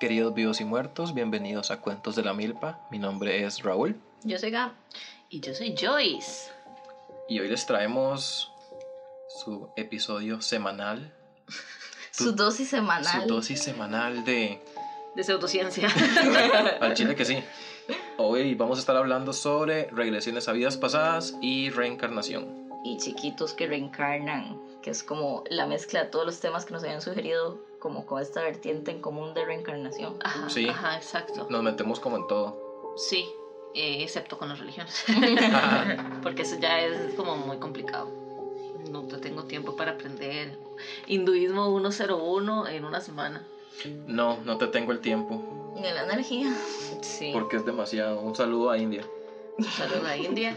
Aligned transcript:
Queridos 0.00 0.32
vivos 0.34 0.60
y 0.60 0.64
muertos, 0.64 1.14
bienvenidos 1.14 1.70
a 1.70 1.80
Cuentos 1.80 2.16
de 2.16 2.22
la 2.22 2.32
Milpa. 2.32 2.80
Mi 2.90 2.98
nombre 2.98 3.44
es 3.44 3.62
Raúl 3.62 4.00
Yo 4.24 4.38
soy 4.38 4.50
Gab. 4.50 4.72
Y 5.28 5.40
yo 5.40 5.54
soy 5.54 5.74
Joyce. 5.78 6.50
y 7.28 7.38
hoy 7.38 7.48
les 7.48 7.66
traemos 7.66 8.50
su 9.28 9.68
episodio 9.76 10.40
semanal, 10.40 11.12
Su 12.10 12.32
dosis 12.32 12.68
semanal. 12.68 13.22
su 13.22 13.28
dosis 13.28 13.62
semanal 13.62 14.24
de... 14.24 14.60
De 15.14 15.24
pseudociencia. 15.24 15.88
Al 16.80 16.94
chile 16.94 17.14
que 17.16 17.24
sí. 17.24 17.42
Hoy 18.16 18.54
vamos 18.54 18.78
a 18.78 18.80
estar 18.80 18.96
hablando 18.96 19.32
sobre 19.32 19.88
regresiones 19.90 20.48
a 20.48 20.52
vidas 20.52 20.76
pasadas 20.76 21.34
y 21.42 21.70
reencarnación. 21.70 22.59
Y 22.82 22.96
chiquitos 22.96 23.52
que 23.52 23.66
reencarnan, 23.66 24.58
que 24.82 24.90
es 24.90 25.02
como 25.02 25.44
la 25.50 25.66
mezcla 25.66 26.00
de 26.04 26.06
todos 26.10 26.24
los 26.24 26.40
temas 26.40 26.64
que 26.64 26.72
nos 26.72 26.82
habían 26.82 27.02
sugerido, 27.02 27.58
como 27.78 28.06
con 28.06 28.20
esta 28.22 28.42
vertiente 28.42 28.90
en 28.90 29.00
común 29.00 29.34
de 29.34 29.44
reencarnación. 29.44 30.16
Ajá, 30.24 30.48
Sí. 30.48 30.66
ajá, 30.68 30.96
exacto. 30.96 31.46
Nos 31.50 31.62
metemos 31.62 32.00
como 32.00 32.16
en 32.16 32.26
todo. 32.26 32.94
Sí, 32.96 33.26
eh, 33.74 34.02
excepto 34.02 34.38
con 34.38 34.48
las 34.48 34.58
religiones. 34.58 35.04
Porque 36.22 36.42
eso 36.42 36.56
ya 36.58 36.80
es 36.80 37.14
como 37.14 37.36
muy 37.36 37.58
complicado. 37.58 38.08
No 38.90 39.02
te 39.02 39.18
tengo 39.18 39.44
tiempo 39.44 39.76
para 39.76 39.92
aprender 39.92 40.58
hinduismo 41.06 41.78
101 41.78 42.66
en 42.68 42.84
una 42.84 43.00
semana. 43.00 43.46
No, 44.06 44.38
no 44.44 44.58
te 44.58 44.66
tengo 44.66 44.92
el 44.92 45.00
tiempo, 45.00 45.74
Y 45.78 45.82
la 45.82 46.02
energía. 46.02 46.54
Sí. 47.02 47.30
porque 47.32 47.56
es 47.56 47.64
demasiado. 47.64 48.20
Un 48.20 48.34
saludo 48.34 48.70
a 48.70 48.78
India. 48.78 49.04
Saludos 49.76 50.04
a 50.06 50.16
India. 50.16 50.56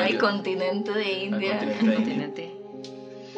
Al 0.00 0.18
continente 0.18 0.92
de 0.92 1.12
India. 1.24 1.58
continente. 1.58 1.88
al 1.90 1.94
continente. 1.96 2.42
indio. 2.44 2.66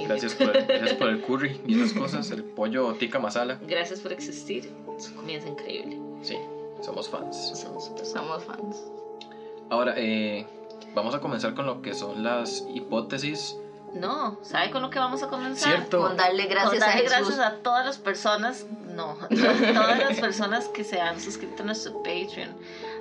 Gracias 0.09 0.35
por, 0.35 0.57
el, 0.57 0.67
gracias 0.67 0.93
por 0.95 1.09
el 1.09 1.21
curry 1.23 1.61
y 1.67 1.81
esas 1.81 1.93
cosas, 1.99 2.31
el 2.31 2.45
pollo 2.45 2.95
tikka 2.95 3.19
masala. 3.19 3.59
Gracias 3.67 4.01
por 4.01 4.13
existir. 4.13 4.71
Su 4.99 5.15
comida 5.15 5.39
es 5.39 5.47
increíble. 5.47 5.99
Sí, 6.23 6.37
somos 6.83 7.09
fans. 7.09 7.59
Somos 7.59 7.91
Somos 8.05 8.45
fans. 8.45 8.77
Ahora, 9.71 9.95
eh, 9.97 10.47
vamos 10.95 11.15
a 11.15 11.21
comenzar 11.21 11.55
con 11.55 11.67
lo 11.67 11.83
que 11.83 11.95
son 11.95 12.23
las 12.23 12.65
hipótesis. 12.73 13.57
No, 13.95 14.39
¿sabe 14.43 14.71
con 14.71 14.83
lo 14.83 14.91
que 14.91 14.99
vamos 14.99 15.23
a 15.23 15.29
comenzar? 15.29 15.73
Cierto. 15.77 16.01
Con 16.03 16.17
darle 16.17 16.45
gracias 16.47 16.71
Con 16.73 16.81
darle 16.81 16.95
a 16.95 16.99
Jesús. 17.03 17.17
gracias 17.37 17.39
a 17.41 17.57
todas 17.63 17.87
las 17.87 17.99
personas, 17.99 18.67
no, 18.95 19.15
to- 19.15 19.27
todas 19.75 19.99
las 19.99 20.21
personas 20.21 20.69
que 20.69 20.85
se 20.85 21.01
han 21.01 21.21
suscrito 21.21 21.63
a 21.63 21.67
nuestro 21.67 21.95
Patreon 22.03 22.51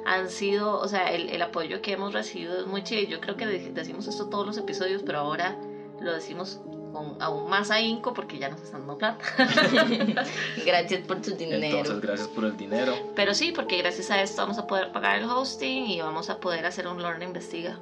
han 0.10 0.30
sido, 0.30 0.80
o 0.80 0.88
sea, 0.88 1.12
el, 1.12 1.30
el 1.30 1.42
apoyo 1.42 1.82
que 1.82 1.92
hemos 1.92 2.14
recibido 2.14 2.60
es 2.62 2.66
muy 2.66 2.82
chido. 2.84 3.08
Yo 3.10 3.20
creo 3.20 3.36
que 3.36 3.46
de- 3.46 3.72
decimos 3.72 4.08
esto 4.08 4.28
todos 4.28 4.46
los 4.48 4.58
episodios, 4.58 5.04
pero 5.06 5.20
ahora 5.20 5.56
lo 6.00 6.14
decimos 6.14 6.60
con 6.94 7.22
aún 7.22 7.50
más 7.50 7.70
ahínco 7.70 8.14
porque 8.14 8.40
ya 8.40 8.48
nos 8.50 8.62
están 8.62 8.82
dando 8.88 8.98
plata. 8.98 9.24
Gracias 10.66 11.06
por 11.08 11.22
tu 11.22 11.32
dinero. 11.36 11.78
Entonces, 11.80 12.02
gracias 12.02 12.28
por 12.30 12.46
el 12.46 12.58
dinero. 12.58 12.94
Pero 13.16 13.34
sí, 13.34 13.52
porque 13.52 13.78
gracias 13.78 14.10
a 14.12 14.22
esto 14.22 14.42
vamos 14.42 14.58
a 14.58 14.68
poder 14.68 14.92
pagar 14.92 15.18
el 15.20 15.26
hosting 15.30 15.86
y 15.88 16.02
vamos 16.02 16.30
a 16.30 16.40
poder 16.40 16.66
hacer 16.66 16.88
un 16.88 17.02
Lorna 17.02 17.26
Investiga. 17.26 17.78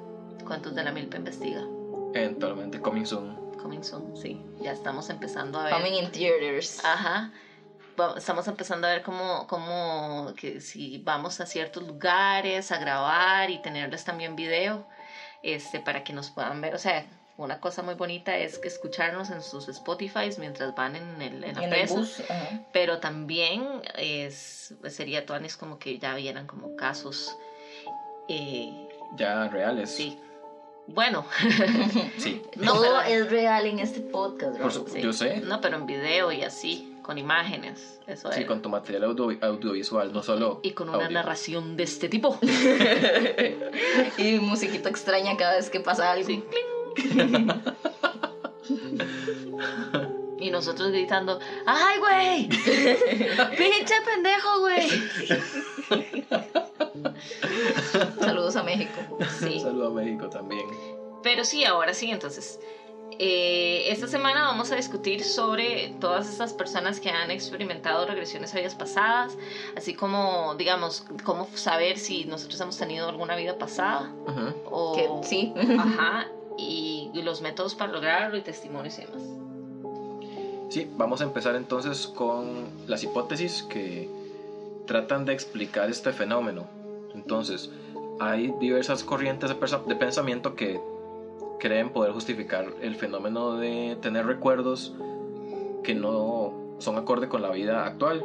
Cuentos 0.45 0.75
de 0.75 0.83
la 0.83 0.91
Milpa 0.91 1.17
Investiga. 1.17 1.61
Eventualmente, 2.13 2.79
coming 2.81 3.05
soon. 3.05 3.35
Coming 3.61 3.83
soon, 3.83 4.15
sí. 4.15 4.41
Ya 4.61 4.71
estamos 4.71 5.09
empezando 5.09 5.59
a 5.59 5.65
ver. 5.65 5.73
Coming 5.73 5.93
in 5.93 6.11
theaters. 6.11 6.83
Ajá. 6.83 7.31
Estamos 8.17 8.47
empezando 8.47 8.88
a 8.88 8.91
ver 8.91 9.01
cómo, 9.03 9.47
cómo 9.47 10.33
que 10.35 10.59
si 10.61 10.97
vamos 10.99 11.39
a 11.39 11.45
ciertos 11.45 11.83
lugares 11.88 12.71
a 12.71 12.77
grabar 12.77 13.49
y 13.49 13.61
tenerles 13.61 14.03
también 14.03 14.35
video, 14.35 14.85
este, 15.43 15.79
para 15.79 16.03
que 16.03 16.11
nos 16.13 16.29
puedan 16.31 16.59
ver. 16.61 16.75
O 16.75 16.77
sea, 16.79 17.05
una 17.38 17.59
cosa 17.59 17.83
muy 17.83 17.95
bonita 17.95 18.35
es 18.38 18.57
que 18.59 18.67
escucharnos 18.67 19.29
en 19.29 19.41
sus 19.41 19.67
Spotify 19.69 20.29
mientras 20.38 20.73
van 20.75 20.95
en, 20.95 21.21
el, 21.21 21.43
en 21.43 21.55
la 21.55 21.63
en 21.63 21.73
el 21.73 21.88
bus. 21.88 22.21
Pero 22.73 22.99
también 22.99 23.81
es, 23.97 24.73
sería 24.89 25.25
tuanis 25.25 25.55
como 25.57 25.79
que 25.79 25.97
ya 25.99 26.16
vieran 26.16 26.47
como 26.47 26.75
casos. 26.75 27.38
eh, 28.27 28.88
Ya 29.16 29.47
reales. 29.47 29.89
sí. 29.95 30.19
Bueno, 30.88 31.25
Sí. 32.19 32.44
no, 32.57 32.73
Todo 32.73 32.81
pero- 32.83 33.01
es 33.01 33.31
real 33.31 33.66
en 33.66 33.79
este 33.79 34.01
podcast, 34.01 34.57
su- 34.72 34.88
sí. 34.88 35.01
Yo 35.01 35.13
sé. 35.13 35.38
No, 35.38 35.59
pero 35.59 35.77
en 35.77 35.88
video 35.88 36.31
y 36.31 36.44
así, 36.44 36.94
con 37.05 37.19
imágenes. 37.19 37.99
Eso 38.07 38.31
Sí, 38.31 38.41
es. 38.41 38.47
con 38.47 38.63
tu 38.63 38.69
material 38.69 39.03
audio- 39.03 39.38
audiovisual, 39.41 40.11
no 40.11 40.23
solo. 40.23 40.59
Y 40.63 40.71
con 40.71 40.89
una 40.89 40.97
audio. 41.05 41.11
narración 41.11 41.77
de 41.77 41.83
este 41.83 42.09
tipo. 42.09 42.39
Y 44.17 44.39
musiquita 44.39 44.89
extraña 44.89 45.38
cada 45.38 45.55
vez 45.57 45.69
que 45.69 45.79
pasa 45.79 46.11
algo. 46.11 46.25
Sí. 46.27 46.44
Y 50.39 50.49
nosotros 50.51 50.89
gritando, 50.91 51.39
¡ay, 51.65 51.99
güey! 51.99 52.47
¡Pinche 53.57 53.95
pendejo, 54.05 54.59
güey! 54.61 54.89
Saludos 58.19 58.55
a 58.55 58.63
México. 58.63 59.17
Sí. 59.39 59.59
Saludo 59.59 59.88
a 59.88 59.91
México 59.91 60.27
también. 60.29 60.65
Pero 61.23 61.44
sí, 61.44 61.63
ahora 61.65 61.94
sí, 61.94 62.09
entonces. 62.11 62.59
Eh, 63.19 63.91
esta 63.91 64.07
semana 64.07 64.43
vamos 64.43 64.71
a 64.71 64.75
discutir 64.75 65.23
sobre 65.23 65.93
todas 65.99 66.29
estas 66.29 66.53
personas 66.53 66.99
que 66.99 67.09
han 67.09 67.31
experimentado 67.31 68.05
regresiones 68.05 68.53
a 68.53 68.57
vidas 68.57 68.75
pasadas, 68.75 69.37
así 69.75 69.93
como, 69.93 70.55
digamos, 70.55 71.05
cómo 71.23 71.47
saber 71.55 71.97
si 71.97 72.25
nosotros 72.25 72.59
hemos 72.61 72.77
tenido 72.77 73.09
alguna 73.09 73.35
vida 73.35 73.57
pasada. 73.57 74.11
O, 74.65 74.95
Que 74.95 75.27
sí. 75.27 75.53
Ajá. 75.77 76.27
Y, 76.57 77.11
y 77.13 77.21
los 77.21 77.41
métodos 77.41 77.75
para 77.75 77.91
lograrlo 77.91 78.37
y 78.37 78.41
testimonios 78.41 78.97
y 78.97 79.01
demás. 79.01 79.21
Sí, 80.69 80.87
vamos 80.97 81.21
a 81.21 81.25
empezar 81.25 81.55
entonces 81.55 82.07
con 82.07 82.69
las 82.87 83.03
hipótesis 83.03 83.63
que 83.63 84.09
tratan 84.87 85.25
de 85.25 85.33
explicar 85.33 85.89
este 85.89 86.11
fenómeno. 86.11 86.65
Entonces, 87.13 87.69
hay 88.19 88.53
diversas 88.59 89.03
corrientes 89.03 89.49
de 89.49 89.95
pensamiento 89.95 90.55
que 90.55 90.79
creen 91.59 91.89
poder 91.89 92.11
justificar 92.11 92.66
el 92.81 92.95
fenómeno 92.95 93.55
de 93.55 93.97
tener 94.01 94.25
recuerdos 94.25 94.93
que 95.83 95.93
no 95.93 96.53
son 96.79 96.97
acorde 96.97 97.27
con 97.27 97.41
la 97.41 97.51
vida 97.51 97.85
actual. 97.85 98.23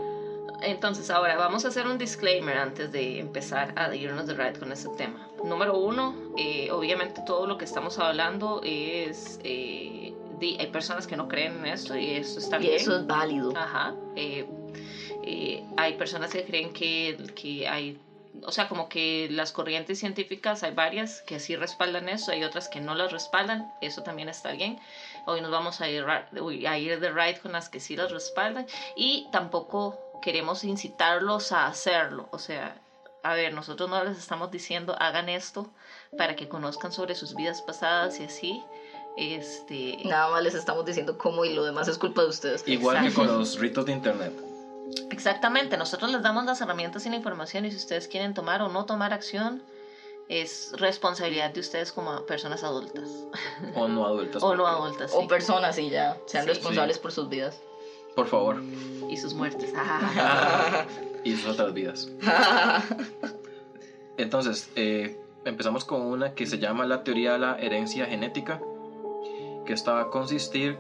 Entonces, 0.63 1.11
ahora 1.11 1.37
vamos 1.37 1.65
a 1.65 1.69
hacer 1.69 1.87
un 1.87 1.97
disclaimer 1.97 2.57
antes 2.59 2.93
de 2.93 3.19
empezar 3.19 3.73
a 3.77 3.95
irnos 3.95 4.27
de 4.27 4.35
right 4.35 4.59
con 4.59 4.73
este 4.73 4.89
tema. 4.91 5.29
Número 5.45 5.77
uno, 5.79 6.15
eh, 6.37 6.71
obviamente 6.71 7.23
todo 7.27 7.47
lo 7.47 7.57
que 7.57 7.65
estamos 7.65 7.99
hablando 7.99 8.61
es... 8.63 9.39
eh, 9.43 10.13
di- 10.39 10.57
hay 10.59 10.67
personas 10.67 11.07
que 11.07 11.17
no 11.17 11.29
creen 11.29 11.59
en 11.61 11.67
esto 11.67 11.97
y 11.97 12.11
eso 12.11 12.39
está 12.41 12.59
Y 12.59 12.63
bien. 12.63 12.75
eso 12.75 12.97
es 12.97 13.07
válido. 13.07 13.53
Ajá. 13.57 13.95
eh, 14.17 14.45
eh, 15.23 15.63
hay 15.77 15.95
personas 15.95 16.31
que 16.31 16.43
creen 16.45 16.73
que, 16.73 17.17
que 17.35 17.67
hay, 17.69 17.97
o 18.43 18.53
sea, 18.53 18.69
como 18.69 18.89
que 18.89 19.29
las 19.31 19.53
corrientes 19.53 19.99
científicas, 19.99 20.63
hay 20.63 20.73
varias 20.73 21.23
que 21.23 21.41
sí 21.41 21.57
respaldan 21.57 22.09
eso, 22.09 22.33
hay 22.33 22.45
otras 22.45 22.69
que 22.69 22.81
no 22.81 22.95
las 22.95 23.13
respaldan, 23.13 23.73
eso 23.81 24.03
también 24.03 24.29
está 24.29 24.53
bien. 24.53 24.79
Hoy 25.27 25.41
nos 25.41 25.51
vamos 25.51 25.81
a 25.81 25.89
ir, 25.89 26.05
a 26.05 26.79
ir 26.79 27.01
de 27.01 27.11
right 27.11 27.41
con 27.41 27.53
las 27.53 27.69
que 27.69 27.81
sí 27.81 27.97
las 27.97 28.11
respaldan 28.11 28.67
y 28.97 29.27
tampoco 29.33 29.99
queremos 30.23 30.65
incitarlos 30.65 31.53
a 31.53 31.67
hacerlo, 31.67 32.29
o 32.31 32.39
sea, 32.39 32.81
a 33.23 33.35
ver, 33.35 33.53
nosotros 33.53 33.89
no 33.89 34.03
les 34.05 34.19
estamos 34.19 34.51
diciendo 34.51 34.97
hagan 34.99 35.29
esto 35.29 35.71
para 36.17 36.37
que 36.37 36.49
conozcan 36.49 36.93
sobre 36.93 37.15
sus 37.15 37.35
vidas 37.35 37.61
pasadas 37.63 38.19
y 38.21 38.25
así. 38.25 38.63
Este, 39.17 39.99
Nada 40.05 40.31
más 40.31 40.43
les 40.43 40.55
estamos 40.55 40.85
diciendo 40.87 41.19
cómo 41.19 41.45
y 41.45 41.53
lo 41.53 41.65
demás 41.65 41.89
es 41.89 41.99
culpa 41.99 42.23
de 42.23 42.29
ustedes. 42.29 42.67
Igual 42.67 43.01
que 43.01 43.09
Exacto. 43.09 43.29
con 43.29 43.39
los 43.39 43.59
ritos 43.59 43.85
de 43.85 43.93
internet. 43.93 44.50
Exactamente, 45.11 45.77
nosotros 45.77 46.11
les 46.11 46.23
damos 46.23 46.45
las 46.45 46.61
herramientas 46.61 47.05
y 47.07 47.11
la 47.11 47.17
información 47.17 47.65
y 47.67 47.71
si 47.71 47.77
ustedes 47.77 48.09
quieren 48.09 48.35
tomar 48.35 48.63
o 48.63 48.69
no 48.69 48.87
tomar 48.87 49.13
acción, 49.13 49.63
es 50.29 50.73
responsabilidad 50.77 51.51
de 51.53 51.61
ustedes 51.61 51.91
como 51.93 52.25
personas 52.25 52.63
adultas 52.63 53.09
O 53.75 53.89
no 53.89 54.07
adultas. 54.07 54.43
o 54.43 54.55
no 54.55 54.67
adultas 54.67 55.13
O 55.15 55.23
sí. 55.23 55.27
personas 55.27 55.77
y 55.79 55.91
ya 55.91 56.17
sean 56.27 56.45
Sí. 56.45 56.51
responsables 56.51 56.97
Sí. 56.97 57.03
por 57.03 57.13
sus 57.13 57.29
vidas. 57.29 57.61
Por 58.17 58.27
favor. 58.27 58.63
y 59.09 59.17
sus 59.17 59.35
muertes. 59.35 59.73
Y 61.25 61.37
sus 61.37 61.51
otras 61.51 61.75
vidas. 61.75 62.09
Entonces, 64.17 64.71
eh, 64.77 65.19
empezamos 65.45 65.85
con 65.85 66.03
una 66.03 66.35
que 66.35 66.47
se 66.47 66.59
llama 66.59 66.85
la 66.87 67.05
teoría 67.05 67.33
de 67.33 67.39
la 67.39 67.59
herencia 67.59 68.07
genética, 68.07 68.61
que 69.67 69.73
esta 69.73 69.93
va 69.93 70.01
a 70.03 70.11
consistir 70.11 70.79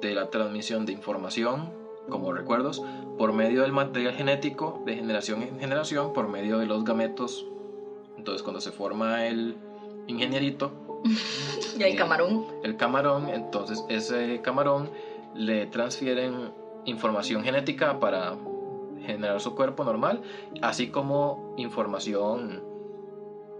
de 0.00 0.14
la 0.14 0.30
transmisión 0.30 0.84
de 0.86 0.92
información, 0.92 1.72
como 2.08 2.32
recuerdos, 2.32 2.82
por 3.20 3.34
medio 3.34 3.60
del 3.60 3.72
material 3.72 4.14
genético 4.14 4.80
de 4.86 4.96
generación 4.96 5.42
en 5.42 5.60
generación, 5.60 6.14
por 6.14 6.26
medio 6.26 6.56
de 6.56 6.64
los 6.64 6.84
gametos. 6.84 7.46
Entonces, 8.16 8.42
cuando 8.42 8.62
se 8.62 8.72
forma 8.72 9.26
el 9.26 9.58
ingenierito, 10.06 10.72
y 11.78 11.82
hay 11.82 11.92
Eh, 11.92 11.96
camarón. 11.96 12.46
el 12.62 12.78
camarón, 12.78 13.28
entonces 13.28 13.84
ese 13.90 14.40
camarón 14.40 14.88
le 15.34 15.66
transfieren 15.66 16.50
información 16.86 17.44
genética 17.44 18.00
para 18.00 18.38
generar 19.04 19.38
su 19.42 19.54
cuerpo 19.54 19.84
normal, 19.84 20.22
así 20.62 20.86
como 20.86 21.54
información 21.58 22.62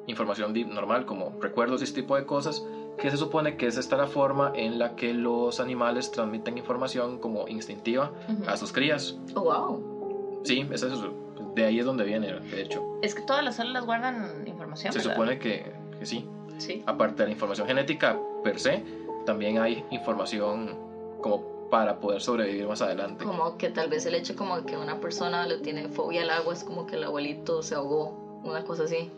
información 0.06 0.54
normal 0.70 1.04
como 1.04 1.34
recuerdos 1.38 1.82
y 1.82 1.84
ese 1.84 1.92
tipo 1.92 2.16
de 2.16 2.24
cosas, 2.24 2.66
que 3.00 3.10
se 3.10 3.16
supone 3.16 3.56
que 3.56 3.66
es 3.66 3.76
esta 3.76 3.96
la 3.96 4.06
forma 4.06 4.52
en 4.54 4.78
la 4.78 4.94
que 4.94 5.14
los 5.14 5.58
animales 5.58 6.10
transmiten 6.10 6.58
información 6.58 7.18
como 7.18 7.48
instintiva 7.48 8.12
Ujú. 8.28 8.48
a 8.48 8.56
sus 8.56 8.72
crías. 8.72 9.16
Oh, 9.34 9.40
wow. 9.42 10.40
Sí, 10.44 10.66
es 10.70 10.82
eso. 10.82 11.12
De 11.54 11.64
ahí 11.64 11.78
es 11.78 11.84
donde 11.84 12.04
viene, 12.04 12.32
de 12.32 12.60
hecho. 12.60 12.82
Es 13.02 13.14
que 13.14 13.22
todas 13.22 13.42
las 13.42 13.56
células 13.56 13.84
guardan 13.84 14.46
información. 14.46 14.92
Se 14.92 14.98
¿verdad? 14.98 15.12
supone 15.14 15.38
que, 15.38 15.72
que 15.98 16.06
sí. 16.06 16.24
Sí. 16.58 16.82
Aparte 16.86 17.22
de 17.22 17.26
la 17.26 17.32
información 17.32 17.66
genética 17.66 18.18
per 18.44 18.58
se, 18.60 18.82
también 19.24 19.58
hay 19.58 19.82
información 19.90 20.76
como 21.22 21.68
para 21.70 22.00
poder 22.00 22.20
sobrevivir 22.20 22.66
más 22.66 22.82
adelante. 22.82 23.24
Como 23.24 23.56
que 23.56 23.70
tal 23.70 23.88
vez 23.88 24.04
el 24.04 24.14
hecho 24.14 24.36
como 24.36 24.66
que 24.66 24.76
una 24.76 25.00
persona 25.00 25.46
le 25.46 25.58
tiene 25.58 25.88
fobia 25.88 26.22
al 26.22 26.30
agua 26.30 26.52
es 26.52 26.64
como 26.64 26.86
que 26.86 26.96
el 26.96 27.04
abuelito 27.04 27.62
se 27.62 27.74
ahogó, 27.76 28.40
una 28.44 28.62
cosa 28.64 28.84
así. 28.84 29.10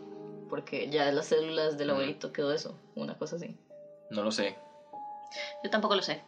Porque 0.49 0.87
ya 0.89 1.11
las 1.11 1.25
células 1.27 1.77
del 1.77 1.89
abuelito 1.89 2.31
quedó 2.31 2.53
eso, 2.53 2.75
una 2.95 3.15
cosa 3.17 3.37
así. 3.37 3.55
No 4.13 4.23
lo 4.23 4.31
sé. 4.31 4.55
Yo 5.63 5.69
tampoco 5.69 5.95
lo 5.95 6.01
sé. 6.01 6.21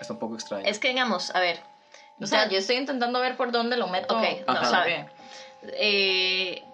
Está 0.00 0.14
un 0.14 0.18
poco 0.18 0.34
extraño. 0.34 0.66
Es 0.66 0.78
que, 0.78 0.88
digamos, 0.88 1.34
a 1.34 1.40
ver. 1.40 1.60
O 2.20 2.26
sea, 2.26 2.48
yo 2.48 2.58
estoy 2.58 2.76
intentando 2.76 3.20
ver 3.20 3.36
por 3.36 3.52
dónde 3.52 3.76
lo 3.76 3.88
meto. 3.88 4.16
Ok, 4.16 4.24
no, 4.46 4.64
sabe. 4.64 5.06
Eh, 5.62 6.64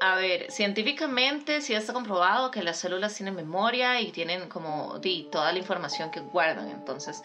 a 0.00 0.14
ver, 0.14 0.50
científicamente 0.52 1.60
sí 1.60 1.74
está 1.74 1.92
comprobado 1.92 2.52
que 2.52 2.62
las 2.62 2.76
células 2.76 3.14
tienen 3.14 3.34
memoria 3.34 4.00
y 4.00 4.12
tienen 4.12 4.48
como 4.48 5.00
di, 5.00 5.28
toda 5.32 5.52
la 5.52 5.58
información 5.58 6.12
que 6.12 6.20
guardan. 6.20 6.70
Entonces, 6.70 7.24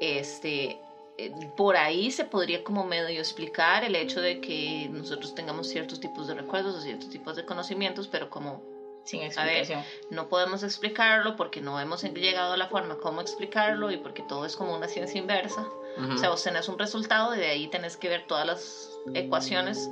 este, 0.00 0.78
eh, 1.18 1.50
por 1.54 1.76
ahí 1.76 2.10
se 2.10 2.24
podría 2.24 2.64
como 2.64 2.84
medio 2.84 3.20
explicar 3.20 3.84
el 3.84 3.94
hecho 3.94 4.22
de 4.22 4.40
que 4.40 4.88
nosotros 4.90 5.34
tengamos 5.34 5.68
ciertos 5.68 6.00
tipos 6.00 6.26
de 6.28 6.34
recuerdos 6.34 6.76
o 6.76 6.80
ciertos 6.80 7.10
tipos 7.10 7.36
de 7.36 7.44
conocimientos, 7.44 8.08
pero 8.08 8.30
como 8.30 8.62
Sin 9.06 9.22
explicación. 9.22 9.84
no 10.10 10.28
podemos 10.28 10.62
explicarlo 10.64 11.36
porque 11.36 11.60
no 11.60 11.78
hemos 11.80 12.02
llegado 12.02 12.52
a 12.52 12.56
la 12.56 12.66
forma 12.66 12.96
cómo 12.96 13.20
explicarlo 13.20 13.92
y 13.92 13.96
porque 13.96 14.22
todo 14.22 14.44
es 14.44 14.56
como 14.56 14.74
una 14.74 14.88
ciencia 14.88 15.18
inversa. 15.18 15.60
Ujú. 15.96 16.14
O 16.14 16.18
sea, 16.18 16.28
vos 16.28 16.42
tenés 16.42 16.68
un 16.68 16.78
resultado 16.78 17.34
y 17.34 17.38
de 17.38 17.46
ahí 17.46 17.68
tenés 17.68 17.96
que 17.96 18.08
ver 18.08 18.26
todas 18.26 18.44
las 18.44 18.90
ecuaciones 19.14 19.88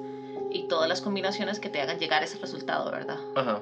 y 0.51 0.69
todas 0.69 0.89
las 0.89 1.01
combinaciones 1.01 1.61
que 1.61 1.69
te 1.69 1.81
hagan 1.81 1.99
llegar 1.99 2.23
a 2.23 2.25
ese 2.25 2.39
resultado, 2.39 2.91
¿verdad? 2.91 3.19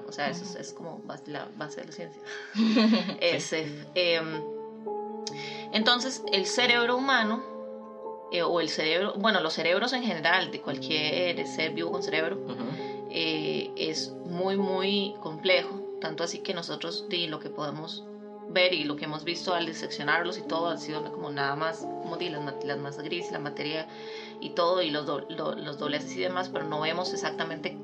O 0.07 0.13
sea, 0.13 0.29
eso 0.29 0.45
es, 0.45 0.57
es 0.57 0.73
como 0.73 1.03
la 1.27 1.49
base 1.55 1.81
de 1.83 1.87
la 1.87 1.93
ciencia. 1.93 2.23
Em, 3.95 4.43
entonces, 5.73 6.23
el 6.33 6.47
cerebro 6.47 6.97
humano, 6.97 7.43
eh, 8.31 8.43
o 8.43 8.61
el 8.61 8.69
cerebro, 8.69 9.15
bueno, 9.17 9.41
los 9.41 9.53
cerebros 9.53 9.93
en 9.93 10.03
general 10.03 10.51
de 10.51 10.61
cualquier 10.61 11.47
ser 11.47 11.73
vivo 11.73 11.91
con 11.93 12.03
cerebro. 12.03 12.39
Eh, 13.15 13.71
es 13.77 14.11
muy, 14.25 14.57
muy 14.57 15.15
complejo. 15.21 15.81
Tanto 16.01 16.25
así 16.25 16.39
que 16.41 16.55
nosotros 16.55 17.05
di, 17.09 17.27
lo 17.27 17.39
que 17.39 17.51
podemos 17.51 18.03
ver 18.49 18.73
y 18.75 18.85
lo 18.85 18.97
que 18.97 19.05
hemos 19.05 19.25
visto 19.25 19.55
al 19.55 19.67
diseccionarlos 19.67 20.37
y 20.37 20.43
todo 20.43 20.69
ha 20.69 20.77
sido 20.77 21.05
como 21.13 21.31
nada 21.31 21.55
más, 21.55 21.79
como 22.03 22.17
di, 22.17 22.29
las, 22.29 22.43
las 22.65 22.79
masas 22.79 23.05
grises, 23.05 23.31
la 23.33 23.39
materia 23.39 23.87
y 24.41 24.51
todo, 24.51 24.83
y 24.83 24.91
los, 24.91 25.07
do- 25.07 25.25
lo- 25.29 25.55
los 25.55 25.79
dobleces 25.79 26.15
y 26.17 26.21
demás, 26.21 26.49
pero 26.49 26.65
no 26.65 26.81
vemos 26.81 27.13
exactamente 27.13 27.77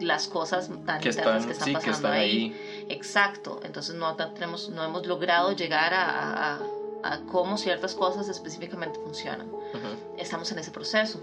las 0.00 0.26
cosas 0.26 0.68
tan 0.86 1.00
Que 1.00 1.10
están, 1.10 1.44
que 1.44 1.52
están 1.52 1.66
sí, 1.66 1.72
que 1.72 1.78
pasando 1.78 1.92
están 2.08 2.12
ahí. 2.12 2.44
ahí. 2.50 2.86
Exacto, 2.88 3.60
entonces 3.62 3.94
no, 3.94 4.16
tenemos, 4.16 4.68
no 4.70 4.82
hemos 4.84 5.06
logrado 5.06 5.52
llegar 5.52 5.94
a, 5.94 6.54
a- 6.56 6.60
a 7.04 7.18
cómo 7.26 7.58
ciertas 7.58 7.94
cosas 7.94 8.28
específicamente 8.28 8.98
funcionan 9.04 9.48
Ujú. 9.48 10.16
estamos 10.18 10.50
en 10.52 10.58
ese 10.58 10.70
proceso. 10.70 11.20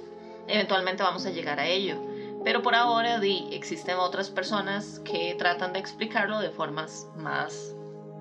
Eventualmente 0.47 1.01
vamos 1.03 1.25
a 1.25 1.31
llegar 1.31 1.59
a 1.59 1.67
ello. 1.67 1.97
Pero 2.43 2.61
por 2.63 2.73
ahora 2.75 3.19
di, 3.19 3.47
existen 3.51 3.97
otras 3.97 4.29
personas 4.29 4.99
que 5.05 5.35
tratan 5.37 5.73
de 5.73 5.79
explicarlo 5.79 6.39
de 6.39 6.49
formas 6.49 7.07
más 7.15 7.75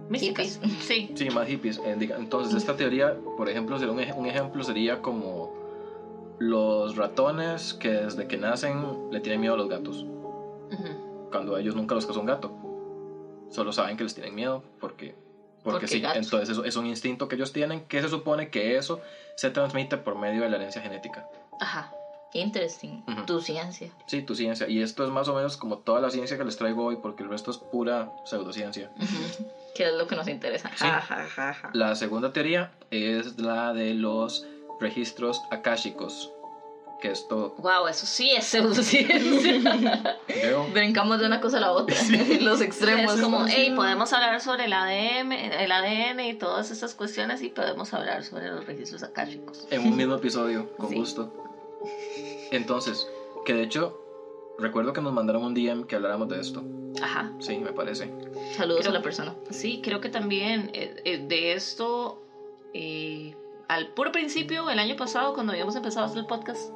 místicas. 0.09 0.59
Hippies. 0.63 0.81
Sí, 0.87 1.11
Sí, 1.15 1.31
más 1.31 1.47
hippies. 1.49 1.79
Eh, 1.79 1.97
Entonces, 2.19 2.55
esta 2.55 2.77
teoría, 2.77 3.17
por 3.37 3.49
ejemplo, 3.49 3.79
sería 3.79 3.93
un, 3.93 4.01
ej- 4.01 4.15
un 4.17 4.27
ejemplo 4.27 4.63
sería 4.63 5.01
como 5.01 5.53
los 6.39 6.97
ratones 6.97 7.75
que 7.75 7.91
desde 7.91 8.27
que 8.27 8.37
nacen 8.37 9.11
le 9.11 9.21
tienen 9.21 9.41
miedo 9.41 9.55
a 9.55 9.57
los 9.57 9.69
gatos. 9.69 10.03
Ujú. 10.03 11.29
Cuando 11.31 11.57
ellos 11.59 11.75
nunca 11.75 11.95
los 11.95 12.07
casó 12.07 12.21
un 12.21 12.27
gato. 12.27 12.51
Solo 13.51 13.73
saben 13.73 13.97
que 13.97 14.05
les 14.05 14.15
tienen 14.15 14.35
miedo 14.35 14.63
porque, 14.81 15.15
porque, 15.63 15.81
Porque 15.81 15.87
sí. 15.89 16.01
gatos. 16.01 16.25
Entonces, 16.25 16.49
eso 16.51 16.65
es 16.65 16.77
un 16.77 16.87
instinto 16.87 17.27
que 17.29 17.37
ellos 17.37 17.53
tienen 17.53 17.83
que 17.87 18.01
se 18.03 18.09
supone 18.09 18.49
que 18.51 18.77
eso 18.77 19.01
se 19.37 19.51
transmite 19.51 19.97
por 19.97 20.17
medio 20.17 20.43
de 20.43 20.49
la 20.51 20.57
herencia 20.57 20.81
genética. 20.83 21.27
Ajá. 21.61 21.91
Interesting. 22.33 23.03
Tu 23.27 23.41
ciencia. 23.41 23.91
Sí, 24.07 24.23
tu 24.23 24.35
ciencia. 24.35 24.69
Y 24.69 24.83
esto 24.83 25.05
es 25.05 25.11
más 25.11 25.29
o 25.29 25.35
menos 25.35 25.57
como 25.57 25.79
toda 25.79 26.01
la 26.01 26.11
ciencia 26.11 26.39
que 26.39 26.45
les 26.45 26.57
traigo 26.57 26.85
hoy 26.85 26.97
porque 27.03 27.23
el 27.25 27.29
resto 27.29 27.51
es 27.51 27.59
pura 27.59 28.13
pseudociencia. 28.25 28.91
Que 29.75 29.87
es 29.89 29.95
lo 29.95 30.07
que 30.07 30.15
nos 30.17 30.29
interesa. 30.29 30.69
Sí. 30.71 30.77
Ja, 30.85 31.01
ja, 31.01 31.27
ja, 31.27 31.55
ja. 31.55 31.71
La 31.73 31.95
segunda 31.97 32.33
teoría 32.33 32.71
es 32.91 33.39
la 33.39 33.73
de 33.73 33.95
los 33.95 34.47
registros 34.81 35.43
akáshicos. 35.51 36.31
Que 37.01 37.11
esto. 37.13 37.55
Wow, 37.59 37.87
eso 37.89 38.05
sí 38.05 38.31
es 38.31 38.45
pseudociencia. 38.45 40.19
Creo, 40.27 40.67
Brincamos 40.67 41.19
de 41.19 41.27
una 41.27 41.41
cosa 41.41 41.57
a 41.57 41.61
la 41.61 41.73
otra. 41.73 41.97
Los 42.43 42.61
extremos. 42.61 43.15
es 43.15 43.21
como, 43.23 43.47
hey, 43.47 43.73
podemos 43.75 44.13
hablar 44.13 44.39
sobre 44.43 44.67
el 44.67 44.73
ADN, 44.75 45.33
el 45.33 45.73
ADN 45.73 46.21
y 46.21 46.35
todas 46.35 46.71
esas 46.71 46.95
cuestiones 46.95 47.41
y 47.43 47.49
podemos 47.49 47.95
hablar 47.95 48.23
sobre 48.23 48.49
los 48.51 48.67
registros 48.67 49.03
akáshicos. 49.03 49.67
en 49.71 49.81
un 49.87 49.97
mismo 49.97 50.17
episodio, 50.17 50.77
con 50.77 50.91
Sí. 50.91 50.97
gusto. 50.97 51.33
Entonces, 52.51 53.09
que 53.45 53.55
de 53.55 53.63
hecho, 53.63 53.99
recuerdo 54.59 54.93
que 54.93 55.01
nos 55.01 55.13
mandaron 55.13 55.45
un 55.45 55.55
DM 55.55 55.87
que 55.87 55.97
habláramos 55.97 56.29
de 56.29 56.41
esto. 56.41 56.63
Ajá. 57.01 57.33
Sí, 57.39 57.59
me 57.59 57.73
parece. 57.73 58.11
Saludos 58.57 58.81
Creo- 58.83 58.91
a 58.91 58.95
la 58.95 59.03
persona. 59.03 59.35
Sí, 59.51 59.81
creo 59.83 60.01
que 60.01 60.09
también 60.09 60.71
eh, 60.75 61.01
eh, 61.05 61.19
de 61.27 61.53
esto, 61.53 62.21
eh, 62.75 63.35
al 63.69 63.89
puro 63.95 64.13
principio, 64.13 64.69
el 64.69 64.79
año 64.79 64.97
pasado, 64.97 65.33
cuando 65.35 65.53
habíamos 65.53 65.77
empezado 65.77 66.05
a 66.05 66.09
hacer 66.09 66.19
el 66.19 66.27
podcast, 66.27 66.71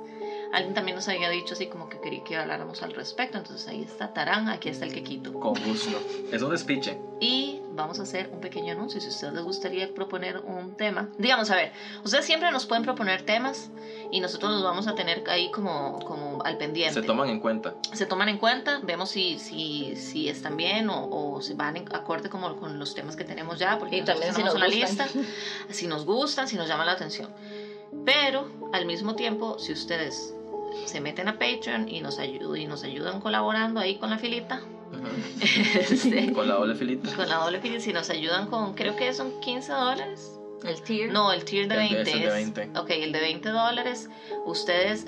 alguien 0.54 0.74
también 0.74 0.94
nos 0.96 1.08
había 1.08 1.28
dicho 1.30 1.54
así 1.54 1.66
como 1.66 1.88
que 1.88 2.00
quería 2.00 2.22
que 2.24 2.36
habláramos 2.36 2.82
al 2.82 2.92
respecto. 2.94 3.38
Entonces 3.38 3.66
ahí 3.68 3.82
está 3.82 4.12
Tarán, 4.12 4.48
aquí 4.48 4.68
está 4.68 4.84
el 4.84 4.92
quequito. 4.92 5.32
Con 5.34 5.54
gusto. 5.64 5.98
Es 6.32 6.40
un 6.42 6.50
despiche. 6.50 6.98
Y 7.20 7.60
vamos 7.72 7.98
a 8.00 8.02
hacer 8.04 8.30
un 8.32 8.40
pequeño 8.40 8.72
anuncio. 8.72 9.00
Si 9.00 9.06
a 9.06 9.10
ustedes 9.10 9.32
les 9.34 9.42
gustaría 9.42 9.92
proponer 9.94 10.38
un 10.38 10.76
tema, 10.76 11.08
digamos, 11.18 11.50
a 11.50 11.56
ver, 11.56 11.72
ustedes 12.04 12.24
siempre 12.24 12.50
nos 12.52 12.66
pueden 12.66 12.84
proponer 12.84 13.22
temas 13.22 13.70
y 14.10 14.20
nosotros 14.20 14.52
los 14.52 14.62
vamos 14.62 14.86
a 14.86 14.94
tener 14.94 15.24
ahí 15.28 15.50
como, 15.50 15.98
como 16.00 16.42
al 16.44 16.56
pendiente 16.56 16.94
Se 17.00 17.06
toman 17.06 17.28
en 17.30 17.40
cuenta. 17.40 17.74
se 17.92 18.06
toman 18.06 18.28
en 18.28 18.38
cuenta, 18.38 18.80
vemos 18.82 19.10
si, 19.10 19.38
si, 19.38 19.96
si 19.96 20.28
están 20.28 20.56
bien 20.56 20.88
o, 20.90 21.08
o 21.34 21.40
se 21.42 21.54
van 21.54 21.76
en 21.76 21.94
acorde 21.94 22.28
como 22.30 22.56
con 22.56 22.78
los 22.78 22.94
temas 22.94 23.16
que 23.16 23.24
tenemos 23.24 23.58
ya, 23.58 23.78
porque 23.78 23.96
Y 23.96 24.00
nosotros 24.00 24.20
también 24.20 24.34
si 24.34 24.42
tenemos 24.42 24.60
nos 24.60 24.68
una 24.68 24.86
gustan. 24.86 25.08
lista, 25.24 25.72
si 25.74 25.86
nos 25.86 26.04
gustan, 26.06 26.48
si 26.48 26.56
nos 26.56 26.68
llaman 26.68 26.86
la 26.86 26.92
atención. 26.92 27.30
Pero 28.04 28.48
al 28.72 28.86
mismo 28.86 29.14
tiempo, 29.14 29.58
si 29.58 29.72
ustedes 29.72 30.34
se 30.86 31.00
meten 31.00 31.28
a 31.28 31.38
Patreon 31.38 31.88
y 31.88 32.00
nos, 32.00 32.18
ayudan, 32.18 32.56
y 32.60 32.66
nos 32.66 32.82
ayudan 32.84 33.20
colaborando 33.20 33.80
ahí 33.80 33.96
con 33.96 34.10
la 34.10 34.18
filita, 34.18 34.60
este, 35.90 36.32
Con 36.32 36.48
la 36.48 36.54
doble 36.54 36.74
filita. 36.74 37.14
con 37.16 37.28
la 37.28 37.36
doble 37.36 37.60
filita, 37.60 37.80
si 37.80 37.92
nos 37.92 38.10
ayudan 38.10 38.46
con, 38.48 38.74
creo 38.74 38.96
que 38.96 39.12
son 39.12 39.40
15 39.40 39.72
dólares. 39.72 40.38
El 40.64 40.80
tier. 40.82 41.12
No, 41.12 41.32
el 41.32 41.44
tier 41.44 41.68
de 41.68 41.74
El 41.74 41.80
de- 41.90 41.94
20. 41.96 42.10
es 42.10 42.14
el 42.16 42.20
de 42.22 42.26
es- 42.26 42.54
20. 42.54 42.78
Ok, 42.78 42.90
el 42.90 43.12
de 43.12 43.20
20 43.20 43.48
dólares. 43.50 44.08
Ustedes 44.46 45.06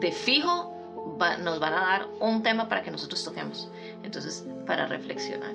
de 0.00 0.12
fijo 0.12 0.72
va- 1.20 1.36
nos 1.36 1.60
van 1.60 1.74
a 1.74 1.80
dar 1.80 2.06
un 2.20 2.42
tema 2.42 2.68
para 2.68 2.82
que 2.82 2.90
nosotros 2.90 3.22
toquemos. 3.24 3.68
Entonces, 4.02 4.44
para 4.66 4.86
reflexionar. 4.86 5.52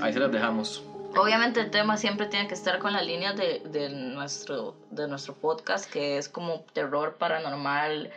Ahí 0.00 0.12
se 0.12 0.18
las 0.18 0.32
dejamos. 0.32 0.82
Obviamente 1.16 1.60
el 1.60 1.70
tema 1.70 1.96
siempre 1.96 2.26
tiene 2.26 2.46
que 2.48 2.54
estar 2.54 2.78
con 2.78 2.92
la 2.92 3.02
línea 3.02 3.32
de, 3.32 3.60
de 3.66 3.88
nuestro, 3.90 4.76
de 4.90 5.08
nuestro 5.08 5.34
podcast, 5.34 5.90
que 5.90 6.16
es 6.18 6.28
como 6.28 6.60
terror 6.72 7.16
paranormal. 7.18 8.10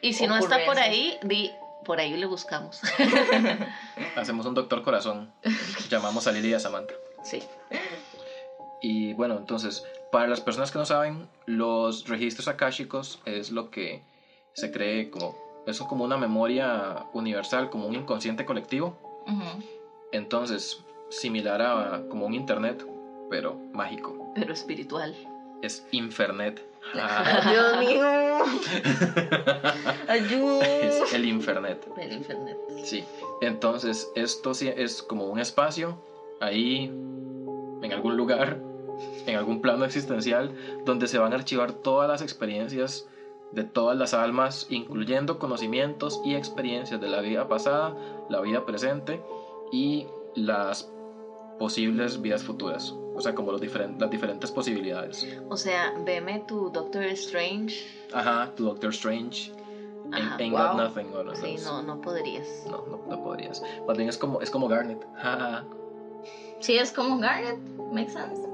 Y 0.00 0.12
si 0.12 0.26
no 0.26 0.36
está 0.36 0.64
por 0.64 0.78
ahí, 0.78 1.18
di, 1.22 1.50
por 1.84 2.00
ahí 2.00 2.16
le 2.16 2.26
buscamos. 2.26 2.80
Hacemos 4.16 4.46
un 4.46 4.54
doctor 4.54 4.82
corazón. 4.82 5.32
Llamamos 5.88 6.26
a 6.26 6.32
Lili 6.32 6.50
y 6.50 6.54
a 6.54 6.60
Samantha. 6.60 6.94
sí. 7.22 7.42
Y 8.80 9.12
bueno, 9.14 9.36
entonces, 9.36 9.84
para 10.12 10.28
las 10.28 10.40
personas 10.40 10.70
que 10.70 10.78
no 10.78 10.84
saben, 10.86 11.28
los 11.46 12.06
registros 12.06 12.46
akáshicos 12.46 13.20
es 13.24 13.50
lo 13.50 13.70
que 13.70 14.02
se 14.52 14.70
cree 14.70 15.10
como, 15.10 15.36
eso 15.66 15.88
como 15.88 16.04
una 16.04 16.16
memoria 16.16 17.06
universal, 17.12 17.70
como 17.70 17.86
un 17.88 17.96
inconsciente 17.96 18.44
colectivo. 18.44 18.96
Ujú. 19.26 19.64
Entonces, 20.12 20.84
similar 21.10 21.60
a 21.60 22.02
como 22.08 22.26
un 22.26 22.34
internet, 22.34 22.86
pero 23.30 23.56
mágico. 23.72 24.32
Pero 24.36 24.52
espiritual. 24.52 25.14
Es 25.60 25.84
Infernet. 25.90 26.64
Dios 26.92 27.78
mío. 27.78 28.08
Ayuda. 30.08 30.66
es 30.66 31.12
el 31.12 31.24
Infernet. 31.26 31.86
El 31.96 32.12
internet. 32.12 32.56
Sí. 32.84 33.04
Entonces, 33.40 34.10
esto 34.14 34.54
sí 34.54 34.70
es 34.74 35.02
como 35.02 35.26
un 35.26 35.38
espacio 35.38 35.98
ahí, 36.40 36.84
en 36.84 37.92
algún 37.92 38.16
lugar, 38.16 38.58
en 39.26 39.36
algún 39.36 39.60
plano 39.60 39.84
existencial, 39.84 40.54
donde 40.84 41.08
se 41.08 41.18
van 41.18 41.32
a 41.32 41.36
archivar 41.36 41.72
todas 41.72 42.08
las 42.08 42.22
experiencias 42.22 43.06
de 43.52 43.64
todas 43.64 43.96
las 43.96 44.14
almas, 44.14 44.66
incluyendo 44.70 45.38
conocimientos 45.38 46.20
y 46.24 46.34
experiencias 46.34 47.00
de 47.00 47.08
la 47.08 47.20
vida 47.20 47.48
pasada, 47.48 47.94
la 48.28 48.40
vida 48.40 48.66
presente 48.66 49.22
y 49.72 50.06
las 50.34 50.90
posibles 51.58 52.20
vidas 52.20 52.44
futuras. 52.44 52.94
O 53.18 53.20
sea, 53.20 53.34
como 53.34 53.50
los 53.52 53.60
diferen- 53.60 53.98
las 53.98 54.10
diferentes 54.10 54.50
posibilidades. 54.52 55.26
O 55.48 55.56
sea, 55.56 55.92
veme 56.04 56.44
tu 56.46 56.70
Doctor 56.70 57.02
Strange. 57.04 57.84
Ajá, 58.12 58.52
tu 58.56 58.64
Doctor 58.64 58.90
Strange. 58.90 59.52
Ajá. 60.12 60.36
Ain't 60.38 60.52
Wow. 60.52 60.60
Got 60.68 60.76
Nothing. 60.76 61.12
o 61.12 61.18
algo 61.18 61.34
Sí, 61.34 61.56
no, 61.64 61.82
no 61.82 62.00
podrías. 62.00 62.46
No, 62.70 62.84
no, 62.86 63.00
no 63.08 63.22
podrías. 63.22 63.62
Más 63.86 63.96
bien 63.96 64.08
es 64.08 64.16
como, 64.16 64.40
es 64.40 64.50
como 64.50 64.68
Garnet. 64.68 65.04
Sí, 66.60 66.76
es 66.76 66.90
como 66.92 67.18
Garnet, 67.18 67.58
makes 67.92 68.12
sense. 68.12 68.47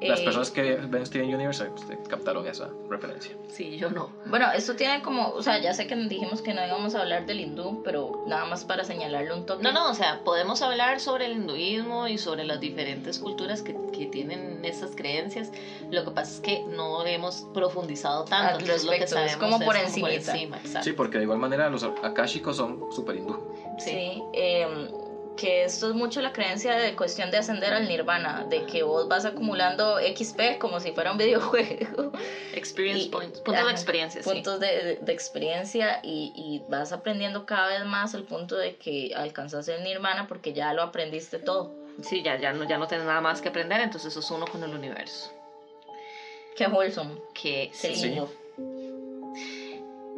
Las 0.00 0.20
Eh, 0.20 0.24
personas 0.24 0.50
que 0.50 0.74
ven 0.74 1.06
Steven 1.06 1.34
Universe 1.34 1.64
eh, 1.64 1.98
captaron 2.08 2.46
esa 2.46 2.68
referencia. 2.90 3.34
Sí, 3.48 3.78
yo 3.78 3.88
no. 3.90 4.10
Bueno, 4.26 4.52
esto 4.52 4.74
tiene 4.76 5.00
como, 5.02 5.30
o 5.30 5.42
sea, 5.42 5.58
ya 5.58 5.72
sé 5.72 5.86
que 5.86 5.96
dijimos 5.96 6.42
que 6.42 6.52
no 6.52 6.64
íbamos 6.66 6.94
a 6.94 7.00
hablar 7.00 7.24
del 7.24 7.40
hindú, 7.40 7.82
pero 7.82 8.22
nada 8.26 8.44
más 8.44 8.64
para 8.64 8.84
señalarle 8.84 9.32
un 9.32 9.46
toque. 9.46 9.62
No, 9.62 9.72
no, 9.72 9.90
o 9.90 9.94
sea, 9.94 10.20
podemos 10.22 10.60
hablar 10.60 11.00
sobre 11.00 11.26
el 11.26 11.32
hinduismo 11.32 12.08
y 12.08 12.18
sobre 12.18 12.44
las 12.44 12.60
diferentes 12.60 13.18
culturas 13.18 13.62
que, 13.62 13.74
que 13.92 14.06
tienen 14.06 14.62
estas 14.66 14.94
creencias. 14.94 15.50
Lo 15.90 16.04
que 16.04 16.10
pasa 16.10 16.30
es 16.34 16.40
que 16.40 16.62
no 16.68 17.06
hemos 17.06 17.46
profundizado 17.54 18.24
tanto. 18.26 18.56
Al 18.56 18.60
lo 18.60 18.66
que 18.66 18.72
respecto, 18.72 19.04
es 19.04 19.10
sabemos 19.10 19.36
como 19.36 19.56
por 19.58 19.66
por 19.66 19.76
encimita. 19.76 20.32
encima, 20.32 20.58
exacto. 20.58 20.84
Sí, 20.84 20.92
porque 20.92 21.16
de 21.18 21.24
igual 21.24 21.38
manera 21.38 21.70
los 21.70 21.82
akashicos 21.84 22.56
son 22.58 22.80
super 22.92 23.16
hindú. 23.16 23.38
Sí, 23.78 24.22
em, 24.34 24.88
que 25.36 25.64
esto 25.64 25.88
es 25.88 25.94
mucho 25.94 26.20
la 26.22 26.32
creencia 26.32 26.74
de 26.76 26.94
cuestión 26.96 27.30
de 27.30 27.38
ascender 27.38 27.72
al 27.74 27.86
nirvana, 27.88 28.44
de 28.48 28.64
que 28.66 28.82
vos 28.82 29.06
vas 29.08 29.24
acumulando 29.24 29.98
XP 29.98 30.58
como 30.58 30.80
si 30.80 30.92
fuera 30.92 31.12
un 31.12 31.18
videojuego. 31.18 32.12
Experience 32.54 33.06
Y- 33.06 33.08
points, 33.10 33.40
puntos 33.40 33.56
ajá, 33.56 33.66
de 33.66 33.72
experiencia, 33.72 34.22
sí. 34.22 34.28
puntos 34.30 34.58
de, 34.60 34.66
de- 34.66 34.96
de 34.96 35.12
experiencia 35.12 36.00
y, 36.02 36.32
y 36.34 36.62
vas 36.70 36.92
aprendiendo 36.92 37.44
cada 37.46 37.68
vez 37.68 37.84
más 37.84 38.14
al 38.14 38.24
punto 38.24 38.56
de 38.56 38.76
que 38.76 39.12
alcanzas 39.14 39.68
el 39.68 39.84
nirvana 39.84 40.26
porque 40.26 40.52
ya 40.52 40.72
lo 40.72 40.82
aprendiste 40.82 41.38
todo. 41.38 41.74
Sí, 42.02 42.22
ya, 42.22 42.38
ya, 42.38 42.52
no, 42.52 42.64
ya 42.64 42.78
no 42.78 42.86
tienes 42.86 43.06
nada 43.06 43.20
más 43.20 43.40
que 43.40 43.48
aprender, 43.50 43.80
entonces 43.80 44.12
sos 44.12 44.30
uno 44.30 44.46
con 44.46 44.62
el 44.64 44.74
universo. 44.74 45.32
Qué 46.56 46.66
wholesome, 46.66 47.20
Que 47.34 47.70
qué 47.80 47.94
sí. 47.94 48.06
lindo. 48.06 48.32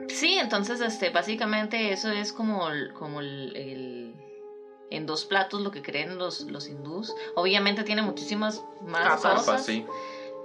Sí, 0.09 0.35
entonces, 0.39 0.81
este, 0.81 1.11
básicamente 1.11 1.93
eso 1.93 2.11
es 2.11 2.33
como, 2.33 2.69
como 2.99 3.21
el, 3.21 3.55
el- 3.57 4.15
en 4.91 5.07
dos 5.07 5.25
platos 5.25 5.61
lo 5.61 5.71
que 5.71 5.83
creen 5.83 6.19
los, 6.19 6.41
los 6.43 6.69
hindús. 6.69 7.13
Obviamente 7.35 7.85
tiene 7.85 8.03
muchísimas 8.03 8.63
más 8.81 9.03
Capas. 9.05 9.21
cosas, 9.23 9.45
Capas, 9.47 9.65
sí. 9.65 9.85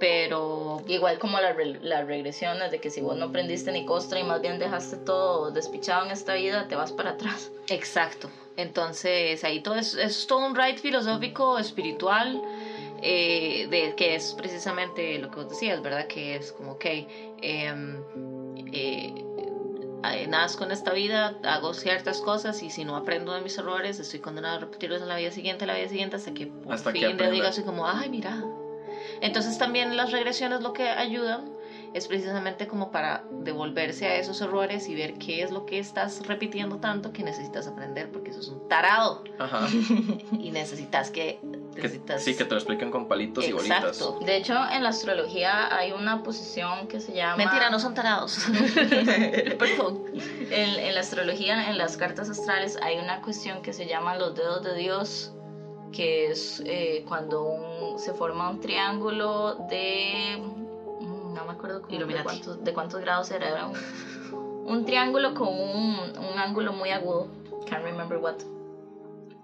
pero 0.00 0.82
Igual 0.86 1.18
como 1.18 1.40
la 1.40 1.52
re- 1.52 1.78
las 1.80 2.06
regresiones 2.06 2.70
de 2.70 2.80
que 2.80 2.90
si 2.90 3.00
vos 3.00 3.16
no 3.16 3.26
aprendiste 3.26 3.72
ni 3.72 3.84
costra 3.86 4.18
y 4.20 4.24
más 4.24 4.40
bien 4.40 4.58
dejaste 4.58 4.96
todo 4.98 5.50
despichado 5.50 6.04
en 6.04 6.10
esta 6.10 6.34
vida, 6.34 6.68
te 6.68 6.76
vas 6.76 6.92
para 6.92 7.10
atrás. 7.10 7.50
exacto. 7.68 8.30
Entonces 8.56 9.42
ahí 9.42 9.60
todo 9.60 9.74
es, 9.76 9.94
es 9.94 10.26
todo 10.28 10.46
un 10.46 10.54
ride 10.54 10.76
filosófico, 10.78 11.58
espiritual, 11.58 12.40
eh, 13.02 13.66
de 13.68 13.94
que 13.96 14.14
es 14.14 14.32
precisamente 14.34 15.18
lo 15.18 15.28
que 15.30 15.36
vos 15.40 15.48
decías, 15.48 15.82
¿verdad? 15.82 16.06
Que 16.06 16.36
es 16.36 16.52
como, 16.52 16.72
ok, 16.72 16.84
em, 17.42 17.96
eh, 18.72 19.12
eh, 19.16 19.23
nazco 20.28 20.64
en 20.64 20.70
esta 20.70 20.92
vida, 20.92 21.34
hago 21.44 21.74
ciertas 21.74 22.20
cosas 22.20 22.62
y 22.62 22.70
si 22.70 22.84
no 22.84 22.96
aprendo 22.96 23.32
de 23.32 23.40
mis 23.40 23.56
errores, 23.58 23.98
estoy 24.00 24.20
condenado 24.20 24.56
a 24.56 24.60
repetirlos 24.60 25.02
en 25.02 25.08
la 25.08 25.16
vida 25.16 25.30
siguiente, 25.30 25.66
la 25.66 25.74
vida 25.74 25.88
siguiente, 25.88 26.16
hasta 26.16 26.32
que 26.34 26.46
por 26.46 26.74
Hasta 26.74 26.92
que 26.92 27.06
fin 27.06 27.16
diga 27.30 27.48
así 27.48 27.62
como, 27.62 27.86
ay, 27.86 28.08
mira. 28.08 28.42
Entonces 29.20 29.58
también 29.58 29.96
las 29.96 30.12
regresiones 30.12 30.60
lo 30.60 30.72
que 30.72 30.88
ayudan 30.88 31.50
es 31.94 32.08
precisamente 32.08 32.66
como 32.66 32.90
para 32.90 33.24
devolverse 33.30 34.06
a 34.06 34.16
esos 34.16 34.40
errores 34.40 34.88
y 34.88 34.94
ver 34.96 35.14
qué 35.14 35.42
es 35.42 35.50
lo 35.52 35.64
que 35.64 35.78
estás 35.78 36.26
repitiendo 36.26 36.76
tanto 36.78 37.12
que 37.12 37.22
necesitas 37.22 37.66
aprender, 37.68 38.10
porque 38.10 38.30
eso 38.32 38.40
es 38.40 38.48
un 38.48 38.68
tarado 38.68 39.22
Ajá. 39.38 39.66
y 40.38 40.50
necesitas 40.50 41.10
que... 41.10 41.38
Que- 41.74 41.82
necesitas... 41.82 42.22
sí, 42.22 42.34
que 42.36 42.44
te 42.44 42.50
lo 42.50 42.56
expliquen 42.56 42.90
con 42.90 43.06
palitos 43.08 43.44
y 43.48 43.52
bolitas. 43.52 43.84
Exacto. 43.98 44.18
De 44.24 44.36
hecho, 44.36 44.54
en 44.72 44.82
la 44.82 44.90
astrología 44.90 45.76
hay 45.76 45.92
una 45.92 46.22
posición 46.22 46.86
que 46.88 47.00
se 47.00 47.12
llama... 47.14 47.36
Mentira, 47.36 47.70
no 47.70 47.78
son 47.80 47.94
tarados. 47.94 48.38
Perdón. 49.58 50.02
En, 50.50 50.78
en 50.78 50.94
la 50.94 51.00
astrología, 51.00 51.70
en 51.70 51.78
las 51.78 51.96
cartas 51.96 52.28
astrales, 52.30 52.76
hay 52.82 52.98
una 52.98 53.20
cuestión 53.22 53.62
que 53.62 53.72
se 53.72 53.86
llama 53.86 54.16
los 54.16 54.34
dedos 54.34 54.62
de 54.62 54.74
Dios, 54.76 55.32
que 55.92 56.30
es 56.30 56.62
eh, 56.66 57.04
cuando 57.08 57.42
un- 57.44 57.98
se 57.98 58.12
forma 58.14 58.48
un 58.50 58.60
triángulo 58.60 59.54
de... 59.68 60.40
No 61.44 61.52
me 61.52 61.58
acuerdo 61.58 61.82
cómo- 61.82 62.06
de, 62.06 62.22
cuántos, 62.22 62.64
de 62.64 62.72
cuántos 62.72 63.00
grados 63.00 63.30
era. 63.30 63.48
Era 63.48 63.66
un, 63.66 63.76
un 64.66 64.84
triángulo 64.86 65.34
con 65.34 65.48
un, 65.48 66.18
un 66.18 66.38
ángulo 66.38 66.72
muy 66.72 66.90
agudo. 66.90 67.28
Can't 67.68 67.84
remember 67.84 68.18
what. 68.18 68.36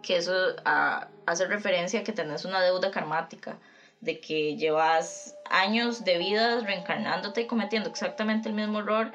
Que 0.02 0.16
eso 0.16 0.32
ah, 0.64 1.08
hace 1.26 1.46
referencia 1.46 2.00
a 2.00 2.04
que 2.04 2.12
tenés 2.12 2.44
una 2.44 2.62
deuda 2.62 2.90
karmática 2.90 3.58
de 4.00 4.18
que 4.18 4.56
llevas 4.56 5.34
años 5.50 6.04
de 6.04 6.16
vida 6.16 6.60
reencarnándote 6.60 7.42
y 7.42 7.46
cometiendo 7.46 7.90
exactamente 7.90 8.48
el 8.48 8.54
mismo 8.54 8.78
error 8.78 9.12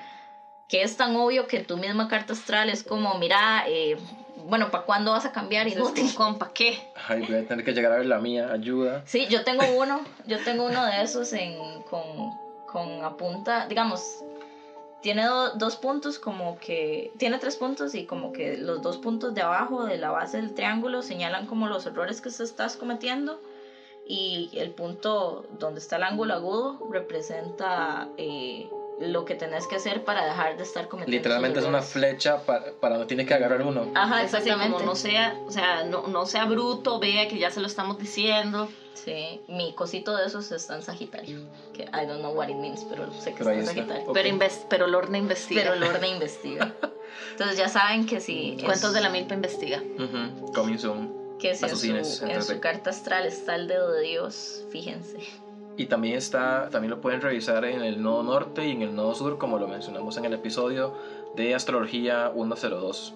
que 0.69 0.81
es 0.83 0.97
tan 0.97 1.15
obvio 1.15 1.47
que 1.47 1.59
tu 1.59 1.77
misma 1.77 2.07
carta 2.07 2.33
astral 2.33 2.69
es 2.69 2.83
como, 2.83 3.17
mira, 3.19 3.65
eh, 3.67 3.97
bueno, 4.35 4.71
¿para 4.71 4.83
cuándo 4.83 5.11
vas 5.11 5.25
a 5.25 5.31
cambiar? 5.31 5.67
Entonces, 5.67 5.97
Inútil. 5.97 6.15
compa, 6.17 6.51
¿qué? 6.53 6.79
Ay, 7.07 7.21
voy 7.21 7.35
a 7.37 7.47
tener 7.47 7.63
que 7.63 7.73
llegar 7.73 7.91
a 7.91 7.97
ver 7.97 8.05
la 8.07 8.19
mía, 8.19 8.51
ayuda. 8.51 9.03
Sí, 9.05 9.27
yo 9.29 9.43
tengo 9.43 9.63
uno, 9.77 10.01
yo 10.25 10.39
tengo 10.43 10.65
uno 10.65 10.85
de 10.85 11.03
esos 11.03 11.31
en, 11.33 11.81
con, 11.83 12.31
con 12.75 13.05
apunta, 13.05 13.65
digamos, 13.67 14.01
tiene 15.01 15.23
do- 15.23 15.51
dos 15.51 15.77
puntos 15.77 16.19
como 16.19 16.57
que, 16.59 17.09
tiene 17.17 17.37
tres 17.39 17.55
puntos 17.55 17.95
y 17.95 18.03
como 18.03 18.33
que 18.33 18.57
los 18.57 18.81
dos 18.81 18.97
puntos 18.97 19.33
de 19.33 19.39
abajo 19.39 19.85
de 19.85 19.97
la 19.97 20.11
base 20.11 20.35
del 20.41 20.53
triángulo 20.53 21.01
señalan 21.01 21.45
como 21.45 21.67
los 21.67 21.85
errores 21.85 22.19
que 22.19 22.29
se 22.31 22.43
estás 22.43 22.75
cometiendo 22.75 23.39
y 24.05 24.49
el 24.55 24.71
punto 24.71 25.45
donde 25.57 25.79
está 25.79 25.95
el 25.95 26.03
ángulo 26.03 26.33
agudo 26.33 26.77
representa 26.91 28.09
eh, 28.17 28.67
lo 28.99 29.25
que 29.25 29.35
tenés 29.35 29.67
que 29.67 29.75
hacer 29.75 30.03
para 30.05 30.25
dejar 30.25 30.55
de 30.57 30.63
estar 30.63 30.87
cometiendo 30.87 31.17
Literalmente 31.17 31.59
es 31.59 31.65
una 31.65 31.81
flecha 31.81 32.45
para, 32.45 32.71
para 32.73 32.95
donde 32.95 33.07
tiene 33.07 33.25
que 33.25 33.33
agarrar 33.33 33.61
uno. 33.61 33.91
Ajá, 33.93 34.23
exactamente. 34.23 34.71
como 34.73 34.85
no 34.85 34.95
sea, 34.95 35.35
o 35.47 35.51
sea, 35.51 35.83
no, 35.83 36.07
no 36.07 36.25
sea 36.25 36.45
bruto, 36.45 36.99
vea 36.99 37.27
que 37.27 37.37
ya 37.37 37.51
se 37.51 37.59
lo 37.59 37.67
estamos 37.67 37.97
diciendo. 37.97 38.69
Sí, 38.93 39.41
mi 39.49 39.73
cosito 39.73 40.15
de 40.15 40.25
esos 40.27 40.51
está 40.51 40.75
en 40.75 40.81
Sagitario. 40.81 41.39
Que 41.73 41.83
I 41.83 42.05
don't 42.07 42.19
know 42.19 42.33
what 42.33 42.47
it 42.47 42.55
means, 42.55 42.83
pero 42.89 43.11
sé 43.21 43.33
que 43.33 43.43
Pero 43.43 43.51
está 43.51 43.51
en 43.51 43.59
está. 43.59 43.73
Sagitario. 43.73 44.07
Ok. 44.07 44.13
Pero, 44.13 44.29
inves- 44.29 44.65
pero 44.69 44.87
Lorna 44.87 45.17
investiga. 45.17 45.61
Pero 45.63 45.75
Lorna 45.75 46.07
investiga. 46.07 46.73
Entonces 47.31 47.57
ya 47.57 47.67
saben 47.67 48.05
que 48.05 48.21
si, 48.21 48.57
Cuentos 48.63 48.93
de 48.93 49.01
la 49.01 49.09
milpa 49.09 49.33
investiga. 49.33 49.79
Ujú, 49.99 50.53
Coming 50.53 50.77
soon. 50.79 51.13
que 51.37 51.53
si 51.53 51.65
a 51.65 51.67
en 51.67 51.75
su, 52.05 52.25
en 52.25 52.41
su 52.43 52.59
carta 52.61 52.89
astral 52.91 53.25
está 53.25 53.55
el 53.55 53.67
dedo 53.67 53.91
de 53.91 54.01
Dios, 54.03 54.63
fíjense. 54.71 55.17
Y 55.77 55.87
también 55.87 56.15
está, 56.15 56.69
también 56.69 56.91
lo 56.91 57.01
pueden 57.01 57.21
revisar 57.21 57.65
en 57.65 57.81
el 57.83 58.01
nodo 58.01 58.23
norte 58.23 58.65
y 58.67 58.71
en 58.71 58.81
el 58.81 58.95
nodo 58.95 59.13
sur, 59.15 59.37
como 59.37 59.59
lo 59.59 59.67
mencionamos 59.67 60.15
en 60.17 60.25
el 60.25 60.33
episodio 60.33 60.93
de 61.35 61.53
Astrología 61.53 62.31
102. 62.33 63.13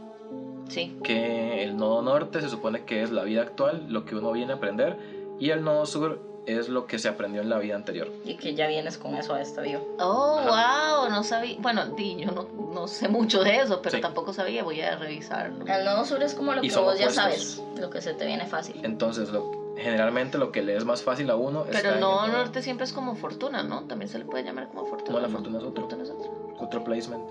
Sí. 0.67 0.97
Que 1.03 1.63
el 1.63 1.77
nodo 1.77 2.01
norte 2.01 2.41
se 2.41 2.49
supone 2.49 2.83
que 2.83 3.01
es 3.01 3.11
la 3.11 3.23
vida 3.23 3.41
actual, 3.41 3.85
lo 3.89 4.05
que 4.05 4.15
uno 4.15 4.31
viene 4.31 4.53
a 4.53 4.55
aprender, 4.57 4.97
y 5.39 5.51
el 5.51 5.63
nodo 5.63 5.85
sur 5.85 6.19
es 6.45 6.67
lo 6.67 6.85
que 6.87 6.99
se 6.99 7.07
aprendió 7.07 7.41
en 7.41 7.49
la 7.49 7.59
vida 7.59 7.75
anterior. 7.75 8.09
Y 8.25 8.35
que 8.35 8.55
ya 8.55 8.67
vienes 8.67 8.97
con 8.97 9.15
eso 9.15 9.35
a 9.35 9.41
esta 9.41 9.61
vida. 9.61 9.79
Oh, 9.99 10.39
Ajá. 10.39 10.99
wow, 11.01 11.09
no 11.09 11.23
sabía. 11.23 11.55
Bueno, 11.59 11.95
yo 11.97 12.31
no, 12.31 12.47
no 12.73 12.87
sé 12.87 13.07
mucho 13.07 13.43
de 13.43 13.57
eso, 13.57 13.81
pero 13.81 13.95
Sí. 13.95 14.01
tampoco 14.01 14.33
sabía. 14.33 14.63
Voy 14.63 14.81
a 14.81 14.95
revisarlo. 14.97 15.65
El 15.65 15.85
nodo 15.85 16.05
sur 16.05 16.21
es 16.23 16.33
como 16.33 16.53
lo 16.53 16.63
Y 16.63 16.69
que 16.69 16.75
vos 16.77 16.97
ya 16.97 17.05
opuestos. 17.05 17.13
sabes, 17.15 17.63
lo 17.79 17.89
que 17.89 18.01
se 18.01 18.13
te 18.15 18.25
viene 18.25 18.45
fácil. 18.47 18.79
Entonces, 18.83 19.29
lo, 19.29 19.51
generalmente 19.79 20.38
lo 20.38 20.51
que 20.51 20.62
le 20.62 20.75
es 20.75 20.86
más 20.86 21.01
fácil 21.03 21.29
a 21.29 21.36
uno 21.36 21.63
Pero 21.65 21.77
está 21.77 21.93
en 21.93 22.00
no, 22.00 22.25
el 22.25 22.31
norte 22.31 22.62
siempre 22.62 22.86
es 22.86 22.93
como 22.93 23.15
fortuna, 23.15 23.63
¿no? 23.63 23.83
También 23.86 24.09
se 24.09 24.17
le 24.19 24.25
puede 24.25 24.43
llamar 24.43 24.67
como 24.67 24.86
fortuna. 24.86 25.12
No, 25.19 25.19
la 25.19 25.29
fortuna 25.29 25.57
es 25.59 25.63
otro. 25.63 25.81
Fortuna 25.83 26.03
es 26.03 26.09
otro. 26.09 26.55
otro 26.59 26.83
placement. 26.83 27.24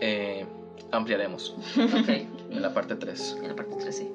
Eh, 0.00 0.46
ampliaremos 0.92 1.54
Ok. 1.76 2.08
en 2.08 2.62
la 2.62 2.72
parte 2.72 2.96
3. 2.96 3.36
En 3.42 3.48
la 3.48 3.54
parte 3.56 3.74
3, 3.80 3.96
sí. 3.96 4.10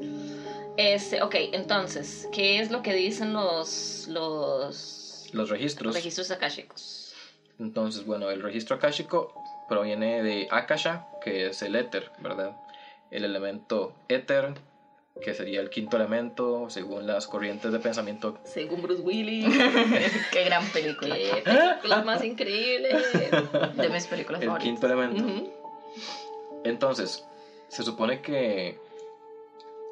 Este, 0.78 1.22
ok, 1.22 1.36
entonces, 1.52 2.28
¿qué 2.32 2.60
es 2.60 2.72
lo 2.72 2.82
que 2.82 2.94
dicen 2.94 3.34
los, 3.34 4.08
los 4.08 5.30
Los 5.34 5.50
registros. 5.50 5.94
registros 5.94 6.32
akáshicos? 6.32 7.14
Entonces, 7.60 8.06
bueno, 8.06 8.30
el 8.32 8.42
registro 8.42 8.76
akáshico 8.78 9.34
proviene 9.68 10.24
de 10.24 10.48
Akasha, 10.50 11.06
que 11.24 11.48
es 11.48 11.62
el 11.62 11.76
éter, 11.76 12.10
¿verdad? 12.20 12.56
El 13.12 13.26
elemento 13.26 13.94
éter, 14.08 14.54
que 15.20 15.34
sería 15.34 15.60
el 15.62 15.70
quinto 15.70 15.98
elemento, 15.98 16.70
según 16.70 17.06
las 17.06 17.28
corrientes 17.28 17.72
de 17.72 17.80
pensamiento. 17.80 18.38
Según 18.44 18.82
Bruce 18.82 19.02
Willis. 19.02 19.46
Qué 20.32 20.44
gran 20.46 20.66
película. 20.70 21.16
¡Qué 21.16 21.42
películas 21.46 22.06
más 22.06 22.24
increíbles! 22.24 23.06
De 23.76 23.90
mis 23.90 24.08
películas 24.08 24.42
El 24.42 24.48
favoritas. 24.48 24.72
quinto 24.72 24.88
elemento. 24.88 25.52
Entonces, 26.64 27.26
se 27.68 27.84
supone 27.84 28.22
que, 28.22 28.80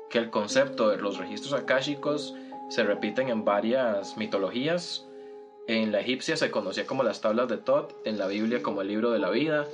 que 0.10 0.18
el 0.20 0.30
concepto 0.30 0.90
de 0.90 0.98
los 0.98 1.18
registros 1.18 1.54
akáshicos 1.54 2.34
se 2.70 2.84
repiten 2.84 3.30
en 3.30 3.44
varias 3.46 4.18
mitologías. 4.18 5.06
En 5.68 5.92
la 5.92 6.00
egipcia 6.00 6.38
se 6.38 6.50
conocía 6.50 6.86
como 6.88 7.04
las 7.04 7.22
tablas 7.22 7.48
de 7.48 7.58
Tot, 7.58 7.96
en 8.06 8.18
la 8.18 8.28
Biblia 8.28 8.64
como 8.64 8.82
el 8.82 8.88
libro 8.88 9.12
de 9.12 9.20
la 9.20 9.30
vida, 9.30 9.68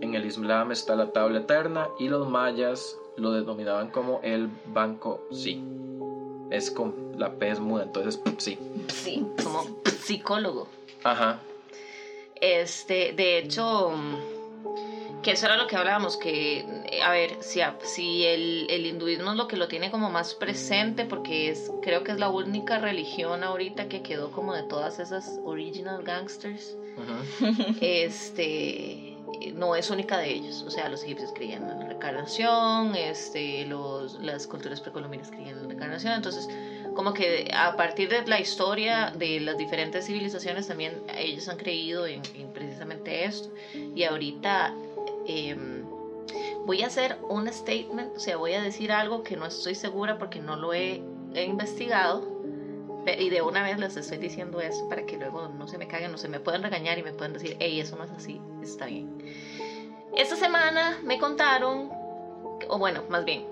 en 0.00 0.14
el 0.14 0.26
Islam 0.26 0.72
está 0.72 0.96
la 0.96 1.12
tabla 1.12 1.40
eterna 1.40 1.88
y 2.00 2.08
los 2.08 2.28
mayas 2.28 2.96
lo 3.16 3.32
denominaban 3.32 3.88
como 3.90 4.20
el 4.22 4.48
banco 4.66 5.20
sí. 5.32 5.60
Es 6.50 6.70
con 6.70 7.12
la 7.18 7.32
P 7.32 7.50
es 7.50 7.60
muda, 7.60 7.82
entonces 7.84 8.20
sí. 8.38 8.58
Sí, 8.88 9.24
como 9.42 9.64
psicólogo. 10.04 10.68
Ajá. 11.02 11.40
Este, 12.40 13.12
de 13.12 13.38
hecho, 13.38 13.92
Que 15.22 15.32
eso 15.32 15.46
era 15.46 15.56
lo 15.56 15.66
que 15.66 15.74
hablábamos, 15.76 16.16
que, 16.16 16.64
a 17.02 17.10
ver, 17.10 17.38
si, 17.40 17.60
si 17.82 18.24
el, 18.24 18.66
el 18.70 18.86
hinduismo 18.86 19.32
es 19.32 19.36
lo 19.36 19.48
que 19.48 19.56
lo 19.56 19.66
tiene 19.66 19.90
como 19.90 20.08
más 20.08 20.34
presente, 20.34 21.04
porque 21.04 21.48
es, 21.48 21.68
creo 21.82 22.04
que 22.04 22.12
es 22.12 22.20
la 22.20 22.28
única 22.28 22.78
religión 22.78 23.42
ahorita 23.42 23.88
que 23.88 24.02
quedó 24.02 24.30
como 24.30 24.54
de 24.54 24.62
todas 24.62 25.00
esas 25.00 25.40
original 25.44 26.04
gangsters, 26.04 26.76
Ujú. 26.96 27.46
este, 27.80 29.15
no 29.54 29.74
es 29.76 29.90
única 29.90 30.18
de 30.18 30.32
ellos. 30.32 30.64
O 30.66 30.70
sea, 30.70 30.88
los 30.88 31.02
egipcios 31.02 31.32
creían 31.34 31.62
en 31.68 31.78
la 31.80 31.86
reencarnación, 31.86 32.94
este, 32.94 33.64
los, 33.66 34.14
las 34.20 34.46
culturas 34.46 34.80
precolombinas 34.80 35.30
creían 35.30 35.56
en 35.56 35.62
la 35.62 35.68
reencarnación, 35.68 36.14
entonces 36.14 36.48
como 36.94 37.12
que 37.12 37.50
a 37.54 37.76
partir 37.76 38.08
de 38.08 38.26
la 38.26 38.40
historia 38.40 39.12
de 39.14 39.40
las 39.40 39.58
diferentes 39.58 40.06
civilizaciones 40.06 40.66
también 40.66 40.94
ellos 41.16 41.46
han 41.48 41.58
creído 41.58 42.06
en, 42.06 42.22
en 42.34 42.48
precisamente 42.52 43.26
esto. 43.26 43.52
Y 43.94 44.04
ahorita 44.04 44.74
em, 45.26 45.84
voy 46.64 46.82
a 46.82 46.86
hacer 46.86 47.18
un 47.28 47.52
statement, 47.52 48.16
o 48.16 48.18
sea, 48.18 48.38
voy 48.38 48.54
a 48.54 48.62
decir 48.62 48.92
algo 48.92 49.22
que 49.22 49.36
no 49.36 49.46
estoy 49.46 49.74
segura 49.74 50.16
porque 50.18 50.40
no 50.40 50.56
lo 50.56 50.72
he 50.72 51.02
investigado. 51.34 52.36
Y 53.18 53.30
de 53.30 53.42
una 53.42 53.62
vez 53.62 53.78
les 53.78 53.96
estoy 53.96 54.18
diciendo 54.18 54.60
esto 54.60 54.88
para 54.88 55.04
que 55.06 55.16
luego 55.16 55.48
no 55.48 55.68
se 55.68 55.78
me 55.78 55.86
caguen, 55.86 56.10
no 56.12 56.18
se 56.18 56.28
me 56.28 56.40
pueden 56.40 56.62
regañar 56.62 56.98
y 56.98 57.02
me 57.02 57.12
pueden 57.12 57.32
decir, 57.32 57.56
hey, 57.60 57.78
eso 57.80 57.96
no 57.96 58.04
es 58.04 58.10
así, 58.10 58.40
está 58.62 58.86
bien. 58.86 59.16
Esta 60.16 60.34
semana 60.36 60.98
me 61.02 61.18
contaron, 61.18 61.90
o 62.68 62.78
bueno, 62.78 63.04
más 63.08 63.24
bien, 63.24 63.44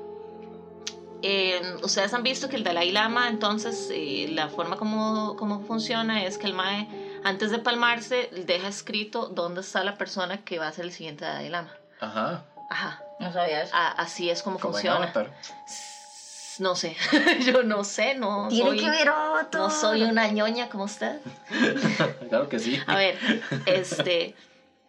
eh, 1.23 1.61
ustedes 1.83 2.13
han 2.13 2.23
visto 2.23 2.49
que 2.49 2.57
el 2.57 2.65
Dalai 2.65 2.91
Lama, 2.91 3.29
entonces, 3.29 3.91
eh, 3.93 4.27
la 4.31 4.49
forma 4.49 4.77
como, 4.77 5.37
como 5.37 5.61
funciona 5.61 6.25
es 6.25 6.37
que 6.39 6.47
el 6.47 6.55
Mae, 6.55 6.87
antes 7.25 7.51
de 7.51 7.59
palmarse, 7.59 8.29
deja 8.33 8.69
escrito 8.69 9.29
dónde 9.29 9.61
está 9.63 9.85
la 9.85 9.97
persona 9.97 10.45
que 10.45 10.59
va 10.59 10.69
a 10.69 10.73
ser 10.73 10.85
el 10.87 10.93
siguiente 10.93 11.25
Dalai 11.25 11.49
Lama. 11.49 11.71
Ajá. 12.01 12.45
Ajá, 12.71 13.03
No 13.21 13.33
sabía 13.33 13.63
eso. 13.63 13.75
a- 13.75 13.93
así 13.93 14.29
es 14.31 14.43
como, 14.43 14.59
Como 14.59 14.79
en 14.79 14.83
funciona. 14.85 15.13
No 16.59 16.77
sé, 16.77 16.97
yo 17.47 17.63
no 17.63 17.83
sé, 17.85 18.15
no 18.15 18.49
Tiene 18.49 18.71
soy, 18.71 18.79
que 18.81 18.89
ver 18.91 19.09
otro. 19.11 19.61
no 19.63 19.71
soy 19.71 20.03
una 20.03 20.29
ñoña 20.29 20.69
como 20.69 20.85
usted. 20.85 21.19
claro 22.29 22.49
que 22.49 22.59
sí. 22.59 22.79
A 22.87 22.97
ver, 22.97 23.17
este, 23.67 24.35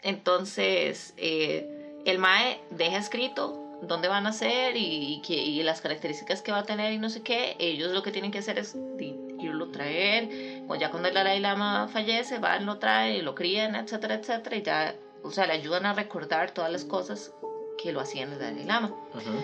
entonces, 0.03 1.13
eh, 1.17 1.65
el 2.05 2.19
MAE 2.19 2.59
deja 2.69 2.97
escrito 2.97 3.61
dónde 3.81 4.07
van 4.07 4.27
a 4.27 4.31
ser 4.33 4.77
y, 4.77 5.21
que- 5.25 5.33
y 5.41 5.61
las 5.63 5.81
características 5.81 6.41
que 6.41 6.51
va 6.51 6.59
a 6.59 6.63
tener 6.63 6.93
y 6.93 6.97
no 6.97 7.09
sé 7.09 7.21
qué. 7.23 7.55
Ellos 7.59 7.91
lo 7.91 8.03
que 8.03 8.11
tienen 8.11 8.31
que 8.31 8.39
hacer 8.39 8.59
es 8.59 8.75
irlo 9.39 9.65
a 9.65 9.71
traer. 9.71 10.63
O 10.67 10.75
ya 10.75 10.89
cuando 10.91 11.07
el 11.09 11.13
Dalai 11.15 11.39
Lama 11.39 11.87
fallece, 11.91 12.39
van, 12.39 12.65
lo 12.65 12.77
traen 12.77 13.15
y 13.15 13.21
lo 13.21 13.33
crían, 13.35 13.75
etcétera, 13.75 14.15
etcétera. 14.15 14.55
Y 14.55 14.61
ya, 14.61 14.95
o 15.23 15.31
sea, 15.31 15.47
le 15.47 15.53
ayudan 15.53 15.85
a 15.85 15.93
recordar 15.93 16.51
todas 16.51 16.71
las 16.71 16.85
cosas 16.85 17.31
que 17.81 17.91
lo 17.91 17.99
hacían 17.99 18.31
el 18.33 18.39
Dalai 18.39 18.63
Lama. 18.65 18.87
Ujú. 19.13 19.41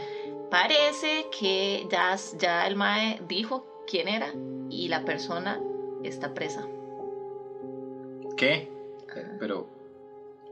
Parece 0.52 1.28
que 1.40 1.88
ya, 1.90 2.14
ya 2.38 2.68
el 2.68 2.76
Mae 2.76 3.22
dijo 3.26 3.66
quién 3.88 4.10
era 4.10 4.34
y 4.70 4.90
la 4.90 5.06
persona 5.06 5.58
está 6.04 6.34
presa. 6.34 6.68
¿Qué? 8.36 8.70
Pero, 9.40 9.70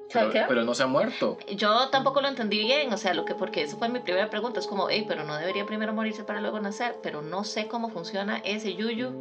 ¿Sabe 0.10 0.46
pero, 0.48 0.64
no 0.64 0.74
se 0.74 0.84
ha 0.84 0.88
muerto. 0.88 1.38
Yo 1.54 1.90
tampoco 1.90 2.22
lo 2.22 2.30
entendí 2.30 2.60
bien, 2.60 2.94
o 2.94 2.98
sea, 2.98 3.14
lo 3.14 3.26
que 3.26 3.36
porque 3.36 3.62
esa 3.62 3.76
fue 3.76 3.90
mi 3.90 4.00
primera 4.00 4.30
pregunta, 4.30 4.62
es 4.62 4.68
como, 4.68 4.90
hey, 4.90 5.04
pero 5.06 5.26
no 5.26 5.38
debería 5.38 5.66
primero 5.66 5.94
morirse 5.94 6.24
para 6.24 6.40
luego 6.40 6.62
nacer, 6.62 6.96
pero 7.04 7.22
no 7.22 7.44
sé 7.44 7.68
cómo 7.68 7.90
funciona 7.90 8.38
ese 8.46 8.76
yuyu. 8.76 9.12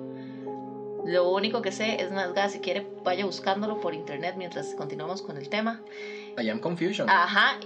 Lo 1.04 1.28
único 1.30 1.60
que 1.60 1.72
sé 1.72 2.00
es 2.00 2.12
más 2.12 2.32
gas, 2.34 2.52
si 2.52 2.60
quiere 2.60 2.86
vaya 3.02 3.24
buscándolo 3.24 3.80
por 3.80 3.94
internet 3.94 4.36
mientras 4.38 4.74
continuamos 4.74 5.22
con 5.22 5.36
el 5.38 5.48
tema. 5.48 5.80
I 6.40 6.48
am 6.48 6.60
confusion. 6.60 7.10
Ajá, 7.10 7.58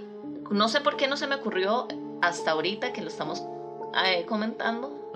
no 0.49 0.67
sé 0.67 0.81
por 0.81 0.97
qué 0.97 1.07
no 1.07 1.15
se 1.15 1.27
me 1.27 1.35
ocurrió 1.35 1.87
hasta 2.23 2.51
ahorita 2.51 2.93
que 2.93 3.01
lo 3.01 3.09
estamos 3.09 3.43
eh, 4.05 4.25
comentando, 4.25 5.11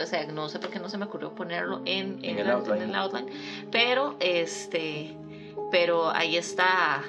o 0.00 0.06
sea, 0.06 0.24
no 0.26 0.48
sé 0.48 0.58
por 0.58 0.70
qué 0.70 0.78
no 0.78 0.88
se 0.88 0.96
me 0.96 1.04
ocurrió 1.04 1.34
ponerlo 1.34 1.78
en, 1.84 2.18
En 2.18 2.24
en 2.24 2.38
el 2.38 2.46
la- 2.46 2.54
outline. 2.54 2.82
en 2.82 2.88
el 2.90 2.94
outline. 2.94 3.26
Pero, 3.70 4.14
este, 4.20 5.14
pero 5.70 6.08
ahí 6.10 6.36
está 6.36 7.02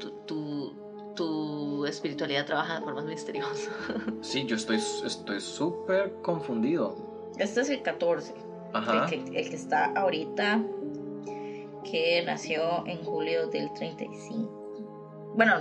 tu, 0.00 0.10
tu, 0.26 0.72
tu 1.14 1.86
espiritualidad 1.86 2.44
trabaja 2.46 2.76
de 2.78 2.80
formas 2.84 3.04
misteriosas. 3.04 3.70
Sí, 4.22 4.44
yo 4.46 4.56
estoy 4.56 4.76
estoy 4.76 5.40
súper 5.40 6.12
confundido. 6.22 6.96
Este 7.38 7.60
es 7.60 7.68
el 7.70 7.82
14. 7.82 8.34
Ajá. 8.72 9.04
El, 9.04 9.10
que, 9.24 9.38
el 9.38 9.48
que 9.50 9.56
está 9.56 9.92
ahorita, 9.94 10.60
que 11.90 12.22
nació 12.26 12.84
en 12.86 13.04
julio 13.04 13.46
del 13.48 13.72
35. 13.74 15.32
Bueno, 15.36 15.60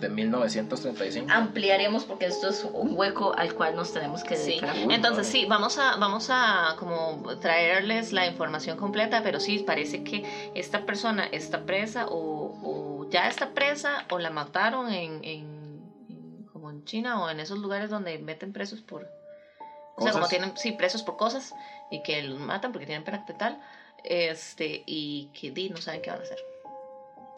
De 0.00 0.10
1935. 0.10 1.26
ampliaremos 1.32 2.04
porque 2.04 2.26
esto 2.26 2.50
es 2.50 2.64
un 2.64 2.94
hueco 2.96 3.34
al 3.36 3.54
cual 3.54 3.74
nos 3.76 3.92
tenemos 3.94 4.22
que 4.24 4.36
Sí, 4.36 4.50
dedicar. 4.50 4.76
Uy, 4.86 4.94
entonces 4.94 5.26
madre. 5.26 5.40
sí, 5.40 5.46
vamos 5.46 5.78
a, 5.78 5.96
vamos 5.96 6.28
a 6.30 6.76
como 6.78 7.38
traerles 7.40 8.12
la 8.12 8.26
información 8.26 8.76
completa, 8.76 9.22
pero 9.22 9.40
sí, 9.40 9.60
parece 9.60 10.04
que 10.04 10.50
esta 10.54 10.84
persona 10.84 11.24
está 11.26 11.62
presa 11.64 12.06
o, 12.08 12.52
o 12.62 13.10
ya 13.10 13.26
está 13.28 13.50
presa 13.54 14.04
o 14.10 14.18
la 14.18 14.28
mataron 14.30 14.90
en, 14.92 15.24
en- 15.24 15.80
en- 16.10 16.46
como 16.52 16.70
en 16.70 16.84
China 16.84 17.22
o 17.22 17.30
en 17.30 17.40
esos 17.40 17.58
lugares 17.58 17.88
donde 17.88 18.18
meten 18.18 18.52
presos 18.52 18.80
por... 18.82 19.06
O 19.98 20.02
sea, 20.02 20.12
como 20.12 20.24
Cosas. 20.24 20.28
tienen, 20.28 20.56
sí, 20.58 20.72
presos 20.72 21.02
por 21.02 21.16
cosas 21.16 21.54
y 21.90 22.00
que 22.00 22.20
los 22.22 22.38
matan 22.38 22.70
porque 22.72 22.84
tienen 22.84 23.02
pena 23.02 23.24
tal, 23.38 23.58
este, 24.04 24.82
y 24.86 25.30
que 25.32 25.50
di, 25.50 25.70
no 25.70 25.78
saben 25.78 26.02
qué 26.02 26.10
van 26.10 26.20
a 26.20 26.22
hacer. 26.24 26.44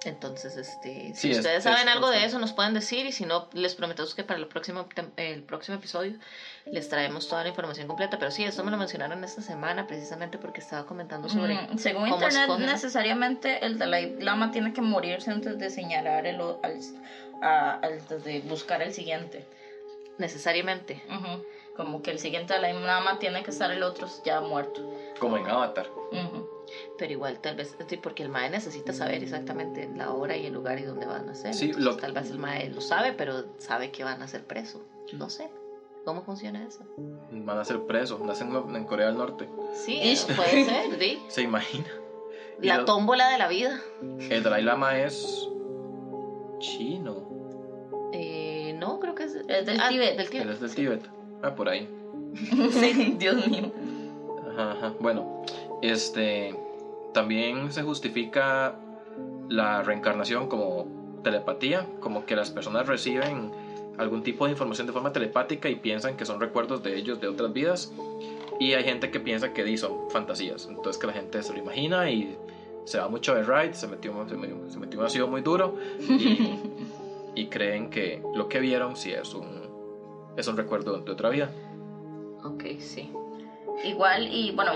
Entonces, 0.04 0.56
este, 0.56 1.12
si 1.14 1.32
Sí, 1.32 1.38
ustedes 1.38 1.58
es 1.58 1.62
saben 1.64 1.88
algo 1.88 2.08
de 2.10 2.24
eso, 2.24 2.38
nos 2.38 2.52
pueden 2.52 2.72
decir 2.72 3.04
y 3.06 3.10
si 3.12 3.24
no, 3.26 3.48
les 3.52 3.74
prometemos 3.74 4.14
que 4.14 4.22
para 4.22 4.38
el 4.38 4.46
próximo, 4.46 4.86
el 5.16 5.42
próximo 5.42 5.76
episodio 5.76 6.14
les 6.66 6.88
traemos 6.88 7.26
toda 7.28 7.42
la 7.42 7.48
información 7.48 7.88
completa. 7.88 8.16
Pero 8.16 8.30
sí, 8.30 8.44
esto 8.44 8.62
me 8.62 8.70
lo 8.70 8.76
mencionaron 8.76 9.24
esta 9.24 9.42
semana 9.42 9.88
precisamente 9.88 10.38
porque 10.38 10.60
estaba 10.60 10.86
comentando 10.86 11.28
sobre... 11.28 11.54
Mm, 11.54 11.78
según 11.78 12.02
cómo 12.10 12.14
internet, 12.14 12.42
escogen. 12.42 12.66
necesariamente 12.66 13.66
el 13.66 13.76
Dalai 13.78 14.14
Lama 14.20 14.52
tiene 14.52 14.72
que 14.72 14.82
morirse 14.82 15.32
antes 15.32 15.58
de 15.58 15.68
señalar 15.68 16.26
el, 16.26 16.40
o- 16.42 16.60
al, 16.62 16.78
a- 17.42 17.80
antes 17.82 18.22
de 18.22 18.40
buscar 18.42 18.82
el 18.82 18.94
siguiente. 18.94 19.44
Necesariamente. 20.18 21.02
Como 21.76 22.02
que 22.02 22.10
el 22.12 22.18
siguiente 22.20 22.54
Dalai 22.54 22.72
Lama 22.72 23.18
tiene 23.18 23.42
que 23.42 23.50
estar 23.50 23.70
el 23.72 23.82
otro 23.82 24.08
ya 24.24 24.40
muerto. 24.40 24.80
Como 25.18 25.36
en 25.38 25.48
Avatar. 25.48 25.88
Ujú. 26.12 26.48
Pero 26.98 27.12
igual, 27.12 27.38
tal 27.40 27.56
vez, 27.56 27.76
sí, 27.86 27.96
porque 27.96 28.22
el 28.22 28.28
MAE 28.28 28.50
necesita 28.50 28.92
saber 28.92 29.22
exactamente 29.22 29.88
la 29.96 30.12
hora 30.12 30.36
y 30.36 30.46
el 30.46 30.52
lugar 30.52 30.78
y 30.78 30.82
dónde 30.82 31.06
van 31.06 31.28
a 31.28 31.34
ser. 31.34 31.54
Sí, 31.54 31.66
Entonces, 31.66 31.84
lo- 31.84 31.96
Tal 31.96 32.12
vez 32.12 32.30
el 32.30 32.38
MAE 32.38 32.70
lo 32.70 32.80
sabe, 32.80 33.12
pero 33.12 33.44
sabe 33.58 33.90
que 33.90 34.04
van 34.04 34.22
a 34.22 34.28
ser 34.28 34.44
presos. 34.44 34.82
No 35.12 35.28
sé. 35.30 35.50
¿Cómo 36.04 36.22
funciona 36.22 36.64
eso? 36.64 36.80
Van 37.30 37.58
a 37.58 37.64
ser 37.64 37.80
presos. 37.82 38.20
Nacen 38.20 38.50
en 38.74 38.84
Corea 38.84 39.06
del 39.06 39.16
Norte. 39.18 39.48
Sí, 39.74 39.98
eso 40.02 40.26
puede 40.34 40.64
ser, 40.64 40.98
¿sí? 40.98 41.18
¿Se 41.28 41.42
imagina? 41.42 41.88
La 42.60 42.78
lo- 42.78 42.84
tómbola 42.86 43.28
de 43.28 43.38
la 43.38 43.46
vida. 43.48 43.80
El 44.30 44.42
Dalai 44.42 44.62
Lama 44.62 44.98
es 44.98 45.48
chino. 46.58 47.28
Eh, 48.12 48.74
no, 48.78 48.98
creo 49.00 49.14
que 49.14 49.24
es... 49.24 49.34
Es 49.48 49.66
del 49.66 49.78
ah, 49.80 49.88
Tíbet. 49.88 50.16
Del 50.16 50.20
Él 50.26 50.30
Tíbet. 50.30 50.50
es 50.50 50.60
del 50.60 50.74
Tíbet. 50.74 51.02
Ah, 51.42 51.54
por 51.54 51.68
ahí. 51.68 51.88
Dios 53.18 53.46
mío. 53.48 53.70
Ajá, 54.50 54.72
ajá. 54.72 54.94
Bueno, 54.98 55.42
este 55.82 56.54
también 57.12 57.72
se 57.72 57.82
justifica 57.82 58.76
la 59.48 59.82
reencarnación 59.82 60.48
como 60.48 61.20
telepatía, 61.22 61.86
como 62.00 62.26
que 62.26 62.36
las 62.36 62.50
personas 62.50 62.86
reciben 62.86 63.50
algún 63.96 64.22
tipo 64.22 64.44
de 64.44 64.52
información 64.52 64.86
de 64.86 64.92
forma 64.92 65.12
telepática 65.12 65.68
y 65.68 65.76
piensan 65.76 66.16
que 66.16 66.24
son 66.24 66.40
recuerdos 66.40 66.82
de 66.82 66.96
ellos 66.96 67.20
de 67.20 67.28
otras 67.28 67.52
vidas. 67.52 67.92
Y 68.60 68.74
hay 68.74 68.84
gente 68.84 69.10
que 69.10 69.20
piensa 69.20 69.52
que 69.52 69.76
son 69.76 70.10
fantasías. 70.10 70.66
Entonces 70.68 70.98
que 70.98 71.06
la 71.06 71.12
gente 71.12 71.42
se 71.42 71.52
lo 71.52 71.58
imagina 71.58 72.10
y 72.10 72.36
se 72.84 72.98
va 72.98 73.08
mucho 73.08 73.34
de 73.34 73.42
ride, 73.42 73.74
se 73.74 73.86
metió, 73.86 74.12
se 74.28 74.36
metió, 74.36 74.70
se 74.70 74.78
metió 74.78 75.00
un 75.00 75.06
ácido 75.06 75.26
muy 75.28 75.42
duro 75.42 75.76
y, 76.00 76.58
y 77.34 77.46
creen 77.46 77.90
que 77.90 78.22
lo 78.34 78.48
que 78.48 78.60
vieron 78.60 78.96
sí 78.96 79.12
es 79.12 79.34
un, 79.34 79.68
es 80.36 80.46
un 80.48 80.56
recuerdo 80.56 81.00
de 81.00 81.12
otra 81.12 81.28
vida. 81.28 81.50
Ok, 82.44 82.64
sí. 82.78 83.10
Igual, 83.84 84.28
y 84.32 84.52
bueno, 84.52 84.72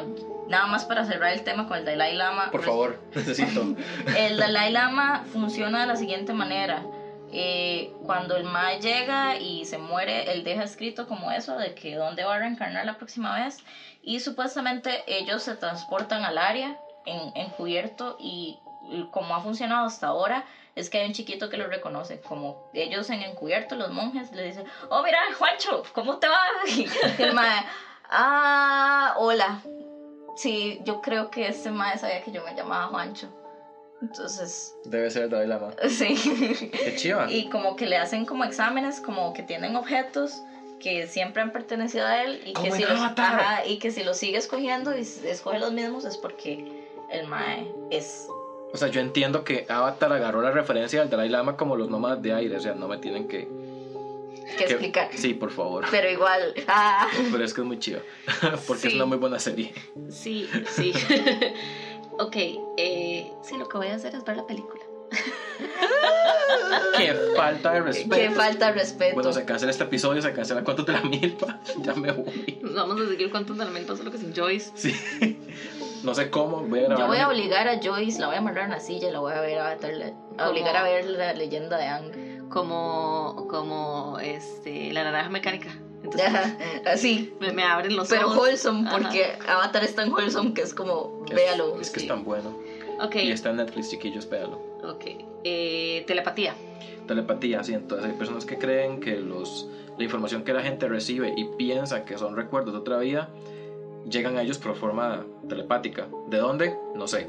nada 0.52 0.66
más 0.66 0.84
para 0.84 1.06
cerrar 1.06 1.32
el 1.32 1.44
tema 1.44 1.66
con 1.66 1.78
el 1.78 1.84
Dalai 1.86 2.14
Lama. 2.14 2.50
Por 2.50 2.62
favor, 2.62 3.00
necesito. 3.14 3.74
El 4.16 4.36
Dalai 4.36 4.70
Lama 4.70 5.24
funciona 5.32 5.80
de 5.80 5.86
la 5.86 5.96
siguiente 5.96 6.34
manera. 6.34 6.84
Eh, 7.32 7.90
cuando 8.04 8.36
el 8.36 8.44
Mae 8.44 8.78
llega 8.78 9.38
y 9.38 9.64
se 9.64 9.78
muere, 9.78 10.30
él 10.30 10.44
deja 10.44 10.62
escrito 10.62 11.08
como 11.08 11.32
eso, 11.32 11.56
de 11.56 11.74
que 11.74 11.96
dónde 11.96 12.24
va 12.24 12.34
a 12.34 12.38
reencarnar 12.38 12.84
la 12.84 12.98
próxima 12.98 13.42
vez. 13.42 13.56
Y 14.02 14.20
supuestamente 14.20 15.02
ellos 15.06 15.42
se 15.42 15.56
transportan 15.56 16.22
al 16.22 16.36
área 16.36 16.76
en, 17.06 17.32
encubierto 17.34 18.18
y 18.20 18.58
como 19.10 19.34
ha 19.34 19.40
funcionado 19.40 19.86
hasta 19.86 20.08
ahora 20.08 20.44
es 20.74 20.90
que 20.90 20.98
hay 20.98 21.06
un 21.06 21.14
chiquito 21.14 21.48
que 21.48 21.56
lo 21.56 21.66
reconoce. 21.66 22.20
Como 22.20 22.70
ellos 22.74 23.08
en 23.08 23.22
encubierto, 23.22 23.74
los 23.74 23.90
monjes, 23.90 24.30
le 24.32 24.44
dicen, 24.44 24.66
oh 24.90 25.02
mira, 25.02 25.18
Juancho, 25.38 25.82
¿cómo 25.94 26.18
te 26.18 26.28
va? 26.28 26.40
Y 26.66 26.86
el 27.22 27.32
Mae, 27.32 27.64
ah, 28.10 29.14
hola. 29.16 29.62
Sí, 30.42 30.80
yo 30.84 31.00
creo 31.00 31.30
que 31.30 31.46
este 31.46 31.70
Mae 31.70 31.96
sabía 31.98 32.20
que 32.24 32.32
yo 32.32 32.42
me 32.42 32.52
llamaba 32.56 32.88
Juancho. 32.88 33.28
Entonces, 34.00 34.74
Debe 34.84 35.08
ser 35.08 35.22
el 35.24 35.30
Dalai 35.30 35.46
Lama. 35.46 35.70
sí. 35.88 36.16
Qué 36.72 36.96
chiva. 36.96 37.30
Y 37.30 37.48
como 37.48 37.76
que 37.76 37.86
le 37.86 37.96
hacen 37.96 38.26
como 38.26 38.42
exámenes, 38.42 39.00
como 39.00 39.32
que 39.34 39.44
tienen 39.44 39.76
objetos 39.76 40.42
que 40.80 41.06
siempre 41.06 41.42
han 41.42 41.52
pertenecido 41.52 42.06
a 42.06 42.24
él 42.24 42.42
y 42.44 42.54
que, 42.54 42.72
si 42.72 42.82
los, 42.82 43.00
ajá, 43.00 43.64
y 43.64 43.78
que 43.78 43.92
si 43.92 44.02
los 44.02 44.16
sigue 44.16 44.36
escogiendo 44.36 44.96
y 44.96 45.02
escoge 45.02 45.60
los 45.60 45.72
mismos 45.72 46.04
es 46.04 46.16
porque 46.16 46.88
el 47.12 47.28
Mae 47.28 47.72
es. 47.90 48.26
O 48.72 48.76
sea, 48.76 48.88
yo 48.88 49.00
entiendo 49.00 49.44
que 49.44 49.64
Avatar 49.68 50.12
agarró 50.12 50.42
la 50.42 50.50
referencia 50.50 50.98
del 50.98 51.08
Dalai 51.08 51.28
Lama 51.28 51.56
como 51.56 51.76
los 51.76 51.88
nómadas 51.88 52.20
de 52.20 52.32
aire. 52.34 52.56
O 52.56 52.60
sea, 52.60 52.74
no 52.74 52.88
me 52.88 52.98
tienen 52.98 53.28
que... 53.28 53.46
que 54.56 54.64
explicar. 54.64 55.08
Sí, 55.14 55.34
por 55.34 55.50
favor. 55.50 55.84
Pero 55.90 56.10
igual, 56.10 56.54
ah, 56.68 57.08
Pero 57.30 57.44
es 57.44 57.54
que 57.54 57.60
es 57.60 57.66
muy 57.66 57.78
chido. 57.78 58.00
Porque 58.66 58.86
es 58.88 58.92
Sí. 58.92 58.96
una 58.96 59.06
muy 59.06 59.18
buena 59.18 59.38
serie. 59.38 59.72
Sí, 60.10 60.48
sí. 60.70 60.92
ok, 62.18 62.36
eh, 62.76 63.30
sí, 63.42 63.56
lo 63.58 63.68
que 63.68 63.76
voy 63.78 63.88
a 63.88 63.94
hacer 63.94 64.14
es 64.14 64.24
ver 64.24 64.36
la 64.36 64.46
película. 64.46 64.82
Qué 66.96 67.14
falta 67.36 67.72
de 67.72 67.80
respeto. 67.80 68.16
que 68.16 68.30
falta 68.30 68.66
de 68.66 68.72
respeto. 68.72 69.14
Bueno, 69.14 69.32
se 69.32 69.44
cancela 69.44 69.70
este 69.70 69.84
episodio, 69.84 70.22
se 70.22 70.32
cancela 70.32 70.62
cuánto 70.64 70.82
de 70.84 70.92
la 70.92 71.02
milpa. 71.02 71.60
Ya 71.82 71.94
me 71.94 72.12
voy. 72.12 72.60
Vamos 72.62 73.00
a 73.00 73.08
seguir 73.08 73.30
cuántos 73.30 73.58
elementos 73.58 73.98
solo 73.98 74.10
que 74.10 74.18
sin 74.18 74.34
Joyce. 74.34 74.70
Sí. 74.74 75.38
No 76.02 76.14
sé 76.14 76.30
cómo, 76.30 76.62
voy 76.62 76.80
a 76.80 76.82
grabar. 76.84 76.98
Yo 76.98 77.06
voy 77.06 77.18
a 77.18 77.28
obligar 77.28 77.68
a 77.68 77.78
Joyce, 77.82 78.18
la 78.20 78.26
voy 78.26 78.36
a 78.36 78.38
amarrar 78.38 78.64
en 78.64 78.70
una 78.70 78.80
silla 78.80 79.10
la 79.10 79.20
voy 79.20 79.32
a 79.32 79.40
ver 79.40 79.58
a, 79.58 79.76
a 80.38 80.48
obligar 80.50 80.76
a 80.76 80.82
ver 80.82 81.04
la 81.04 81.32
leyenda 81.34 81.76
de 81.78 81.86
Ang. 81.86 82.12
Como, 82.52 83.46
como 83.48 84.18
este, 84.20 84.92
la 84.92 85.04
naranja 85.04 85.30
mecánica. 85.30 85.70
Entonces, 86.04 86.28
Ajá, 86.28 86.56
Así. 86.86 87.32
me, 87.40 87.52
me 87.52 87.62
abren 87.64 87.96
los 87.96 88.08
Pero 88.08 88.26
ojos. 88.26 88.38
wholesome, 88.38 88.86
Ajá. 88.88 88.98
porque 88.98 89.32
Avatar 89.48 89.84
es 89.84 89.94
tan 89.94 90.12
wholesome 90.12 90.52
que 90.52 90.62
es 90.62 90.74
como, 90.74 91.24
Es- 91.28 91.34
véalo. 91.34 91.80
Es 91.80 91.90
que 91.90 92.00
sí. 92.00 92.06
es 92.06 92.08
tan 92.08 92.24
bueno. 92.24 92.50
Ok, 93.00 93.16
Y 93.16 93.30
está 93.30 93.50
en 93.50 93.56
Netflix, 93.56 93.88
chiquillos, 93.90 94.28
véalo. 94.28 94.58
ok. 94.84 95.04
Eh, 95.44 96.04
telepatía. 96.06 96.54
Telepatía, 97.06 97.62
sí. 97.64 97.72
Entonces 97.74 98.06
hay 98.10 98.16
personas 98.16 98.44
que 98.44 98.58
creen 98.58 99.00
que 99.00 99.16
los, 99.18 99.68
la 99.96 100.04
información 100.04 100.42
que 100.44 100.52
la 100.52 100.62
gente 100.62 100.88
recibe 100.88 101.32
y 101.36 101.44
piensa 101.56 102.04
que 102.04 102.18
son 102.18 102.36
recuerdos 102.36 102.74
de 102.74 102.80
otra 102.80 102.98
vida, 102.98 103.30
llegan 104.08 104.36
a 104.36 104.42
ellos 104.42 104.58
por 104.58 104.76
forma 104.76 105.24
telepática. 105.48 106.06
¿De 106.28 106.36
dónde? 106.38 106.76
No 106.94 107.06
sé. 107.08 107.28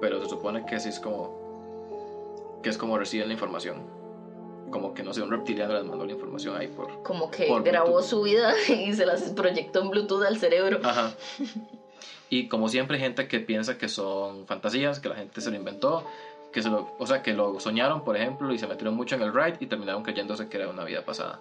Pero 0.00 0.20
se 0.22 0.28
supone 0.28 0.64
que 0.66 0.80
sí 0.80 0.88
es 0.88 0.98
como. 0.98 2.60
que 2.62 2.70
es 2.70 2.78
como 2.78 2.96
reciben 2.98 3.28
la 3.28 3.34
información. 3.34 4.00
Como 4.72 4.94
que 4.94 5.04
no 5.04 5.12
sé, 5.14 5.22
un 5.22 5.30
reptiliano 5.30 5.74
les 5.74 5.84
mandó 5.84 6.04
la 6.04 6.12
información 6.12 6.56
ahí 6.56 6.66
por. 6.66 7.02
Como 7.04 7.30
que 7.30 7.46
Por 7.46 7.62
grabó 7.62 7.88
Bluetooth. 7.90 8.08
su 8.08 8.22
vida 8.22 8.52
y 8.68 8.92
se 8.94 9.06
las 9.06 9.22
proyectó 9.30 9.82
en 9.82 9.90
Bluetooth 9.90 10.24
al 10.24 10.38
cerebro. 10.38 10.80
Ajá. 10.82 11.12
Y 12.30 12.48
como 12.48 12.68
siempre, 12.68 12.96
hay 12.96 13.02
gente 13.02 13.28
que 13.28 13.40
piensa 13.40 13.76
que 13.76 13.88
son 13.88 14.46
fantasías, 14.46 14.98
que 15.00 15.10
la 15.10 15.16
gente 15.16 15.40
se 15.42 15.50
lo 15.50 15.56
inventó, 15.56 16.04
que 16.50 16.62
se 16.62 16.70
lo, 16.70 16.88
o 16.98 17.06
sea, 17.06 17.22
que 17.22 17.34
lo 17.34 17.60
soñaron, 17.60 18.04
por 18.04 18.16
ejemplo, 18.16 18.52
y 18.54 18.58
se 18.58 18.66
metieron 18.66 18.94
mucho 18.94 19.14
en 19.16 19.22
el 19.22 19.34
ride 19.34 19.58
y 19.60 19.66
terminaron 19.66 20.02
creyéndose 20.02 20.48
que 20.48 20.56
era 20.56 20.68
una 20.68 20.84
vida 20.84 21.04
pasada. 21.04 21.40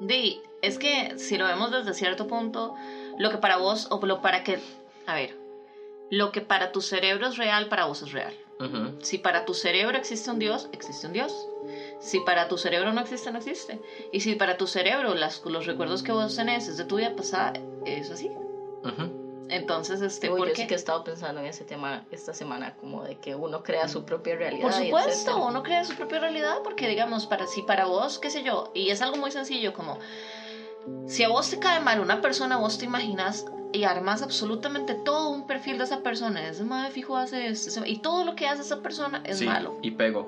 Di, 0.00 0.40
es 0.60 0.78
que 0.78 1.16
si 1.18 1.38
lo 1.38 1.46
vemos 1.46 1.70
desde 1.70 1.94
cierto 1.94 2.26
punto, 2.26 2.74
lo 3.18 3.30
que 3.30 3.38
para 3.38 3.56
vos, 3.56 3.86
o 3.90 4.04
lo 4.04 4.20
para 4.20 4.42
que, 4.42 4.58
a 5.06 5.14
ver, 5.14 5.36
lo 6.10 6.32
que 6.32 6.40
para 6.40 6.72
tu 6.72 6.80
cerebro 6.80 7.28
es 7.28 7.36
real, 7.36 7.68
para 7.68 7.84
vos 7.84 8.02
es 8.02 8.10
real. 8.10 8.34
Ujú. 8.58 8.96
Si 9.00 9.18
para 9.18 9.44
tu 9.44 9.54
cerebro 9.54 9.96
existe 9.96 10.30
un 10.30 10.38
Dios, 10.40 10.68
existe 10.72 11.06
un 11.06 11.12
Dios. 11.12 11.48
Si 12.02 12.20
para 12.20 12.48
tu 12.48 12.58
cerebro 12.58 12.92
no 12.92 13.00
existe, 13.00 13.30
no 13.30 13.38
existe. 13.38 13.80
Y 14.10 14.20
si 14.20 14.34
para 14.34 14.56
tu 14.56 14.66
cerebro 14.66 15.14
las, 15.14 15.40
los 15.44 15.66
recuerdos 15.66 16.02
que 16.02 16.12
vos 16.12 16.34
tenés 16.34 16.68
es 16.68 16.76
de 16.76 16.84
tu 16.84 16.96
vida 16.96 17.14
pasada, 17.14 17.52
es 17.86 18.10
así. 18.10 18.28
Ujú. 18.82 19.46
Entonces, 19.48 20.00
este, 20.00 20.30
Uy, 20.30 20.38
¿por 20.38 20.48
yo 20.48 20.54
qué? 20.54 20.62
sí 20.62 20.66
que 20.66 20.74
he 20.74 20.76
estado 20.76 21.04
pensando 21.04 21.40
en 21.40 21.46
ese 21.46 21.64
tema 21.64 22.04
esta 22.10 22.32
semana, 22.32 22.74
como 22.76 23.04
de 23.04 23.18
que 23.20 23.34
uno 23.34 23.62
crea 23.62 23.86
su 23.86 24.04
propia 24.04 24.34
realidad. 24.34 24.62
Por 24.62 24.72
supuesto, 24.72 25.44
uno 25.44 25.62
crea 25.62 25.84
su 25.84 25.94
propia 25.94 26.20
realidad 26.20 26.56
porque, 26.64 26.88
digamos, 26.88 27.26
para 27.26 27.46
si 27.46 27.62
para 27.62 27.84
vos, 27.84 28.18
qué 28.18 28.30
sé 28.30 28.42
yo, 28.42 28.70
y 28.74 28.90
es 28.90 29.02
algo 29.02 29.16
muy 29.16 29.30
sencillo 29.30 29.72
como 29.72 29.98
si 31.06 31.22
a 31.22 31.28
vos 31.28 31.48
te 31.50 31.58
cae 31.58 31.80
mal 31.80 32.00
una 32.00 32.20
persona, 32.20 32.56
vos 32.56 32.78
te 32.78 32.86
imaginas 32.86 33.44
y 33.72 33.84
armas 33.84 34.22
absolutamente 34.22 34.94
todo 34.94 35.28
un 35.28 35.46
perfil 35.46 35.78
de 35.78 35.84
esa 35.84 36.02
persona. 36.02 36.48
Ese 36.48 36.64
madre 36.64 36.90
fijo 36.90 37.16
hace 37.16 37.48
esto, 37.48 37.84
y 37.86 38.00
todo 38.00 38.24
lo 38.24 38.34
que 38.34 38.48
hace 38.48 38.62
esa 38.62 38.80
persona 38.82 39.22
es 39.24 39.38
Sí, 39.38 39.44
malo. 39.46 39.76
Y 39.82 39.92
pego. 39.92 40.26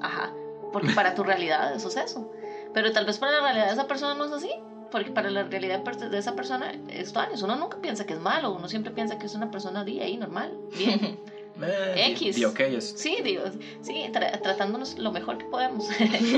Ajá, 0.00 0.32
porque 0.72 0.90
para 0.92 1.14
tu 1.14 1.22
realidad 1.22 1.74
eso 1.74 1.88
es 1.88 1.96
eso. 1.96 2.30
Pero 2.74 2.92
tal 2.92 3.04
vez 3.06 3.18
para 3.18 3.32
la 3.32 3.40
realidad 3.40 3.66
de 3.66 3.72
esa 3.72 3.86
persona 3.86 4.14
no 4.14 4.24
es 4.26 4.32
así. 4.32 4.50
Porque 4.90 5.10
para 5.10 5.30
la 5.30 5.42
realidad 5.42 5.80
de 5.80 6.16
esa 6.18 6.36
persona 6.36 6.72
es 6.88 7.12
daños. 7.12 7.42
Uno 7.42 7.56
nunca 7.56 7.78
piensa 7.78 8.06
que 8.06 8.12
es 8.14 8.20
malo, 8.20 8.52
uno 8.52 8.68
siempre 8.68 8.92
piensa 8.92 9.18
que 9.18 9.26
es 9.26 9.34
una 9.34 9.50
persona 9.50 9.82
de 9.82 10.00
ahí, 10.00 10.16
normal, 10.16 10.52
bien. 10.76 11.18
Eh, 11.62 12.08
X. 12.10 12.36
Y, 12.36 12.42
y 12.42 12.44
ok, 12.44 12.60
es 12.60 12.92
Sí, 12.96 13.16
digo, 13.24 13.44
sí, 13.80 13.94
tra- 14.12 14.38
tratándonos 14.42 14.98
lo 14.98 15.10
mejor 15.10 15.38
que 15.38 15.46
podemos. 15.46 15.86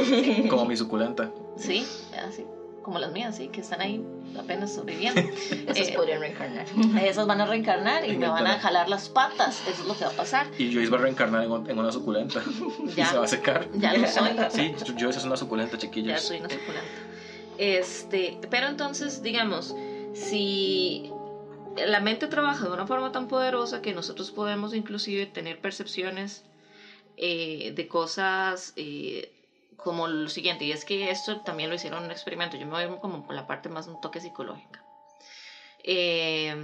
como 0.49 0.65
mi 0.65 0.77
suculenta. 0.77 1.29
Sí, 1.57 1.85
así, 2.25 2.45
como 2.89 2.99
las 2.99 3.11
mías, 3.13 3.37
sí, 3.37 3.49
que 3.49 3.61
están 3.61 3.83
ahí 3.83 4.01
apenas 4.39 4.73
sobreviviendo. 4.75 5.21
Esos 5.67 5.89
Eh, 5.89 5.93
podrían 5.95 6.21
reencarnar. 6.21 6.65
Esas 7.03 7.27
van 7.27 7.41
a 7.43 7.45
reencarnar 7.45 8.03
y 8.07 8.11
En 8.13 8.19
me 8.19 8.29
van 8.29 8.47
a 8.47 8.59
jalar 8.59 8.89
las 8.89 9.11
patas, 9.11 9.61
eso 9.69 9.83
es 9.83 9.87
lo 9.87 9.95
que 9.95 10.05
va 10.05 10.11
a 10.11 10.15
pasar. 10.15 10.47
Y 10.57 10.73
Joyce 10.73 10.91
va 10.91 10.97
a 10.97 11.01
reencarnar 11.03 11.43
en, 11.45 11.51
un- 11.51 11.69
en 11.71 11.79
una 11.79 11.93
suculenta. 11.93 12.43
y 12.87 12.95
Ya. 12.95 13.11
se 13.11 13.19
va 13.19 13.25
a 13.25 13.29
secar. 13.29 13.67
Ya 13.75 13.93
lo 13.93 14.07
soy. 14.07 14.31
Sí, 14.51 14.73
Joyce 14.99 15.19
es 15.19 15.25
una 15.25 15.37
suculenta, 15.37 15.77
Ya 15.77 15.79
chiquillos. 15.83 16.23
soy 16.23 16.39
una 16.39 16.49
suculenta. 16.49 16.89
Este, 17.59 18.39
pero 18.51 18.69
entonces, 18.69 19.23
digamos, 19.23 19.75
si 20.15 21.11
la 21.87 22.01
mente 22.01 22.27
trabaja 22.29 22.67
de 22.67 22.73
una 22.73 22.87
forma 22.87 23.13
tan 23.13 23.29
poderosa 23.29 23.83
que 23.83 23.93
nosotros 23.93 24.31
podemos 24.31 24.73
inclusive 24.75 25.27
tener 25.27 25.59
percepciones 25.59 26.43
eh, 27.17 27.73
de 27.75 27.87
cosas 27.89 28.73
eh, 28.77 29.29
como 29.79 30.07
lo 30.09 30.29
siguiente, 30.29 30.65
y 30.65 30.73
es 30.73 30.85
que 30.85 31.11
esto 31.11 31.41
también 31.41 31.71
lo 31.71 31.77
hicieron 31.77 32.01
en 32.01 32.05
un 32.07 32.11
experimento, 32.11 32.57
yo 32.57 32.67
me 32.67 32.87
voy 32.87 32.99
como 32.99 33.23
por 33.23 33.35
la 33.35 33.47
parte 33.47 33.69
más 33.69 33.87
un 33.87 34.01
toque 34.01 34.21
psicológica. 34.21 34.85
Eh, 35.83 36.55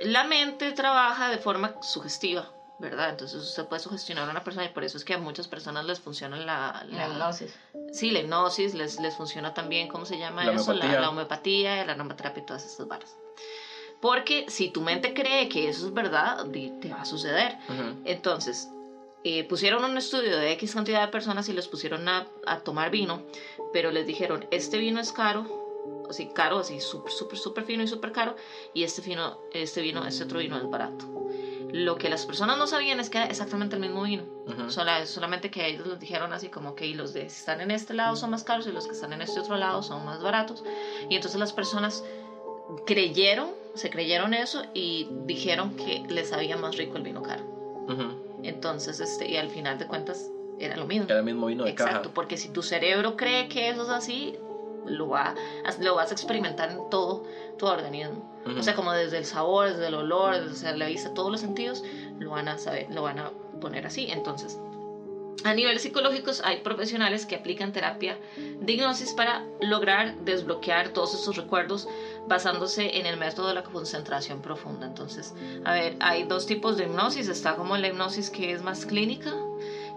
la 0.00 0.24
mente 0.24 0.72
trabaja 0.72 1.30
de 1.30 1.38
forma 1.38 1.74
sugestiva, 1.80 2.52
¿verdad? 2.78 3.08
Entonces 3.08 3.42
usted 3.42 3.66
puede 3.66 3.80
sugestionar 3.80 4.28
a 4.28 4.30
una 4.30 4.44
persona 4.44 4.66
y 4.66 4.68
por 4.68 4.84
eso 4.84 4.96
es 4.98 5.04
que 5.04 5.14
a 5.14 5.18
muchas 5.18 5.48
personas 5.48 5.84
les 5.86 6.00
funciona 6.00 6.36
la, 6.38 6.84
La 6.88 7.08
hipnosis. 7.08 7.50
Sí, 7.92 8.10
la 8.10 8.20
hipnosis 8.20 8.74
les, 8.74 9.00
les 9.00 9.16
funciona 9.16 9.54
también, 9.54 9.88
¿cómo 9.88 10.04
se 10.04 10.18
llama 10.18 10.44
La 10.44 10.52
eso? 10.52 10.70
homeopatía. 10.70 10.94
La, 10.94 11.00
la 11.00 11.10
homeopatía, 11.10 11.84
la 11.84 11.92
aromaterapia 11.92 12.42
y 12.42 12.46
todas 12.46 12.64
estas 12.64 12.86
varas. 12.86 13.16
Porque 14.00 14.46
si 14.48 14.70
tu 14.70 14.80
mente 14.80 15.12
cree 15.12 15.48
que 15.48 15.68
eso 15.68 15.86
es 15.86 15.92
verdad, 15.92 16.46
te 16.80 16.88
va 16.90 17.02
a 17.02 17.04
suceder. 17.04 17.56
Ujú. 17.68 18.00
Entonces, 18.04 18.68
eh, 19.24 19.44
pusieron 19.44 19.84
un 19.84 19.96
estudio 19.96 20.36
de 20.38 20.52
X 20.52 20.74
cantidad 20.74 21.00
de 21.02 21.08
personas 21.08 21.48
y 21.48 21.52
los 21.52 21.68
pusieron 21.68 22.08
a, 22.08 22.26
a 22.46 22.58
tomar 22.58 22.90
vino, 22.90 23.22
pero 23.72 23.90
les 23.90 24.06
dijeron, 24.06 24.46
este 24.50 24.78
vino 24.78 24.98
es 25.00 25.12
caro, 25.12 25.46
así 26.08 26.26
caro, 26.34 26.58
así 26.58 26.80
súper, 26.80 27.12
súper, 27.12 27.38
súper 27.38 27.64
fino 27.64 27.82
y 27.82 27.86
súper 27.86 28.12
caro, 28.12 28.34
y 28.74 28.82
este 28.82 29.00
vino, 29.02 29.38
este 29.52 29.80
vino, 29.82 30.04
este 30.06 30.24
otro 30.24 30.38
vino 30.38 30.56
es 30.58 30.68
barato. 30.70 31.06
Lo 31.72 31.94
que 31.96 32.08
las 32.08 32.26
personas 32.26 32.58
no 32.58 32.66
sabían 32.66 32.98
es 32.98 33.10
que 33.10 33.18
era 33.18 33.26
exactamente 33.28 33.76
el 33.76 33.80
mismo 33.80 34.02
vino. 34.02 34.24
Ujú. 34.46 34.70
Sola- 34.70 35.06
solamente 35.06 35.50
que 35.50 35.68
ellos 35.68 35.86
les 35.86 36.00
dijeron 36.00 36.32
así 36.32 36.48
como 36.48 36.74
que 36.74 36.92
los 36.94 37.12
de 37.12 37.28
si 37.28 37.38
están 37.38 37.60
en 37.60 37.70
este 37.70 37.94
lado 37.94 38.16
son 38.16 38.30
más 38.30 38.42
caros 38.42 38.66
y 38.66 38.72
los 38.72 38.86
que 38.86 38.92
están 38.94 39.12
en 39.12 39.22
este 39.22 39.38
otro 39.38 39.56
lado 39.56 39.82
son 39.82 40.04
más 40.04 40.20
baratos. 40.20 40.64
Y 41.08 41.14
entonces 41.14 41.38
las 41.38 41.52
personas 41.52 42.02
creyeron, 42.86 43.50
se 43.74 43.88
creyeron 43.90 44.34
eso 44.34 44.62
y 44.74 45.06
dijeron 45.26 45.76
que 45.76 46.02
les 46.08 46.28
sabía 46.30 46.56
más 46.56 46.76
rico 46.76 46.96
el 46.96 47.02
vino 47.04 47.22
caro. 47.22 47.44
Ujú. 47.88 48.29
Entonces, 48.42 49.00
este, 49.00 49.30
y 49.30 49.36
al 49.36 49.50
final 49.50 49.78
de 49.78 49.86
cuentas 49.86 50.30
era 50.58 50.76
lo 50.76 50.86
mismo. 50.86 51.06
Era 51.08 51.18
el 51.18 51.24
mismo 51.24 51.46
vino 51.46 51.64
de 51.64 51.70
Exacto, 51.70 52.02
caja. 52.02 52.14
porque 52.14 52.36
si 52.36 52.48
tu 52.48 52.62
cerebro 52.62 53.16
cree 53.16 53.48
que 53.48 53.70
eso 53.70 53.82
es 53.82 53.88
así, 53.88 54.34
lo, 54.86 55.08
va, 55.08 55.34
lo 55.78 55.94
vas 55.94 56.10
a 56.10 56.14
experimentar 56.14 56.70
en 56.70 56.78
todo 56.90 57.24
tu 57.58 57.66
organismo. 57.66 58.40
Ujú. 58.46 58.58
O 58.58 58.62
sea, 58.62 58.74
como 58.74 58.92
desde 58.92 59.18
el 59.18 59.24
sabor, 59.24 59.70
desde 59.70 59.86
el 59.88 59.94
olor, 59.94 60.48
desde 60.48 60.76
la 60.76 60.86
vista, 60.86 61.12
todos 61.14 61.30
los 61.30 61.40
sentidos 61.40 61.82
lo 62.18 62.30
van 62.30 62.48
a 62.48 62.58
saber, 62.58 62.86
lo 62.90 63.02
van 63.02 63.18
a 63.18 63.30
poner 63.60 63.86
así. 63.86 64.06
Entonces, 64.10 64.56
a 65.44 65.54
niveles 65.54 65.82
psicológicos 65.82 66.42
hay 66.44 66.58
profesionales 66.58 67.24
que 67.24 67.34
aplican 67.34 67.72
terapia 67.72 68.18
de 68.60 68.72
hipnosis 68.72 69.14
para 69.14 69.42
lograr 69.60 70.14
desbloquear 70.18 70.90
todos 70.90 71.14
estos 71.14 71.36
recuerdos 71.36 71.86
basándose 72.26 72.96
en 72.98 73.06
el 73.06 73.16
método 73.16 73.48
de 73.48 73.54
la 73.54 73.62
concentración 73.62 74.40
profunda. 74.40 74.86
Entonces, 74.86 75.32
a 75.64 75.72
ver, 75.72 75.96
hay 76.00 76.22
dos 76.24 76.46
tipos 76.46 76.76
de 76.76 76.84
hipnosis. 76.84 77.28
Está 77.28 77.54
como 77.56 77.76
la 77.76 77.88
hipnosis 77.88 78.30
que 78.30 78.52
es 78.52 78.62
más 78.62 78.84
clínica, 78.86 79.34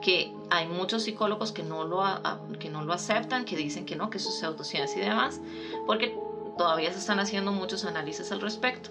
que 0.02 0.32
hay 0.50 0.66
muchos 0.66 1.04
psicólogos 1.04 1.52
que 1.52 1.64
no 1.64 1.84
lo, 1.86 2.04
a- 2.04 2.40
que 2.60 2.70
no 2.70 2.82
lo 2.84 2.94
aceptan, 2.94 3.46
que 3.46 3.56
dicen 3.56 3.86
que 3.86 3.96
no, 3.96 4.10
que 4.10 4.18
eso 4.18 4.30
es 4.30 4.36
pseudociencia 4.40 5.02
y 5.02 5.06
demás, 5.06 5.40
porque 5.86 6.14
todavía 6.58 6.92
se 6.92 7.00
están 7.00 7.20
haciendo 7.20 7.52
muchos 7.52 7.84
análisis 7.86 8.32
al 8.32 8.42
respecto. 8.42 8.90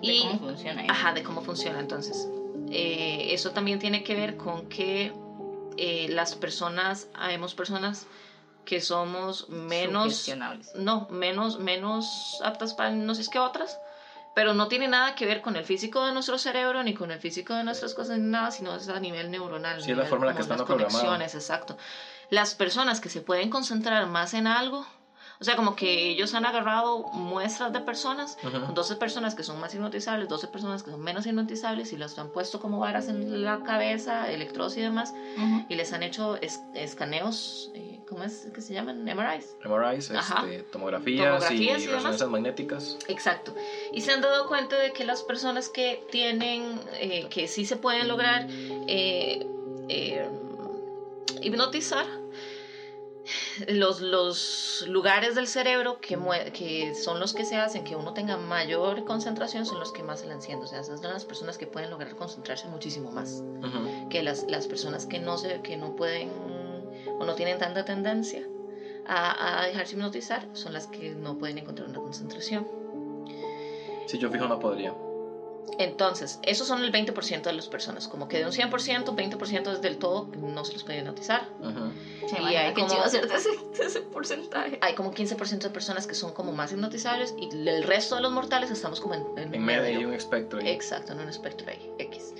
De 0.00 0.12
Y- 0.12 0.22
cómo 0.22 0.38
funciona. 0.38 0.82
Ajá, 0.88 1.12
de 1.12 1.22
cómo 1.22 1.42
funciona. 1.42 1.78
Entonces, 1.80 2.28
eh, 2.70 3.26
eso 3.34 3.50
también 3.50 3.78
tiene 3.78 4.02
que 4.02 4.14
ver 4.14 4.36
con 4.36 4.66
que 4.68 5.12
eh, 5.76 6.06
las 6.10 6.34
personas, 6.34 7.06
habemos 7.14 7.54
personas 7.54 8.06
que 8.64 8.80
somos 8.80 9.48
menos, 9.48 10.30
no, 10.76 11.08
menos, 11.10 11.58
menos 11.58 12.40
aptas 12.44 12.74
para 12.74 12.90
la 12.90 12.96
hipnosis 12.96 13.28
que 13.28 13.38
otras, 13.38 13.78
pero 14.34 14.54
no 14.54 14.68
tiene 14.68 14.88
nada 14.88 15.14
que 15.14 15.26
ver 15.26 15.42
con 15.42 15.56
el 15.56 15.64
físico 15.64 16.06
de 16.06 16.12
nuestro 16.12 16.38
cerebro 16.38 16.82
ni 16.82 16.94
con 16.94 17.10
el 17.10 17.20
físico 17.20 17.54
de 17.54 17.64
nuestras 17.64 17.94
cosas 17.94 18.18
ni 18.18 18.30
nada, 18.30 18.50
sino 18.50 18.74
es 18.74 18.88
a 18.88 19.00
nivel 19.00 19.30
neuronal. 19.30 19.82
Sí, 19.82 19.90
es 19.90 19.96
la 19.96 20.06
forma 20.06 20.26
en 20.26 20.30
la 20.30 20.36
que 20.36 20.42
están 20.42 20.58
las 20.58 20.66
programados. 20.66 21.00
conexiones, 21.00 21.34
exacto. 21.34 21.76
Las 22.30 22.54
personas 22.54 23.00
que 23.00 23.10
se 23.10 23.20
pueden 23.20 23.50
concentrar 23.50 24.06
más 24.06 24.32
en 24.34 24.46
algo, 24.46 24.86
o 25.42 25.44
sea, 25.44 25.56
como 25.56 25.74
que 25.74 26.08
ellos 26.10 26.34
han 26.34 26.44
agarrado 26.44 27.02
muestras 27.12 27.72
de 27.72 27.80
personas, 27.80 28.38
Ujú. 28.44 28.72
12 28.72 28.94
personas 28.94 29.34
que 29.34 29.42
son 29.42 29.58
más 29.58 29.74
hipnotizables, 29.74 30.28
12 30.28 30.46
personas 30.46 30.84
que 30.84 30.92
son 30.92 31.00
menos 31.00 31.26
hipnotizables 31.26 31.92
y 31.92 31.96
las 31.96 32.16
han 32.16 32.28
puesto 32.28 32.60
como 32.60 32.78
varas 32.78 33.08
en 33.08 33.42
la 33.44 33.64
cabeza, 33.64 34.30
electrodos 34.30 34.76
y 34.76 34.82
demás, 34.82 35.12
y 35.68 35.74
les 35.74 35.92
han 35.92 36.04
hecho 36.04 36.36
es- 36.40 36.60
escaneos, 36.74 37.72
eh, 37.74 37.98
¿cómo 38.08 38.22
es 38.22 38.46
que 38.54 38.60
se 38.60 38.72
llaman? 38.72 39.04
MRIs. 39.04 39.56
MRIs, 39.64 40.10
este, 40.10 40.62
tomografías, 40.70 41.26
Tomografías 41.26 41.80
y 41.82 41.84
y 41.86 41.86
resonancias 41.88 42.28
magnéticas. 42.30 42.96
Exacto. 43.08 43.52
Y 43.92 44.02
se 44.02 44.12
han 44.12 44.20
dado 44.20 44.46
cuenta 44.46 44.78
de 44.78 44.92
que 44.92 45.02
las 45.04 45.24
personas 45.24 45.68
que 45.68 46.00
tienen, 46.12 46.78
eh, 47.00 47.26
que 47.30 47.48
sí 47.48 47.64
se 47.64 47.76
pueden 47.76 48.06
lograr 48.06 48.46
eh, 48.86 49.44
eh, 49.88 50.28
hipnotizar, 51.40 52.06
los, 53.66 54.00
los 54.00 54.84
lugares 54.86 55.34
del 55.34 55.46
cerebro 55.46 56.00
que, 56.00 56.16
que 56.52 56.94
son 56.94 57.20
los 57.20 57.32
que 57.32 57.44
se 57.44 57.56
hacen 57.56 57.84
que 57.84 57.96
uno 57.96 58.12
tenga 58.12 58.36
mayor 58.36 59.04
concentración 59.04 59.66
son 59.66 59.78
los 59.78 59.92
que 59.92 60.02
más 60.02 60.20
se 60.20 60.26
le 60.26 60.32
encienden. 60.32 60.64
O 60.64 60.66
sea, 60.66 60.80
esas 60.80 61.00
son 61.00 61.10
las 61.10 61.24
personas 61.24 61.58
que 61.58 61.66
pueden 61.66 61.90
lograr 61.90 62.14
concentrarse 62.16 62.66
muchísimo 62.66 63.10
más 63.10 63.42
que 64.10 64.22
las, 64.22 64.44
las 64.48 64.66
personas 64.66 65.06
que 65.06 65.18
no, 65.18 65.38
se, 65.38 65.60
que 65.62 65.76
no 65.76 65.94
pueden 65.96 66.30
o 67.18 67.24
no 67.24 67.34
tienen 67.34 67.58
tanta 67.58 67.84
tendencia 67.84 68.46
a, 69.06 69.62
a 69.62 69.66
dejarse 69.66 69.94
hipnotizar 69.94 70.48
son 70.52 70.72
las 70.72 70.86
que 70.86 71.10
no 71.10 71.38
pueden 71.38 71.58
encontrar 71.58 71.88
una 71.88 71.98
concentración. 71.98 72.66
Si 74.06 74.18
yo 74.18 74.30
fijo 74.30 74.46
no 74.46 74.58
podría. 74.58 74.92
Entonces, 75.78 76.38
esos 76.42 76.66
son 76.66 76.82
el 76.82 76.92
20% 76.92 77.42
de 77.42 77.52
las 77.52 77.68
personas. 77.68 78.08
Como 78.08 78.28
que 78.28 78.38
de 78.38 78.44
un 78.44 78.52
100%, 78.52 79.14
20% 79.14 79.72
es 79.72 79.80
del 79.80 79.96
todo 79.98 80.28
no 80.36 80.64
se 80.64 80.72
los 80.74 80.84
puede 80.84 80.98
hipnotizar. 80.98 81.48
Ujú. 81.60 81.92
Se 82.28 82.40
Y 82.40 82.44
hay 82.56 82.72
que 82.74 82.82
como- 82.82 83.02
hacer 83.02 83.26
de 83.28 83.34
ese, 83.34 83.50
de 83.50 83.84
ese 83.86 84.00
porcentaje. 84.00 84.78
Hay 84.80 84.94
como 84.94 85.12
15% 85.12 85.58
de 85.68 85.70
personas 85.70 86.06
que 86.06 86.14
son 86.14 86.32
como 86.32 86.52
más 86.52 86.72
hipnotizables 86.72 87.34
y 87.38 87.48
el 87.68 87.82
resto 87.82 88.14
de 88.16 88.20
los 88.22 88.30
mortales 88.32 88.70
estamos 88.70 89.00
como 89.00 89.14
en, 89.14 89.24
en 89.36 89.54
En 89.54 89.64
medio 89.64 89.82
hay 89.82 90.04
un 90.04 90.14
espectro. 90.14 90.60
ahí. 90.60 90.68
Exacto, 90.68 91.12
en 91.12 91.20
un 91.20 91.28
espectro 91.28 91.66
ahí, 91.68 91.90
X. 91.98 92.34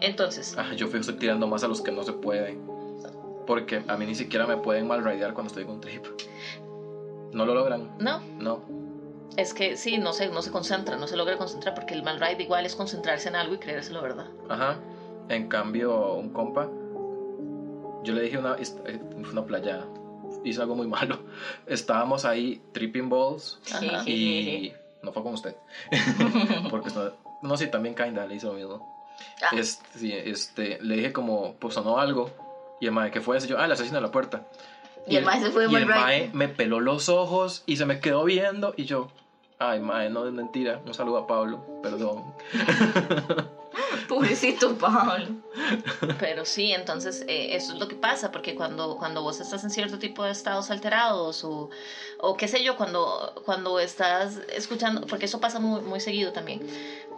Entonces, 0.00 0.54
Ah, 0.58 0.72
yo 0.74 0.86
fijo 0.86 0.98
estoy 1.00 1.14
tirando 1.14 1.46
más 1.46 1.62
a 1.64 1.68
los 1.68 1.80
que 1.80 1.92
no 1.92 2.02
se 2.02 2.12
pueden. 2.12 2.60
Porque 3.46 3.82
a 3.88 3.96
mí 3.96 4.06
ni 4.06 4.14
siquiera 4.14 4.46
me 4.46 4.56
pueden 4.56 4.86
mal 4.86 5.02
raidear 5.02 5.32
cuando 5.34 5.48
estoy 5.48 5.64
con 5.64 5.80
trip. 5.80 6.04
No 7.32 7.44
lo 7.46 7.54
logran. 7.54 7.90
no, 7.98 8.20
No. 8.38 8.60
es 9.36 9.54
que 9.54 9.76
sí, 9.76 9.96
no 9.98 10.12
se, 10.12 10.28
no 10.28 10.42
se 10.42 10.50
concentra, 10.50 10.96
no 10.96 11.06
se 11.08 11.16
logra 11.16 11.38
concentrar 11.38 11.74
porque 11.74 11.94
el 11.94 12.02
mal 12.02 12.20
ride 12.20 12.42
igual 12.42 12.66
es 12.66 12.76
concentrarse 12.76 13.28
en 13.28 13.36
algo 13.36 13.54
y 13.54 13.58
creérselo 13.58 14.02
verdad. 14.02 14.26
Ajá. 14.48 14.78
En 15.28 15.48
cambio, 15.48 16.14
un 16.14 16.28
compa, 16.30 16.68
yo 18.02 18.14
le 18.14 18.22
dije 18.22 18.38
una, 18.38 18.56
eh, 18.58 19.00
fue 19.22 19.32
una 19.32 19.44
playa, 19.44 19.84
hizo 20.44 20.62
algo 20.62 20.74
muy 20.74 20.86
malo. 20.86 21.20
Estábamos 21.66 22.24
ahí 22.24 22.60
tripping 22.72 23.08
balls 23.08 23.58
Ajá. 23.72 24.08
y 24.08 24.72
no 25.02 25.12
fue 25.12 25.22
con 25.22 25.34
usted. 25.34 25.56
Porque 26.70 26.90
no, 26.90 27.12
no 27.42 27.56
sí, 27.56 27.66
también 27.68 27.94
kinda 27.94 28.26
le 28.26 28.36
hizo 28.36 28.48
lo 28.48 28.54
mismo. 28.54 28.92
Ah. 29.42 29.56
Este, 29.56 29.98
sí, 29.98 30.12
este, 30.12 30.78
le 30.80 30.96
dije 30.96 31.12
como, 31.12 31.54
pues 31.54 31.74
sonó 31.74 31.98
algo. 31.98 32.30
Y 32.80 32.86
el 32.86 32.92
mae, 32.92 33.10
¿qué 33.10 33.20
fue 33.20 33.36
eso? 33.36 33.46
Yo, 33.46 33.58
ah, 33.58 33.66
el 33.66 33.72
asesino 33.72 33.96
de 33.96 34.02
la 34.02 34.10
puerta. 34.10 34.46
Y 35.06 35.16
el 35.16 35.24
mae 35.24 35.40
se 35.40 35.50
fue 35.50 35.66
de 35.66 35.72
Y 35.72 35.76
el 35.76 35.86
mae 35.86 36.30
me 36.32 36.48
peló 36.48 36.80
los 36.80 37.08
ojos 37.08 37.62
y 37.66 37.76
se 37.76 37.86
me 37.86 38.00
quedó 38.00 38.24
viendo. 38.24 38.74
Y 38.76 38.84
yo, 38.84 39.08
ay, 39.58 39.80
mae, 39.80 40.10
no 40.10 40.26
es 40.26 40.32
mentira. 40.32 40.80
Un 40.84 40.94
saludo 40.94 41.18
a 41.18 41.26
Pablo, 41.26 41.64
perdón. 41.82 42.34
Pobrecito 44.14 44.76
Pablo. 44.78 45.26
Pero 46.18 46.44
sí, 46.44 46.72
entonces 46.72 47.24
eh, 47.28 47.56
eso 47.56 47.72
es 47.74 47.78
lo 47.78 47.88
que 47.88 47.94
pasa, 47.96 48.30
porque 48.30 48.54
cuando, 48.54 48.96
cuando 48.96 49.22
vos 49.22 49.40
estás 49.40 49.64
en 49.64 49.70
cierto 49.70 49.98
tipo 49.98 50.24
de 50.24 50.30
estados 50.32 50.70
alterados 50.70 51.44
o, 51.44 51.70
o 52.18 52.36
qué 52.36 52.48
sé 52.48 52.62
yo, 52.62 52.76
cuando, 52.76 53.32
cuando 53.44 53.78
estás 53.80 54.38
escuchando, 54.54 55.06
porque 55.06 55.26
eso 55.26 55.40
pasa 55.40 55.58
muy, 55.60 55.80
muy 55.82 56.00
seguido 56.00 56.32
también, 56.32 56.60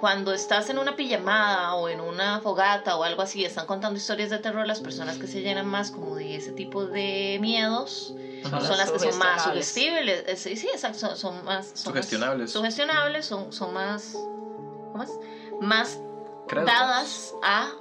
cuando 0.01 0.33
estás 0.33 0.69
en 0.71 0.79
una 0.79 0.97
pijamada 0.97 1.75
o 1.75 1.89
en 1.89 2.01
una 2.01 2.41
fogata 2.41 2.97
o 2.97 3.05
algo 3.05 3.23
así, 3.23 3.45
están 3.45 3.67
contando 3.67 3.99
historias 3.99 4.31
de 4.31 4.39
terror, 4.39 4.67
las 4.67 4.81
personas 4.81 5.17
que 5.19 5.27
se 5.27 5.41
llenan 5.43 5.67
más 5.67 5.91
como 5.91 6.15
de 6.17 6.37
ese 6.37 6.53
tipo 6.53 6.87
de 6.87 7.39
miedos 7.41 8.15
Ajá. 8.45 8.61
son 8.61 8.77
las 8.79 8.91
que 8.91 8.99
son 8.99 9.19
más 9.19 9.43
Sugestionables. 9.43 9.67
sugestibles, 9.67 10.25
eh, 10.27 10.37
sí, 10.37 10.57
sí, 10.57 10.69
exacto, 10.73 10.99
son, 10.99 11.17
son 11.17 11.45
más... 11.45 11.67
Son 11.67 11.73
más 11.75 11.81
Sugestionables. 11.83 12.51
sugestionables, 12.53 13.27
son, 13.27 13.53
son 13.53 13.73
más... 13.73 14.13
¿Cómo 14.93 15.03
es? 15.03 15.11
Más. 15.61 15.99
Dadas 16.65 17.35
a, 17.43 17.75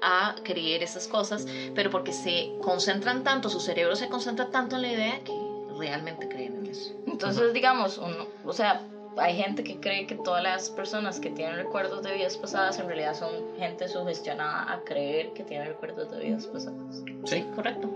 a 0.00 0.34
creer 0.42 0.82
esas 0.82 1.06
cosas, 1.08 1.46
pero 1.74 1.90
porque 1.90 2.12
se 2.12 2.50
concentran 2.62 3.24
tanto, 3.24 3.48
su 3.48 3.60
cerebro 3.60 3.96
se 3.96 4.08
concentra 4.08 4.50
tanto 4.50 4.76
en 4.76 4.82
la 4.82 4.92
idea 4.92 5.18
que 5.24 5.32
realmente 5.78 6.28
creen 6.28 6.56
en 6.56 6.66
eso. 6.66 6.92
Entonces, 7.06 7.52
digamos, 7.52 7.98
uno, 7.98 8.26
o 8.44 8.52
sea, 8.52 8.82
hay 9.18 9.34
gente 9.34 9.64
que 9.64 9.76
cree 9.80 10.06
que 10.06 10.14
todas 10.14 10.42
las 10.42 10.70
personas 10.70 11.20
que 11.20 11.30
tienen 11.30 11.56
recuerdos 11.56 12.02
de 12.02 12.12
vidas 12.12 12.36
pasadas 12.36 12.78
en 12.78 12.86
realidad 12.86 13.14
son 13.14 13.56
gente 13.56 13.88
sugestionada 13.88 14.70
a 14.70 14.80
creer 14.84 15.32
que 15.32 15.42
tienen 15.42 15.68
recuerdos 15.68 16.10
de 16.10 16.24
vidas 16.24 16.46
pasadas. 16.46 17.02
Sí. 17.24 17.42
correcto. 17.54 17.88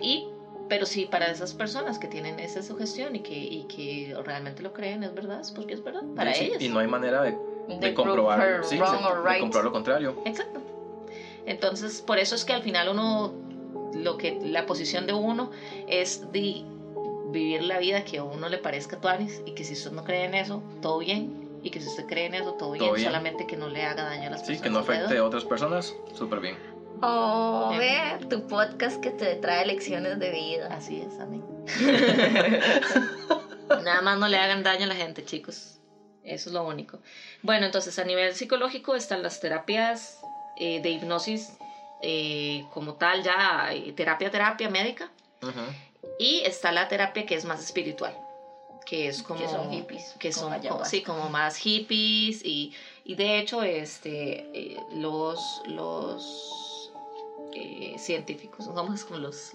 Y, 0.00 0.26
pero 0.72 0.86
sí, 0.86 1.04
para 1.04 1.28
esas 1.28 1.52
personas 1.52 1.98
que 1.98 2.08
tienen 2.08 2.40
esa 2.40 2.62
sugestión 2.62 3.14
y 3.14 3.20
que, 3.20 3.34
y 3.38 3.64
que 3.64 4.14
realmente 4.24 4.62
lo 4.62 4.72
creen, 4.72 5.02
es 5.02 5.12
verdad, 5.12 5.38
es 5.42 5.52
porque 5.52 5.74
es 5.74 5.84
verdad, 5.84 6.00
para 6.16 6.32
Sí, 6.32 6.44
ellos. 6.44 6.62
Y 6.62 6.68
no 6.70 6.78
hay 6.78 6.86
manera 6.86 7.20
de, 7.20 7.34
De 7.68 7.92
comprobar, 7.92 8.64
sí, 8.64 8.78
wrong 8.78 9.02
de- 9.02 9.22
right. 9.32 9.38
comprobar 9.38 9.64
lo 9.64 9.70
contrario. 9.70 10.16
Exacto. 10.24 10.62
Entonces, 11.44 12.00
por 12.00 12.18
eso 12.18 12.34
es 12.34 12.46
que 12.46 12.54
al 12.54 12.62
final 12.62 12.88
uno, 12.88 13.34
lo 13.92 14.16
que 14.16 14.34
la 14.42 14.64
posición 14.64 15.06
de 15.06 15.12
uno 15.12 15.50
es 15.88 16.22
de 16.32 16.62
vivir 17.26 17.62
la 17.62 17.76
vida 17.76 18.02
que 18.02 18.16
a 18.16 18.22
uno 18.22 18.48
le 18.48 18.56
parezca 18.56 18.98
tuanis 18.98 19.42
y 19.44 19.52
que 19.52 19.64
si 19.64 19.74
usted 19.74 19.90
no 19.90 20.04
cree 20.04 20.24
en 20.24 20.32
eso, 20.32 20.62
todo 20.80 20.96
bien. 20.96 21.38
Y 21.62 21.68
que 21.68 21.82
si 21.82 21.86
usted 21.88 22.06
cree 22.06 22.24
en 22.24 22.34
eso, 22.34 22.54
todo 22.54 22.70
bien, 22.72 22.86
Todo 22.86 22.94
bien. 22.94 23.06
solamente 23.08 23.46
que 23.46 23.56
no 23.56 23.68
le 23.68 23.84
haga 23.84 24.04
daño 24.04 24.28
a 24.28 24.30
las 24.30 24.40
Sí, 24.40 24.46
personas. 24.54 24.62
que 24.62 24.70
no 24.70 24.78
afecte 24.78 25.18
a 25.18 25.22
otras 25.22 25.44
personas, 25.44 25.94
súper 26.14 26.40
bien. 26.40 26.56
Oh, 27.02 27.74
ve 27.76 28.24
tu 28.28 28.46
podcast 28.46 29.00
que 29.00 29.10
te 29.10 29.34
trae 29.36 29.66
lecciones 29.66 30.18
de 30.20 30.30
vida. 30.30 30.68
Así 30.70 31.00
es, 31.00 31.18
amén. 31.20 31.42
Nada 33.84 34.02
más 34.02 34.18
no 34.18 34.28
le 34.28 34.36
hagan 34.36 34.62
daño 34.62 34.84
a 34.84 34.88
la 34.88 34.94
gente, 34.94 35.24
chicos. 35.24 35.78
Eso 36.22 36.50
es 36.50 36.54
lo 36.54 36.64
único. 36.64 37.00
Bueno, 37.42 37.66
entonces 37.66 37.98
a 37.98 38.04
nivel 38.04 38.34
psicológico 38.34 38.94
están 38.94 39.22
las 39.22 39.40
terapias 39.40 40.20
eh, 40.58 40.80
de 40.80 40.90
hipnosis 40.90 41.54
eh, 42.02 42.64
como 42.72 42.94
tal, 42.94 43.22
ya 43.24 43.70
eh, 43.72 43.92
terapia, 43.92 44.30
terapia 44.30 44.70
médica. 44.70 45.10
Y 46.20 46.42
está 46.44 46.70
la 46.70 46.86
terapia 46.86 47.26
que 47.26 47.34
es 47.34 47.44
más 47.44 47.60
espiritual, 47.60 48.16
que 48.86 49.08
es 49.08 49.24
como... 49.24 49.40
Que 49.40 49.48
son 49.48 49.72
hippies, 49.72 50.14
Que 50.20 50.32
son, 50.32 50.52
ayahuasca. 50.52 50.84
sí, 50.88 51.02
como 51.02 51.28
más 51.30 51.56
hippies 51.56 52.44
y, 52.44 52.72
y 53.04 53.16
de 53.16 53.38
hecho 53.40 53.64
este, 53.64 54.46
eh, 54.54 54.76
los, 54.94 55.62
los 55.66 56.61
eh, 57.54 57.96
científicos, 57.98 58.66
¿cómo 58.66 58.94
es? 58.94 59.04
Como 59.04 59.18
los... 59.18 59.52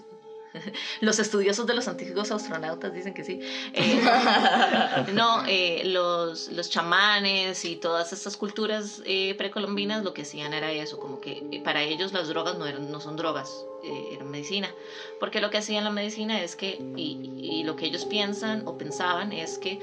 Los 1.00 1.18
estudiosos 1.18 1.66
de 1.66 1.74
los 1.74 1.88
antiguos 1.88 2.30
astronautas 2.30 2.92
dicen 2.92 3.14
que 3.14 3.24
sí. 3.24 3.38
Eh, 3.72 4.02
no, 5.12 5.44
eh, 5.46 5.82
los, 5.84 6.48
los 6.48 6.70
chamanes 6.70 7.64
y 7.64 7.76
todas 7.76 8.12
estas 8.12 8.36
culturas 8.36 9.02
eh, 9.04 9.34
precolombinas 9.36 10.02
lo 10.04 10.12
que 10.12 10.22
hacían 10.22 10.52
era 10.52 10.72
eso, 10.72 10.98
como 10.98 11.20
que 11.20 11.60
para 11.64 11.82
ellos 11.82 12.12
las 12.12 12.28
drogas 12.28 12.56
no, 12.56 12.66
eran, 12.66 12.90
no 12.90 13.00
son 13.00 13.16
drogas, 13.16 13.64
eran 14.12 14.30
medicina. 14.30 14.72
Porque 15.20 15.40
lo 15.40 15.50
que 15.50 15.58
hacían 15.58 15.84
la 15.84 15.90
medicina 15.90 16.42
es 16.42 16.56
que, 16.56 16.78
y, 16.96 17.30
y 17.38 17.64
lo 17.64 17.76
que 17.76 17.86
ellos 17.86 18.04
piensan 18.04 18.66
o 18.66 18.78
pensaban 18.78 19.32
es 19.32 19.58
que 19.58 19.78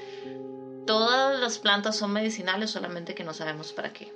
todas 0.85 1.39
las 1.39 1.59
plantas 1.59 1.95
son 1.95 2.11
medicinales, 2.11 2.71
solamente 2.71 3.15
que 3.15 3.23
no 3.23 3.33
sabemos 3.33 3.73
para 3.73 3.91
qué, 3.93 4.11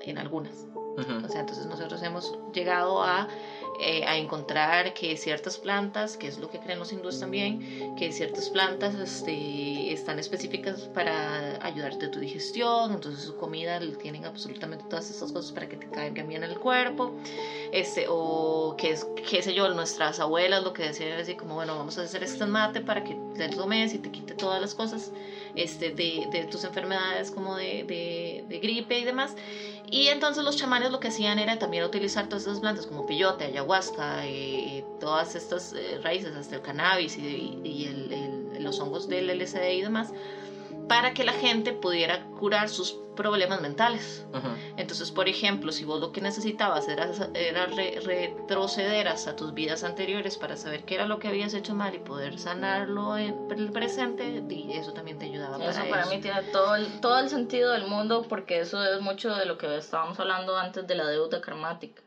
en 0.00 0.18
algunas. 0.18 0.66
Ujú. 0.96 1.26
O 1.26 1.28
sea, 1.28 1.40
entonces 1.40 1.66
nosotros 1.66 2.02
hemos 2.02 2.32
llegado 2.52 3.02
a, 3.02 3.26
eh, 3.80 4.04
a 4.06 4.16
encontrar 4.16 4.92
que 4.92 5.16
ciertas 5.16 5.58
plantas, 5.58 6.16
que 6.16 6.28
es 6.28 6.38
lo 6.38 6.48
que 6.48 6.60
creen 6.60 6.78
los 6.78 6.92
hindúes 6.92 7.18
también, 7.18 7.58
que 7.96 8.12
ciertas 8.12 8.48
plantas 8.50 8.94
este, 8.94 9.92
están 9.92 10.18
específicas 10.18 10.88
para 10.94 11.58
ayudarte 11.64 12.06
a 12.06 12.10
tu 12.10 12.20
digestión, 12.20 12.92
entonces 12.92 13.22
su 13.24 13.34
comida 13.34 13.80
tienen 14.00 14.24
absolutamente 14.24 14.84
todas 14.88 15.10
estas 15.10 15.32
cosas 15.32 15.52
para 15.52 15.68
que 15.68 15.76
te 15.76 15.88
caigan 15.90 16.28
bien 16.28 16.44
en 16.44 16.50
el 16.50 16.58
cuerpo, 16.58 17.12
este, 17.72 18.06
o 18.08 18.74
que 18.78 18.90
es, 18.92 19.04
qué 19.28 19.42
sé 19.42 19.52
yo, 19.54 19.68
nuestras 19.68 20.20
abuelas 20.20 20.62
lo 20.62 20.72
que 20.72 20.82
decían 20.84 21.10
era 21.10 21.22
así 21.22 21.34
como, 21.34 21.54
bueno, 21.54 21.76
vamos 21.76 21.98
a 21.98 22.02
hacer 22.02 22.22
este 22.22 22.46
mate 22.46 22.80
para 22.80 23.02
que 23.02 23.16
te 23.34 23.48
tomes 23.48 23.94
y 23.94 23.98
te 23.98 24.10
quite 24.10 24.34
todas 24.34 24.60
las 24.60 24.74
cosas 24.74 25.10
este, 25.56 25.90
de, 25.90 26.26
de 26.30 26.46
tus 26.46 26.64
enfermedades 26.64 27.30
como 27.30 27.56
de, 27.56 27.84
de, 27.84 28.44
de 28.48 28.58
gripe 28.58 28.98
y 28.98 29.04
demás. 29.04 29.34
Y 29.90 30.08
entonces 30.08 30.42
los 30.44 30.56
chamanes 30.56 30.90
lo 30.90 30.98
que 30.98 31.08
hacían 31.08 31.38
era 31.38 31.58
también 31.58 31.84
utilizar 31.84 32.26
todas 32.26 32.42
esas 32.42 32.60
plantas 32.60 32.86
como 32.86 33.06
peyote, 33.06 33.44
ayahuasca, 33.44 34.26
eh, 34.26 34.82
todas 34.98 35.34
estas 35.34 35.72
eh, 35.72 35.98
raíces, 36.02 36.34
hasta 36.34 36.56
el 36.56 36.62
cannabis 36.62 37.16
y, 37.18 37.58
y 37.62 37.84
el- 37.86 38.12
el- 38.12 38.64
los 38.64 38.80
hongos 38.80 39.08
del 39.08 39.28
LSD 39.30 39.74
y 39.74 39.82
demás, 39.82 40.08
para 40.88 41.12
que 41.12 41.24
la 41.24 41.32
gente 41.32 41.72
pudiera 41.72 42.18
curar 42.38 42.68
sus 42.68 42.94
problemas 43.16 43.60
mentales. 43.60 44.24
Ujú. 44.32 44.48
Entonces, 44.76 45.10
por 45.12 45.28
ejemplo, 45.28 45.70
si 45.72 45.84
vos 45.84 46.00
lo 46.00 46.10
que 46.10 46.20
necesitabas 46.20 46.88
era, 46.88 47.08
era 47.34 47.66
re- 47.66 48.00
retroceder 48.02 49.06
hasta 49.08 49.34
tus 49.36 49.54
vidas 49.54 49.84
anteriores 49.84 50.36
para 50.36 50.56
saber 50.56 50.84
qué 50.84 50.94
era 50.96 51.06
lo 51.06 51.18
que 51.18 51.28
habías 51.28 51.54
hecho 51.54 51.74
mal 51.74 51.94
y 51.94 51.98
poder 51.98 52.38
sanarlo 52.38 53.16
en 53.16 53.34
el 53.56 53.70
presente, 53.70 54.40
di- 54.42 54.74
eso 54.74 54.92
también 54.92 55.18
te 55.18 55.26
ayudaba 55.26 55.56
Eso 55.58 55.78
para 55.78 55.88
para 55.88 56.02
eso. 56.02 56.10
mí 56.10 56.18
tiene 56.18 56.42
todo 56.42 56.74
el, 56.74 57.00
todo 57.00 57.18
el 57.20 57.28
sentido 57.28 57.70
del 57.72 57.84
mundo 57.84 58.22
porque 58.28 58.58
eso 58.60 58.84
es 58.84 58.98
mucho 59.00 59.32
de 59.34 59.46
lo 59.46 59.56
que 59.56 59.76
estábamos 59.76 60.18
hablando 60.18 60.56
antes 60.56 60.84
de 60.86 60.94
la 60.96 61.08
deuda 61.08 61.40
karmática. 61.40 62.02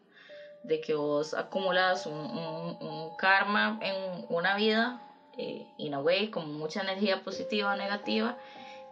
De 0.64 0.82
que 0.82 0.94
vos 0.94 1.34
acumulas 1.34 2.06
un, 2.06 2.14
un- 2.14 2.76
un 2.82 3.16
karma 3.18 3.78
en 3.82 4.26
una 4.28 4.56
vida, 4.56 5.00
eh, 5.38 5.66
in 5.78 5.94
a 5.94 6.00
way, 6.00 6.28
con 6.28 6.52
mucha 6.52 6.82
energía 6.82 7.24
positiva 7.24 7.72
o 7.72 7.76
negativa, 7.76 8.36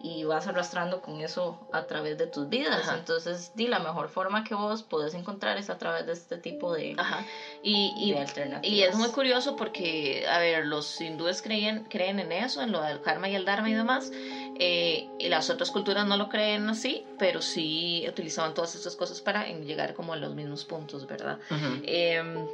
y 0.06 0.24
vas 0.24 0.46
arrastrando 0.46 1.02
con 1.02 1.20
eso 1.22 1.58
a 1.72 1.88
través 1.88 2.15
de 2.18 2.28
tus 2.28 2.48
vidas. 2.48 2.82
Ajá. 2.88 2.94
Entonces, 2.94 3.52
di, 3.56 3.68
la 3.68 3.80
mejor 3.80 4.08
forma 4.10 4.44
que 4.44 4.54
vos 4.54 4.84
podés 4.84 5.15
encontrar 5.15 5.58
es 5.58 5.72
a 5.72 5.80
través 5.80 6.06
de 6.06 6.13
este 6.13 6.38
tipo 6.38 6.72
de, 6.72 6.94
Ajá. 6.98 7.26
Y, 7.63 7.91
y, 7.98 8.12
de 8.12 8.20
alternativas. 8.20 8.78
y 8.78 8.84
es 8.84 8.96
muy 8.96 9.10
curioso 9.10 9.56
porque, 9.56 10.26
a 10.30 10.38
ver, 10.38 10.65
los 10.65 11.02
hindúes 11.02 11.41
creen, 11.41 11.82
creen 11.89 12.20
en 12.20 12.32
eso, 12.32 12.62
en 12.62 12.72
lo 12.72 12.82
del 12.82 13.02
karma 13.02 13.30
y 13.30 13.34
el 13.34 13.46
dharma 13.46 13.68
y 13.70 13.74
demás. 13.74 14.12
eh, 14.60 15.08
y 15.18 15.28
las 15.28 15.50
otras 15.50 15.72
culturas 15.72 16.06
no 16.06 16.18
lo 16.18 16.30
creen 16.30 16.70
así, 16.70 17.04
pero 17.18 17.41
sí 17.41 18.06
utilizaban 18.08 18.54
todas 18.54 18.76
estas 18.76 18.96
cosas 18.96 19.22
para 19.22 19.46
llegar 19.48 19.96
como 19.96 20.13
a 20.13 20.18
los 20.18 20.36
mismos 20.36 20.65
puntos, 20.65 21.08
¿verdad? 21.08 21.39
Ujú. 21.50 21.82
Eh, 21.84 22.46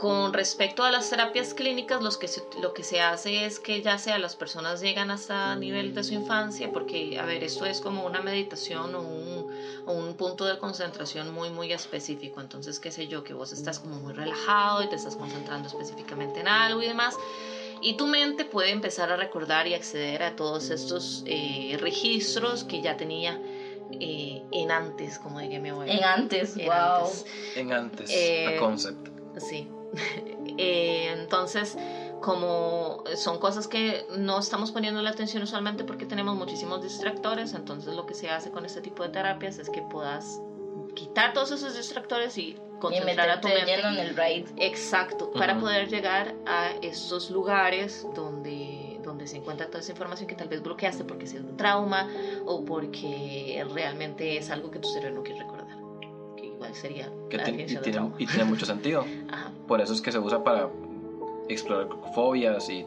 con 0.00 0.32
respecto 0.32 0.82
a 0.82 0.90
las 0.90 1.10
terapias 1.10 1.52
clínicas, 1.52 2.00
los 2.02 2.16
que 2.16 2.26
se- 2.26 2.42
lo 2.60 2.72
que 2.72 2.82
se 2.82 3.00
hace 3.00 3.44
es 3.44 3.58
que 3.60 3.82
ya 3.82 3.98
sea 3.98 4.18
las 4.18 4.34
personas 4.34 4.80
llegan 4.80 5.10
hasta 5.10 5.54
nivel 5.56 5.92
de 5.94 6.02
su 6.04 6.14
infancia, 6.14 6.72
porque, 6.72 7.18
a 7.18 7.24
ver, 7.26 7.44
esto 7.44 7.66
es 7.66 7.80
como 7.80 8.04
una 8.06 8.20
meditación 8.20 8.94
o 8.94 9.02
un, 9.02 9.46
o 9.84 9.92
un 9.92 10.14
punto 10.14 10.46
de 10.46 10.56
concentración 10.58 11.28
muy, 11.30 11.50
muy 11.50 11.72
específico. 11.72 12.40
Entonces, 12.40 12.80
qué 12.80 12.90
sé 12.90 13.08
yo, 13.08 13.22
que 13.22 13.34
vos 13.34 13.52
estás 13.52 13.78
como 13.78 13.98
muy 14.00 14.14
relajado 14.14 14.82
y 14.82 14.88
te 14.88 14.96
estás 14.96 15.16
concentrando 15.16 15.68
específicamente 15.68 16.40
en 16.40 16.48
algo 16.48 16.82
y 16.82 16.86
demás. 16.86 17.14
Y 17.82 17.94
tu 17.94 18.06
mente 18.06 18.44
puede 18.44 18.70
empezar 18.70 19.10
a 19.10 19.16
recordar 19.16 19.66
y 19.66 19.74
acceder 19.74 20.22
a 20.22 20.34
todos 20.34 20.70
estos 20.70 21.22
eh, 21.26 21.76
registros 21.80 22.64
que 22.64 22.80
ya 22.82 22.96
tenía 22.96 23.38
eh, 24.00 24.42
en 24.52 24.70
antes, 24.70 25.18
como 25.18 25.40
diría 25.40 25.58
mi 25.60 25.70
abuela. 25.70 25.92
En 25.92 26.04
antes, 26.04 26.56
En 26.56 26.66
wow. 26.66 27.06
antes. 27.06 27.24
En 27.54 27.72
antes, 27.72 28.10
Eh, 28.10 28.56
a 28.56 28.60
concept. 28.60 29.08
Sí. 29.38 29.66
Eh, 30.62 31.10
entonces, 31.12 31.74
como 32.20 33.02
son 33.16 33.38
cosas 33.38 33.66
que 33.66 34.04
no 34.10 34.38
estamos 34.38 34.72
poniendo 34.72 35.00
la 35.00 35.08
atención 35.10 35.42
usualmente 35.42 35.84
porque 35.84 36.04
tenemos 36.04 36.36
muchísimos 36.36 36.82
distractores, 36.82 37.54
entonces 37.54 37.94
lo 37.94 38.04
que 38.04 38.12
se 38.14 38.28
hace 38.28 38.50
con 38.50 38.66
este 38.66 38.82
tipo 38.82 39.02
de 39.02 39.08
terapias 39.08 39.58
es 39.58 39.70
que 39.70 39.80
puedas 39.80 40.38
quitar 40.94 41.32
todos 41.32 41.50
esos 41.52 41.74
distractores 41.74 42.36
y 42.36 42.48
Y 42.50 42.56
concentrar 42.80 43.28
a 43.30 43.40
tu 43.40 43.48
mente. 43.48 43.76
lleno 43.76 43.88
en 43.88 43.98
el 44.00 44.16
raid. 44.16 44.46
Exacto, 44.58 45.30
para 45.30 45.52
Ujú. 45.54 45.62
poder 45.62 45.88
llegar 45.88 46.34
a 46.46 46.72
estos 46.82 47.30
lugares 47.30 48.06
donde, 48.14 48.98
donde 49.02 49.26
se 49.26 49.36
encuentra 49.36 49.66
toda 49.68 49.80
esa 49.80 49.92
información 49.92 50.26
que 50.26 50.34
tal 50.34 50.48
vez 50.48 50.62
bloqueaste 50.62 51.04
porque 51.04 51.24
es 51.24 51.32
un 51.34 51.56
trauma 51.56 52.06
o 52.44 52.64
porque 52.64 53.64
realmente 53.72 54.36
es 54.36 54.50
algo 54.50 54.70
que 54.70 54.78
tu 54.78 54.88
cerebro 54.88 55.16
no 55.16 55.22
quiere 55.22 55.40
recordar. 55.40 55.79
Igual 56.60 56.74
sería 56.74 57.10
Que 57.30 57.36
la 57.38 57.48
y, 57.48 57.52
tiene, 57.66 57.76
trauma. 57.80 58.14
y 58.18 58.26
tiene 58.26 58.44
mucho 58.44 58.66
sentido. 58.66 59.04
Ajá. 59.30 59.50
Por 59.66 59.80
eso 59.80 59.92
es 59.94 60.00
que 60.02 60.12
se 60.12 60.18
usa 60.18 60.44
para 60.44 60.68
explorar 61.48 61.88
fobias 62.14 62.68
y, 62.68 62.84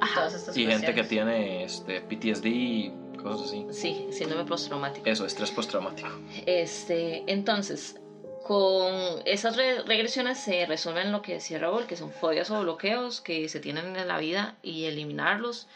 Ajá. 0.00 0.28
Y 0.54 0.66
gente 0.66 0.94
que 0.94 1.04
tiene 1.04 1.62
este, 1.64 2.00
PTSD 2.00 2.46
y 2.46 2.92
cosas 3.22 3.48
así. 3.48 3.66
Sí, 3.70 4.08
síndrome 4.10 4.44
postraumático. 4.44 5.08
Eso, 5.08 5.24
estrés 5.26 5.50
postraumático. 5.52 6.08
Este, 6.46 7.22
entonces, 7.28 7.96
con 8.44 8.92
esas 9.24 9.56
re- 9.56 9.82
regresiones 9.82 10.38
se 10.38 10.66
resuelven 10.66 11.12
lo 11.12 11.22
que 11.22 11.34
decía 11.34 11.58
Raúl, 11.58 11.86
que 11.86 11.96
son 11.96 12.10
fobias 12.10 12.50
o 12.50 12.60
bloqueos 12.62 13.20
que 13.20 13.48
se 13.48 13.60
tienen 13.60 13.94
en 13.94 14.08
la 14.08 14.18
vida 14.18 14.56
y 14.62 14.84
eliminarlos. 14.86 15.68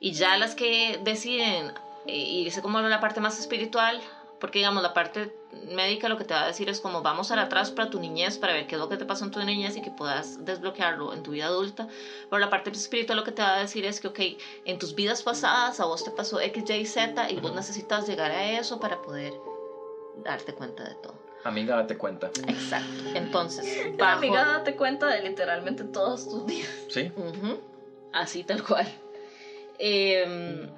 Y 0.00 0.12
ya 0.12 0.38
las 0.38 0.54
que 0.54 0.98
deciden 1.04 1.72
eh, 2.06 2.16
irse 2.16 2.62
como 2.62 2.78
a 2.78 2.82
la 2.82 3.00
parte 3.00 3.20
más 3.20 3.38
espiritual, 3.38 4.00
porque 4.44 4.58
digamos, 4.58 4.82
la 4.82 4.92
parte 4.92 5.32
médica 5.68 6.06
lo 6.10 6.18
que 6.18 6.24
te 6.24 6.34
va 6.34 6.42
a 6.42 6.46
decir 6.46 6.68
es 6.68 6.78
como 6.78 7.00
vamos 7.00 7.30
al 7.30 7.38
atrás 7.38 7.70
para 7.70 7.88
tu 7.88 7.98
niñez, 7.98 8.36
para 8.36 8.52
ver 8.52 8.66
qué 8.66 8.74
es 8.74 8.78
lo 8.78 8.90
que 8.90 8.98
te 8.98 9.06
pasó 9.06 9.24
en 9.24 9.30
tu 9.30 9.42
niñez 9.42 9.74
y 9.78 9.80
que 9.80 9.90
puedas 9.90 10.44
desbloquearlo 10.44 11.14
en 11.14 11.22
tu 11.22 11.30
vida 11.30 11.46
adulta. 11.46 11.88
Pero 12.28 12.40
la 12.40 12.50
parte 12.50 12.68
espiritual 12.68 13.16
lo 13.16 13.24
que 13.24 13.32
te 13.32 13.40
va 13.40 13.56
a 13.56 13.60
decir 13.60 13.86
es 13.86 14.00
que, 14.00 14.08
ok, 14.08 14.20
en 14.66 14.78
tus 14.78 14.94
vidas 14.94 15.22
pasadas 15.22 15.80
a 15.80 15.86
vos 15.86 16.04
te 16.04 16.10
pasó 16.10 16.42
X, 16.42 16.62
Y, 16.68 16.84
Z 16.84 17.30
y 17.30 17.40
vos 17.40 17.54
necesitas 17.54 18.06
llegar 18.06 18.32
a 18.32 18.46
eso 18.50 18.78
para 18.78 19.00
poder 19.00 19.32
darte 20.16 20.52
cuenta 20.52 20.84
de 20.84 20.94
todo. 20.96 21.14
Amiga, 21.44 21.76
date 21.76 21.96
cuenta. 21.96 22.30
Exacto. 22.46 23.02
Entonces, 23.14 23.66
bajo... 23.98 24.18
amiga, 24.18 24.44
date 24.44 24.76
cuenta 24.76 25.06
de 25.06 25.22
literalmente 25.22 25.84
todos 25.84 26.28
tus 26.28 26.46
días. 26.46 26.68
¿Sí? 26.90 27.10
Ujú, 27.16 27.62
Así 28.12 28.44
tal 28.44 28.62
cual. 28.62 28.86
Em, 29.78 30.68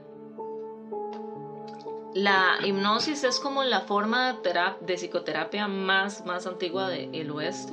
la 2.16 2.58
hipnosis 2.64 3.24
es 3.24 3.38
como 3.38 3.62
la 3.62 3.80
forma 3.82 4.32
de, 4.32 4.38
tera- 4.40 4.76
de 4.80 4.94
psicoterapia 4.96 5.68
más, 5.68 6.24
más 6.24 6.46
antigua 6.46 6.88
del 6.88 7.30
oeste, 7.30 7.72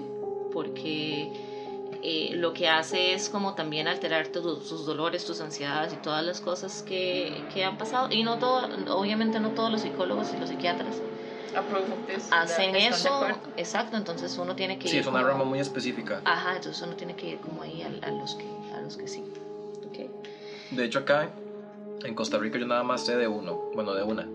porque 0.52 1.32
eh, 2.04 2.32
lo 2.36 2.54
que 2.54 2.68
hace 2.68 3.14
es 3.14 3.30
como 3.30 3.54
también 3.56 3.88
alterar 3.88 4.28
tus, 4.28 4.68
tus 4.68 4.86
dolores, 4.86 5.24
tus 5.26 5.40
ansiedades 5.40 5.94
y 5.94 5.96
todas 5.98 6.24
las 6.26 6.42
cosas 6.42 6.84
que, 6.84 7.46
que 7.54 7.64
han 7.64 7.78
pasado. 7.78 8.10
Y 8.12 8.24
no 8.24 8.38
todo, 8.38 8.68
obviamente 8.96 9.40
no 9.40 9.52
todos 9.52 9.72
los 9.72 9.82
psicólogos 9.82 10.28
y 10.36 10.40
los 10.40 10.50
psiquiatras 10.50 10.96
hacen 12.32 12.76
eso. 12.76 13.26
Exacto, 13.58 13.96
entonces 13.98 14.38
uno 14.38 14.56
tiene 14.56 14.78
que 14.78 14.88
Sí, 14.90 14.96
ir 14.96 15.02
es 15.02 15.08
una 15.08 15.20
como- 15.20 15.32
rama 15.32 15.44
muy 15.46 15.60
específica. 15.60 16.22
Ajá, 16.26 16.56
entonces 16.58 16.82
uno 16.82 16.96
tiene 16.96 17.16
que 17.16 17.30
ir 17.30 17.40
como 17.40 17.62
ahí 17.62 17.82
a, 17.82 17.88
a 18.08 18.12
los, 18.12 18.36
que, 18.36 18.46
a 18.76 18.82
los 18.82 18.98
que 18.98 19.08
sí. 19.08 19.24
Ok. 19.88 20.10
De 20.72 20.84
hecho, 20.84 21.00
acá 21.00 21.30
en 22.04 22.16
Costa 22.16 22.38
Rica 22.38 22.58
yo 22.58 22.66
nada 22.68 22.84
más 22.84 23.06
sé 23.06 23.16
de 23.18 23.28
uno. 23.28 23.70
Bueno, 23.74 23.94
de 23.94 24.04
una. 24.04 24.28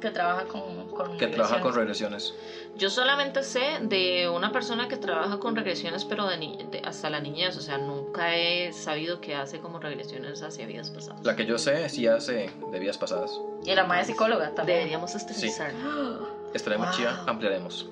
Que 0.00 0.10
trabaja 0.10 0.46
con, 0.46 0.88
con 0.90 1.16
Que 1.16 1.28
trabaja 1.28 1.60
con 1.60 1.74
regresiones. 1.74 2.34
Yo 2.76 2.90
solamente 2.90 3.44
sé 3.44 3.60
de 3.82 4.28
una 4.28 4.50
persona 4.50 4.88
que 4.88 4.96
trabaja 4.96 5.38
con 5.38 5.54
regresiones, 5.54 6.04
pero 6.04 6.26
de, 6.26 6.38
ni- 6.38 6.56
de- 6.72 6.80
hasta 6.84 7.08
la 7.08 7.20
niñez, 7.20 7.56
o 7.56 7.60
sea, 7.60 7.78
nunca 7.78 8.34
he 8.36 8.72
sabido 8.72 9.20
que 9.20 9.36
hace 9.36 9.60
como 9.60 9.78
regresiones 9.78 10.42
hacia 10.42 10.66
vidas 10.66 10.90
pasadas. 10.90 11.24
La 11.24 11.36
que 11.36 11.46
yo 11.46 11.56
sé 11.56 11.88
sí 11.88 12.08
hace 12.08 12.50
de 12.72 12.78
vidas 12.80 12.98
pasadas. 12.98 13.30
Y 13.64 13.72
la 13.76 13.84
madre 13.84 14.04
psicóloga 14.06 14.52
también. 14.56 14.78
Deberíamos 14.78 15.14
esterilizar. 15.14 15.70
Estaremos 16.52 16.88
Wow. 16.88 16.96
chía, 16.96 17.22
ampliaremos. 17.28 17.88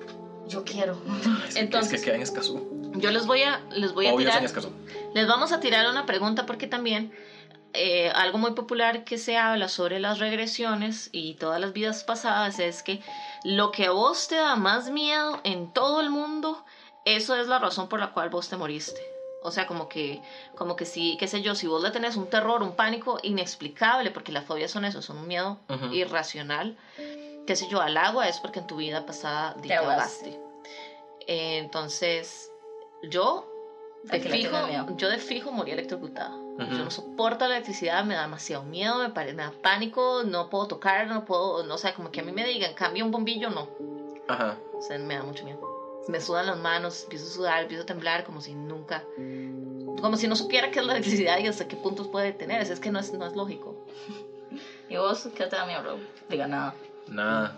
Yo 0.47 0.65
quiero. 0.65 0.97
Es 1.47 1.55
Entonces- 1.55 1.93
es 1.93 1.99
que 2.01 2.05
queda 2.07 2.15
en 2.15 2.23
Escazú. 2.23 2.91
Yo 2.95 3.11
les 3.11 3.25
voy 3.25 3.43
a, 3.43 3.61
les 3.71 3.93
voy 3.93 4.07
a 4.07 4.13
Obvio 4.13 4.27
es 4.27 4.35
en 4.35 4.41
tirar, 4.41 4.43
Escazú. 4.43 4.69
les 5.13 5.25
vamos 5.29 5.53
a 5.53 5.61
tirar 5.61 5.89
una 5.89 6.05
pregunta 6.05 6.45
porque 6.45 6.67
también 6.67 7.13
eh, 7.73 8.09
algo 8.09 8.37
muy 8.37 8.51
popular 8.51 9.03
que 9.03 9.17
se 9.17 9.37
habla 9.37 9.69
sobre 9.69 9.99
las 9.99 10.19
regresiones 10.19 11.09
y 11.11 11.35
todas 11.35 11.59
las 11.59 11.73
vidas 11.73 12.03
pasadas 12.03 12.59
es 12.59 12.83
que 12.83 13.01
lo 13.43 13.71
que 13.71 13.85
a 13.85 13.91
vos 13.91 14.27
te 14.27 14.35
da 14.35 14.55
más 14.55 14.89
miedo 14.89 15.39
en 15.43 15.71
todo 15.71 16.01
el 16.01 16.09
mundo, 16.09 16.63
eso 17.05 17.35
es 17.35 17.47
la 17.47 17.59
razón 17.59 17.87
por 17.87 17.99
la 17.99 18.11
cual 18.11 18.29
vos 18.29 18.49
te 18.49 18.57
moriste. 18.57 19.01
O 19.43 19.49
sea, 19.51 19.65
como 19.65 19.89
que, 19.89 20.21
como 20.55 20.75
que 20.75 20.85
si, 20.85 21.17
qué 21.17 21.27
sé 21.27 21.41
yo, 21.41 21.55
si 21.55 21.65
vos 21.65 21.81
le 21.81 21.89
tenés 21.89 22.15
un 22.15 22.27
terror, 22.27 22.61
un 22.61 22.75
pánico 22.75 23.17
inexplicable, 23.23 24.11
porque 24.11 24.31
las 24.31 24.45
fobias 24.45 24.69
son 24.69 24.85
eso, 24.85 25.01
son 25.01 25.17
un 25.17 25.27
miedo 25.27 25.59
irracional, 25.91 26.77
qué 27.47 27.55
sé 27.55 27.67
yo, 27.67 27.81
al 27.81 27.97
agua 27.97 28.27
es 28.27 28.39
porque 28.39 28.59
en 28.59 28.67
tu 28.67 28.75
vida 28.75 29.05
pasada 29.05 29.55
Te 29.55 29.69
te 29.69 29.73
ahogaste. 29.73 30.39
Eh, 31.25 31.57
entonces, 31.57 32.51
yo 33.01 33.47
de 34.03 34.19
fijo, 34.19 34.57
yo 34.97 35.09
de 35.09 35.17
fijo 35.17 35.51
morí 35.51 35.71
electrocutada. 35.71 36.35
Ujú. 36.59 36.69
Yo 36.75 36.83
no 36.83 36.91
soporto 36.91 37.47
la 37.47 37.55
electricidad, 37.55 38.03
me 38.03 38.13
da 38.15 38.21
demasiado 38.23 38.63
miedo, 38.63 38.99
me, 38.99 39.09
pare- 39.09 39.33
me 39.33 39.43
da 39.43 39.51
pánico, 39.51 40.23
no 40.25 40.49
puedo 40.49 40.67
tocar, 40.67 41.07
no 41.07 41.25
puedo, 41.25 41.63
no 41.63 41.77
sé, 41.77 41.93
como 41.93 42.11
que 42.11 42.19
a 42.19 42.23
mí 42.23 42.31
me 42.31 42.45
digan, 42.45 42.73
cambia 42.73 43.03
un 43.03 43.11
bombillo, 43.11 43.49
no. 43.49 43.67
Ajá. 44.27 44.57
O 44.77 44.81
sea, 44.81 44.97
me 44.97 45.15
da 45.15 45.23
mucho 45.23 45.43
miedo. 45.43 45.59
Me 46.07 46.19
sudan 46.19 46.47
las 46.47 46.57
manos, 46.57 47.03
empiezo 47.03 47.27
a 47.27 47.29
sudar, 47.29 47.61
empiezo 47.61 47.83
a 47.83 47.85
temblar 47.85 48.23
como 48.23 48.41
si 48.41 48.53
nunca, 48.53 49.03
como 50.01 50.17
si 50.17 50.27
no 50.27 50.35
supiera 50.35 50.71
qué 50.71 50.79
es 50.79 50.85
la 50.85 50.93
electricidad 50.93 51.37
y 51.39 51.47
hasta 51.47 51.67
qué 51.67 51.77
puntos 51.77 52.07
puede 52.07 52.31
tener. 52.33 52.59
Es, 52.61 52.79
que 52.79 52.89
no 52.91 52.99
es, 52.99 53.13
no 53.13 53.25
es 53.27 53.35
lógico. 53.35 53.75
¿Y 54.89 54.97
vos 54.97 55.29
qué 55.35 55.45
te 55.47 55.55
da 55.55 55.65
miedo, 55.65 55.81
bro? 55.83 55.99
Diga 56.27 56.47
nada. 56.47 56.73
Nada. 57.07 57.55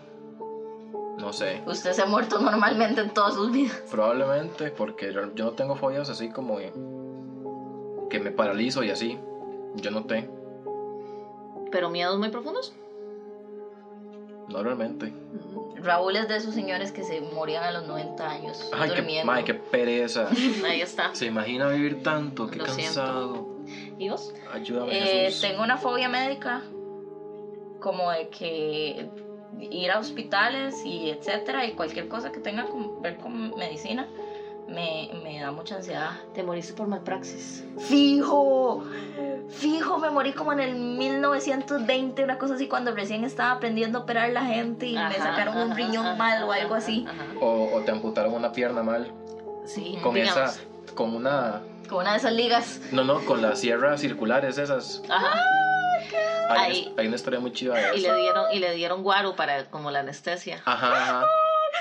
No 1.18 1.32
sé. 1.32 1.62
Usted 1.66 1.94
se 1.94 2.02
ha 2.02 2.06
muerto 2.06 2.38
normalmente 2.40 3.00
en 3.02 3.14
todas 3.14 3.34
sus 3.34 3.52
vidas. 3.52 3.82
Probablemente 3.90 4.72
porque 4.72 5.14
yo 5.14 5.34
yo 5.34 5.46
no 5.46 5.52
tengo 5.54 5.76
fobias 5.76 6.10
así 6.10 6.30
como 6.30 6.60
que 8.14 8.20
me 8.20 8.30
paralizo 8.30 8.84
y 8.84 8.92
así. 8.92 9.18
Yo 9.74 9.90
no 9.90 10.04
tengo. 10.06 10.32
Pero 11.72 11.90
miedos 11.90 12.20
muy 12.20 12.30
profundos. 12.30 12.72
No 14.50 14.62
realmente. 14.62 15.08
Mm, 15.08 15.82
Raúl 15.84 16.16
es 16.16 16.28
de 16.28 16.36
esos 16.38 16.54
señores 16.54 16.92
que 16.92 17.04
se 17.04 17.22
morían 17.22 17.64
a 17.64 17.72
los 17.72 17.88
90 17.88 18.30
años 18.30 18.70
Ay, 18.72 18.92
qué, 18.92 18.96
durmiendo. 18.98 19.26
mae, 19.32 19.44
qué 19.44 19.56
pereza. 19.56 20.30
Ahí 20.66 20.82
está. 20.82 21.16
Se 21.16 21.26
imagina 21.26 21.68
vivir 21.70 22.04
tanto, 22.04 22.48
qué 22.48 22.58
Lo 22.58 22.66
siento. 22.68 22.84
cansado. 23.02 23.48
¿Y 23.98 24.10
vos? 24.10 24.32
Ayúdame, 24.54 24.92
Eh, 24.96 25.26
Jesús. 25.26 25.42
tengo 25.42 25.64
una 25.64 25.78
fobia 25.78 26.08
médica 26.08 26.62
como 27.80 28.12
de 28.12 28.30
que 28.30 29.10
ir 29.60 29.90
a 29.92 29.98
hospitales 29.98 30.86
y 30.86 31.10
etcétera 31.10 31.66
y 31.66 31.72
cualquier 31.74 32.08
cosa 32.10 32.32
que 32.32 32.40
tenga 32.40 32.66
que 32.68 32.74
ver 33.02 33.18
con 33.18 33.56
medicina 33.58 34.08
me, 34.68 35.10
me 35.24 35.40
da 35.42 35.52
mucha 35.52 35.76
ansiedad. 35.76 36.12
Te 36.34 36.44
moriste 36.44 36.74
por 36.74 36.88
malpraxis. 36.88 37.64
Fijo, 37.80 38.84
fijo, 39.50 39.98
me 40.00 40.10
morí 40.10 40.34
como 40.34 40.54
en 40.54 40.60
el 40.62 40.76
1920, 40.76 42.24
una 42.24 42.38
cosa 42.38 42.56
así, 42.56 42.68
cuando 42.68 42.92
recién 42.94 43.24
estaba 43.24 43.52
aprendiendo 43.52 44.00
a 44.00 44.02
operar 44.04 44.30
la 44.32 44.46
gente 44.46 44.88
y 44.88 44.94
me 44.94 45.00
Ajá, 45.00 45.16
sacaron 45.24 45.58
un 45.58 45.76
riñón 45.76 46.06
ajá, 46.06 46.16
mal 46.16 46.44
o 46.44 46.52
algo 46.52 46.76
así. 46.76 47.06
ajá. 47.08 47.24
O, 47.42 47.76
o 47.76 47.82
te 47.82 47.92
amputaron 47.92 48.34
una 48.34 48.52
pierna 48.52 48.84
mal. 48.84 49.12
Sí, 49.66 49.98
Con 50.02 50.14
digamos. 50.16 50.36
esa. 50.56 50.62
Con 50.96 51.16
una. 51.16 51.62
Con 51.90 52.00
una 52.00 52.12
de 52.14 52.18
esas 52.18 52.34
ligas. 52.34 52.80
No, 52.92 53.04
no, 53.04 53.20
con 53.26 53.42
las 53.42 53.60
sierras 53.60 54.02
circulares 54.02 54.58
esas. 54.58 55.02
Ajá. 55.10 55.34
Hay, 56.50 56.60
Ahí. 56.72 56.88
una, 56.92 57.02
hay 57.02 57.08
una 57.08 57.16
historia 57.16 57.40
muy 57.40 57.52
chiva 57.54 57.76
de 57.78 57.98
Y 57.98 58.04
eso. 58.06 58.14
le 58.14 58.22
dieron, 58.22 58.46
y 58.54 58.60
le 58.60 58.74
dieron 58.74 59.04
guaro 59.04 59.36
para 59.36 59.66
como 59.66 59.90
la 59.92 60.00
anestesia. 60.00 60.62
Ajá, 60.66 60.92
ajá. 61.02 61.26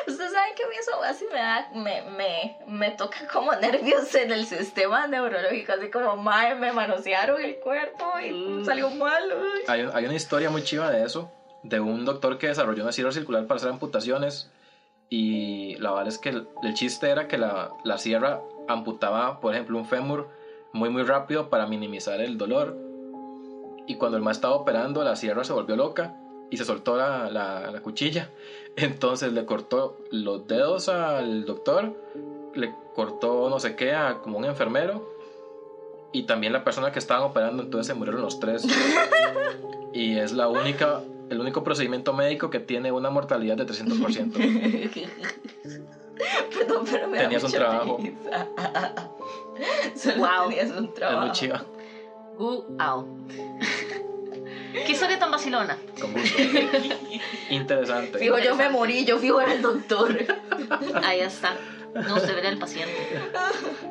Ustedes 0.06 0.32
saben 0.32 0.54
que 0.54 0.64
a 0.64 0.68
mí 0.68 0.74
eso 0.80 1.02
así 1.02 1.24
me 1.32 1.38
da, 1.38 1.68
me, 1.74 2.02
me, 2.02 2.56
me 2.66 2.90
toca 2.92 3.26
como 3.32 3.54
nervios 3.60 4.14
en 4.14 4.32
el 4.32 4.46
sistema 4.46 5.06
neurológico, 5.06 5.72
así 5.72 5.90
como, 5.90 6.16
madre, 6.16 6.54
me 6.56 6.72
manosearon 6.72 7.40
el 7.40 7.56
cuerpo 7.56 8.18
y 8.20 8.32
Mm. 8.32 8.64
salió 8.64 8.90
mal. 8.90 9.22
uy". 9.32 9.60
Hay, 9.68 9.88
hay 9.92 10.04
una 10.04 10.14
historia 10.14 10.50
muy 10.50 10.62
chiva 10.62 10.90
de 10.90 11.04
eso, 11.04 11.30
de 11.62 11.80
un 11.80 12.04
doctor 12.04 12.38
que 12.38 12.48
desarrolló 12.48 12.82
una 12.82 12.92
sierra 12.92 13.12
circular 13.12 13.46
para 13.46 13.56
hacer 13.56 13.68
amputaciones 13.68 14.50
y 15.08 15.76
la 15.76 15.90
verdad 15.92 16.08
es 16.08 16.18
que 16.18 16.30
el, 16.30 16.46
el 16.62 16.74
chiste 16.74 17.10
era 17.10 17.28
que 17.28 17.36
la, 17.36 17.68
la 17.84 17.98
sierra 17.98 18.40
amputaba, 18.68 19.40
por 19.40 19.52
ejemplo, 19.52 19.76
un 19.78 19.84
fémur 19.84 20.28
muy 20.72 20.88
muy 20.88 21.02
rápido 21.02 21.50
para 21.50 21.66
minimizar 21.66 22.20
el 22.20 22.38
dolor 22.38 22.74
y 23.86 23.96
cuando 23.96 24.16
el 24.16 24.22
más 24.22 24.38
estaba 24.38 24.54
operando 24.54 25.04
la 25.04 25.16
sierra 25.16 25.44
se 25.44 25.52
volvió 25.52 25.76
loca 25.76 26.14
y 26.52 26.56
se 26.58 26.64
soltó 26.64 26.96
la, 26.96 27.28
la- 27.30 27.70
la 27.70 27.80
cuchilla, 27.80 28.30
entonces 28.76 29.32
le 29.32 29.44
cortó 29.44 29.96
los 30.10 30.46
dedos 30.46 30.88
al 30.88 31.44
doctor, 31.46 31.92
le 32.54 32.72
cortó 32.94 33.48
no 33.50 33.58
sé 33.58 33.74
qué 33.74 33.94
a 33.94 34.18
como 34.22 34.38
un 34.38 34.44
enfermero 34.44 35.10
y 36.12 36.24
también 36.24 36.52
la 36.52 36.62
persona 36.62 36.92
que 36.92 36.98
estaban 36.98 37.24
operando, 37.24 37.62
entonces 37.62 37.86
se 37.86 37.94
murieron 37.94 38.20
los 38.20 38.38
tres. 38.38 38.64
y 39.94 40.16
es 40.18 40.32
la 40.32 40.48
única, 40.48 41.00
el 41.30 41.40
único 41.40 41.64
procedimiento 41.64 42.12
médico 42.12 42.50
que 42.50 42.60
tiene 42.60 42.92
una 42.92 43.08
mortalidad 43.08 43.56
de 43.56 43.64
300%. 43.66 44.32
Perdón, 46.58 46.84
pero 46.90 47.08
me 47.08 47.16
da 47.16 47.22
Tenías 47.24 47.44
un 47.44 47.50
trabajo. 47.52 47.98
Solo 49.96 50.16
Wow. 50.18 50.48
tenías 50.50 50.70
un 50.70 50.84
es 50.84 50.94
trabajo. 50.94 51.20
muy 51.22 51.32
chiva, 51.32 51.64
Guau. 52.36 53.06
¿Qué 54.72 54.92
historia 54.92 55.18
tan 55.18 55.30
vacilona? 55.30 55.76
con 56.00 56.12
gusto. 56.12 56.38
Interesante. 57.50 58.18
Fijo, 58.18 58.38
yo 58.38 58.54
me 58.54 58.68
morí, 58.68 59.04
yo 59.04 59.18
fijo 59.18 59.40
era 59.40 59.52
el 59.52 59.62
doctor. 59.62 60.16
Ahí 61.02 61.20
está. 61.20 61.54
No, 61.94 62.16
usted 62.16 62.38
era 62.38 62.48
el 62.48 62.58
paciente. 62.58 62.96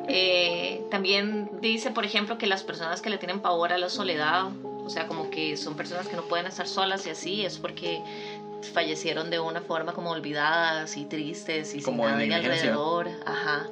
Eh, 0.08 0.80
también 0.90 1.48
dice, 1.60 1.90
por 1.92 2.04
ejemplo, 2.04 2.36
que 2.38 2.46
las 2.46 2.62
personas 2.64 3.00
que 3.00 3.10
le 3.10 3.18
tienen 3.18 3.40
pavor 3.40 3.72
a 3.72 3.78
la 3.78 3.88
soledad, 3.88 4.46
o 4.64 4.90
sea, 4.90 5.06
como 5.06 5.30
que 5.30 5.56
son 5.56 5.76
personas 5.76 6.08
que 6.08 6.16
no 6.16 6.22
pueden 6.22 6.46
estar 6.46 6.66
solas 6.66 7.06
y 7.06 7.10
así, 7.10 7.44
es 7.44 7.58
porque 7.58 8.02
fallecieron 8.74 9.30
de 9.30 9.38
una 9.38 9.60
forma 9.60 9.92
como 9.92 10.10
olvidadas 10.10 10.96
y 10.96 11.04
tristes 11.04 11.74
y 11.74 11.82
Como 11.82 12.04
sin 12.08 12.18
de 12.18 12.26
nadie 12.26 12.28
negligencia. 12.28 12.70
alrededor. 12.72 13.08
Ajá. 13.24 13.68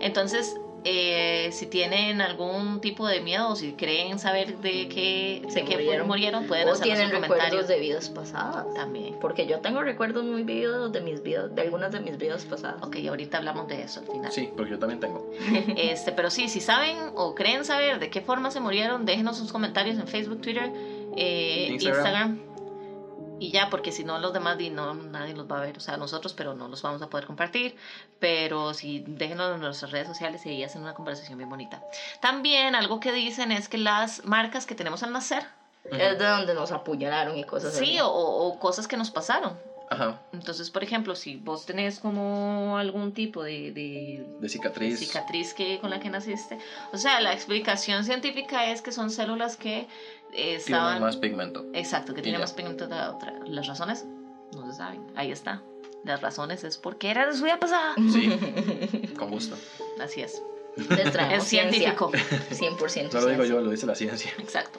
Entonces, 0.00 0.54
eh, 0.88 1.50
si 1.50 1.66
tienen 1.66 2.20
algún 2.20 2.80
tipo 2.80 3.08
de 3.08 3.20
miedo 3.20 3.48
o 3.48 3.56
si 3.56 3.72
creen 3.72 4.20
saber 4.20 4.58
de 4.58 4.88
qué, 4.88 5.42
Se 5.48 5.64
qué 5.64 5.74
murieron. 5.74 6.06
murieron, 6.06 6.46
pueden 6.46 6.68
O 6.68 6.72
hacernos 6.72 6.96
tienen 6.96 7.22
recuerdos 7.22 7.66
de 7.66 7.80
vidas 7.80 8.08
pasadas. 8.08 8.72
también. 8.74 9.18
Porque 9.20 9.46
yo 9.48 9.58
tengo 9.58 9.82
recuerdos 9.82 10.22
muy 10.24 10.44
vividos 10.44 10.92
de 10.92 11.00
mis 11.00 11.24
vidas, 11.24 11.52
de 11.52 11.62
algunas 11.62 11.90
de 11.90 11.98
mis 11.98 12.16
vidas 12.18 12.44
pasadas. 12.44 12.80
Ok, 12.84 12.98
ahorita 13.08 13.38
hablamos 13.38 13.66
de 13.66 13.82
eso 13.82 13.98
al 14.00 14.06
final. 14.06 14.30
Sí, 14.30 14.48
porque 14.56 14.70
yo 14.70 14.78
también 14.78 15.00
tengo. 15.00 15.28
Este, 15.76 16.12
pero 16.12 16.30
sí, 16.30 16.48
si 16.48 16.60
saben 16.60 16.96
o 17.16 17.34
creen 17.34 17.64
saber 17.64 17.98
de 17.98 18.08
qué 18.08 18.20
forma 18.20 18.52
se 18.52 18.60
murieron, 18.60 19.04
déjenos 19.06 19.36
sus 19.38 19.50
comentarios 19.50 19.98
en 19.98 20.06
Facebook, 20.06 20.40
Twitter, 20.40 20.70
eh, 21.16 21.66
Instagram. 21.72 21.96
Instagram. 22.04 22.45
Y 23.38 23.50
ya, 23.50 23.68
porque 23.68 23.92
si 23.92 24.02
no, 24.04 24.18
los 24.18 24.32
demás 24.32 24.56
no, 24.70 24.94
nadie 24.94 25.34
los 25.34 25.50
va 25.50 25.58
a 25.58 25.60
ver. 25.60 25.76
O 25.76 25.80
sea, 25.80 25.96
nosotros, 25.96 26.32
pero 26.32 26.54
no 26.54 26.68
los 26.68 26.80
vamos 26.82 27.02
a 27.02 27.08
poder 27.08 27.26
compartir. 27.26 27.76
Pero 28.18 28.72
sí, 28.74 29.04
déjenos 29.06 29.54
en 29.54 29.60
nuestras 29.60 29.90
redes 29.90 30.06
sociales 30.08 30.44
y 30.46 30.50
ahí 30.50 30.64
hacen 30.64 30.82
una 30.82 30.94
conversación 30.94 31.36
bien 31.38 31.50
bonita. 31.50 31.82
También 32.20 32.74
algo 32.74 32.98
que 33.00 33.12
dicen 33.12 33.52
es 33.52 33.68
que 33.68 33.78
las 33.78 34.24
marcas 34.24 34.64
que 34.66 34.74
tenemos 34.74 35.02
al 35.02 35.12
nacer, 35.12 35.44
Es 35.84 36.18
de 36.18 36.26
donde 36.26 36.54
nos 36.54 36.72
apuñalaron 36.72 37.36
y 37.36 37.44
cosas 37.44 37.74
así. 37.74 37.84
sí, 37.86 38.00
o, 38.00 38.08
o 38.08 38.58
cosas 38.58 38.88
que 38.88 38.96
nos 38.96 39.10
pasaron. 39.10 39.58
Ajá, 39.88 40.20
Entonces, 40.32 40.68
por 40.68 40.82
ejemplo, 40.82 41.14
si 41.14 41.36
vos 41.36 41.64
tenés 41.64 42.00
como 42.00 42.76
algún 42.76 43.12
tipo 43.12 43.44
de, 43.44 43.70
de 43.70 44.26
de 44.40 44.48
cicatriz. 44.48 44.98
cicatriz 44.98 45.54
que, 45.54 45.78
con 45.78 45.90
la 45.90 46.00
que 46.00 46.10
naciste. 46.10 46.58
O 46.92 46.96
sea, 46.96 47.20
la 47.20 47.32
explicación 47.32 48.02
científica 48.02 48.66
es 48.72 48.82
que 48.82 48.90
son 48.90 49.10
células 49.10 49.56
que 49.56 49.86
eh, 50.32 50.32
Tienen 50.32 50.56
estaban... 50.58 51.00
más 51.00 51.16
pigmento. 51.16 51.64
Exacto, 51.72 52.14
que 52.14 52.20
Y 52.20 52.22
tienen 52.24 52.40
ya. 52.40 52.44
más 52.44 52.52
pigmento 52.52 52.88
que 52.88 52.94
la 52.94 53.14
otra. 53.14 53.34
Las 53.46 53.66
razones 53.66 54.04
no 54.54 54.66
se 54.70 54.76
saben. 54.76 55.06
Ahí 55.14 55.30
está. 55.32 55.62
Las 56.04 56.20
razones 56.22 56.62
es 56.64 56.76
porque 56.78 57.10
era 57.10 57.26
de 57.26 57.34
su 57.36 57.44
vida 57.44 57.58
pasada. 57.58 57.94
Sí, 58.12 58.30
con 59.18 59.30
gusto. 59.30 59.56
Así 60.00 60.20
es. 60.20 60.40
Es 60.76 61.44
científico. 61.44 62.10
ciencia. 62.50 62.70
100% 62.70 63.12
No 63.12 63.20
lo 63.20 63.26
digo 63.28 63.42
ciencia. 63.42 63.46
yo, 63.46 63.60
lo 63.60 63.70
dice 63.70 63.86
la 63.86 63.94
ciencia. 63.94 64.30
Exacto. 64.38 64.78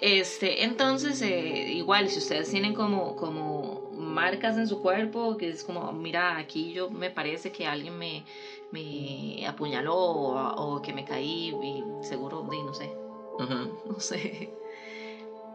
Este, 0.00 0.64
entonces, 0.64 1.20
eh, 1.22 1.72
igual, 1.72 2.08
si 2.08 2.18
ustedes 2.18 2.50
tienen 2.50 2.74
como, 2.74 3.14
como 3.16 3.90
marcas 3.92 4.56
en 4.56 4.66
su 4.66 4.80
cuerpo, 4.82 5.36
que 5.36 5.48
es 5.50 5.62
como, 5.64 5.92
mira, 5.92 6.36
aquí 6.38 6.72
yo 6.72 6.90
me 6.90 7.10
parece 7.10 7.52
que 7.52 7.66
alguien 7.66 7.98
me, 7.98 8.24
me 8.72 9.46
apuñaló 9.46 9.94
o, 9.96 10.76
o 10.76 10.82
que 10.82 10.92
me 10.92 11.04
caí 11.04 11.54
y 11.62 11.84
seguro, 12.04 12.46
di, 12.50 12.62
no 12.62 12.74
sé, 12.74 12.92
no 13.86 14.00
sé. 14.00 14.52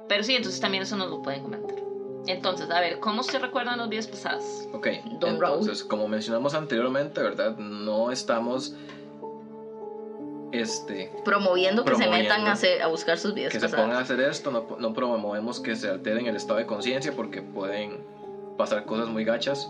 Pero 0.08 0.24
sí, 0.24 0.36
entonces 0.36 0.60
también 0.60 0.84
eso 0.84 0.96
nos 0.96 1.10
lo 1.10 1.22
pueden 1.22 1.42
comentar. 1.44 1.76
Entonces, 2.28 2.70
a 2.70 2.80
ver, 2.80 3.00
¿cómo 3.00 3.24
se 3.24 3.40
recuerdan 3.40 3.78
los 3.78 3.90
días 3.90 4.06
pasados? 4.08 4.44
Ok, 4.74 4.88
Don 5.20 5.32
entonces, 5.36 5.84
como 5.84 6.08
mencionamos 6.08 6.54
anteriormente, 6.54 7.22
¿verdad? 7.22 7.56
No 7.58 8.12
estamos 8.12 8.74
este, 10.52 11.10
Promoviendo 11.26 11.84
que 11.84 11.92
se 11.92 11.98
Promoviendo. 11.98 12.34
metan 12.36 12.48
a, 12.48 12.54
hacer- 12.54 12.82
a 12.82 12.88
buscar 12.88 13.18
sus 13.18 13.34
vidas 13.34 13.52
que 13.52 13.60
se 13.60 13.68
pongan 13.70 13.94
a 13.98 14.00
hacer 14.00 14.20
esto, 14.20 14.50
no, 14.52 14.66
no 14.78 14.94
promovemos 14.94 15.60
que 15.60 15.76
se 15.76 15.90
alteren 15.90 16.26
el 16.28 16.36
estado 16.36 16.58
de 16.60 16.66
conciencia 16.66 17.12
porque 17.14 17.42
pueden 17.42 18.00
pasar 18.58 18.86
cosas 18.86 19.08
muy 19.10 19.24
gachas. 19.24 19.70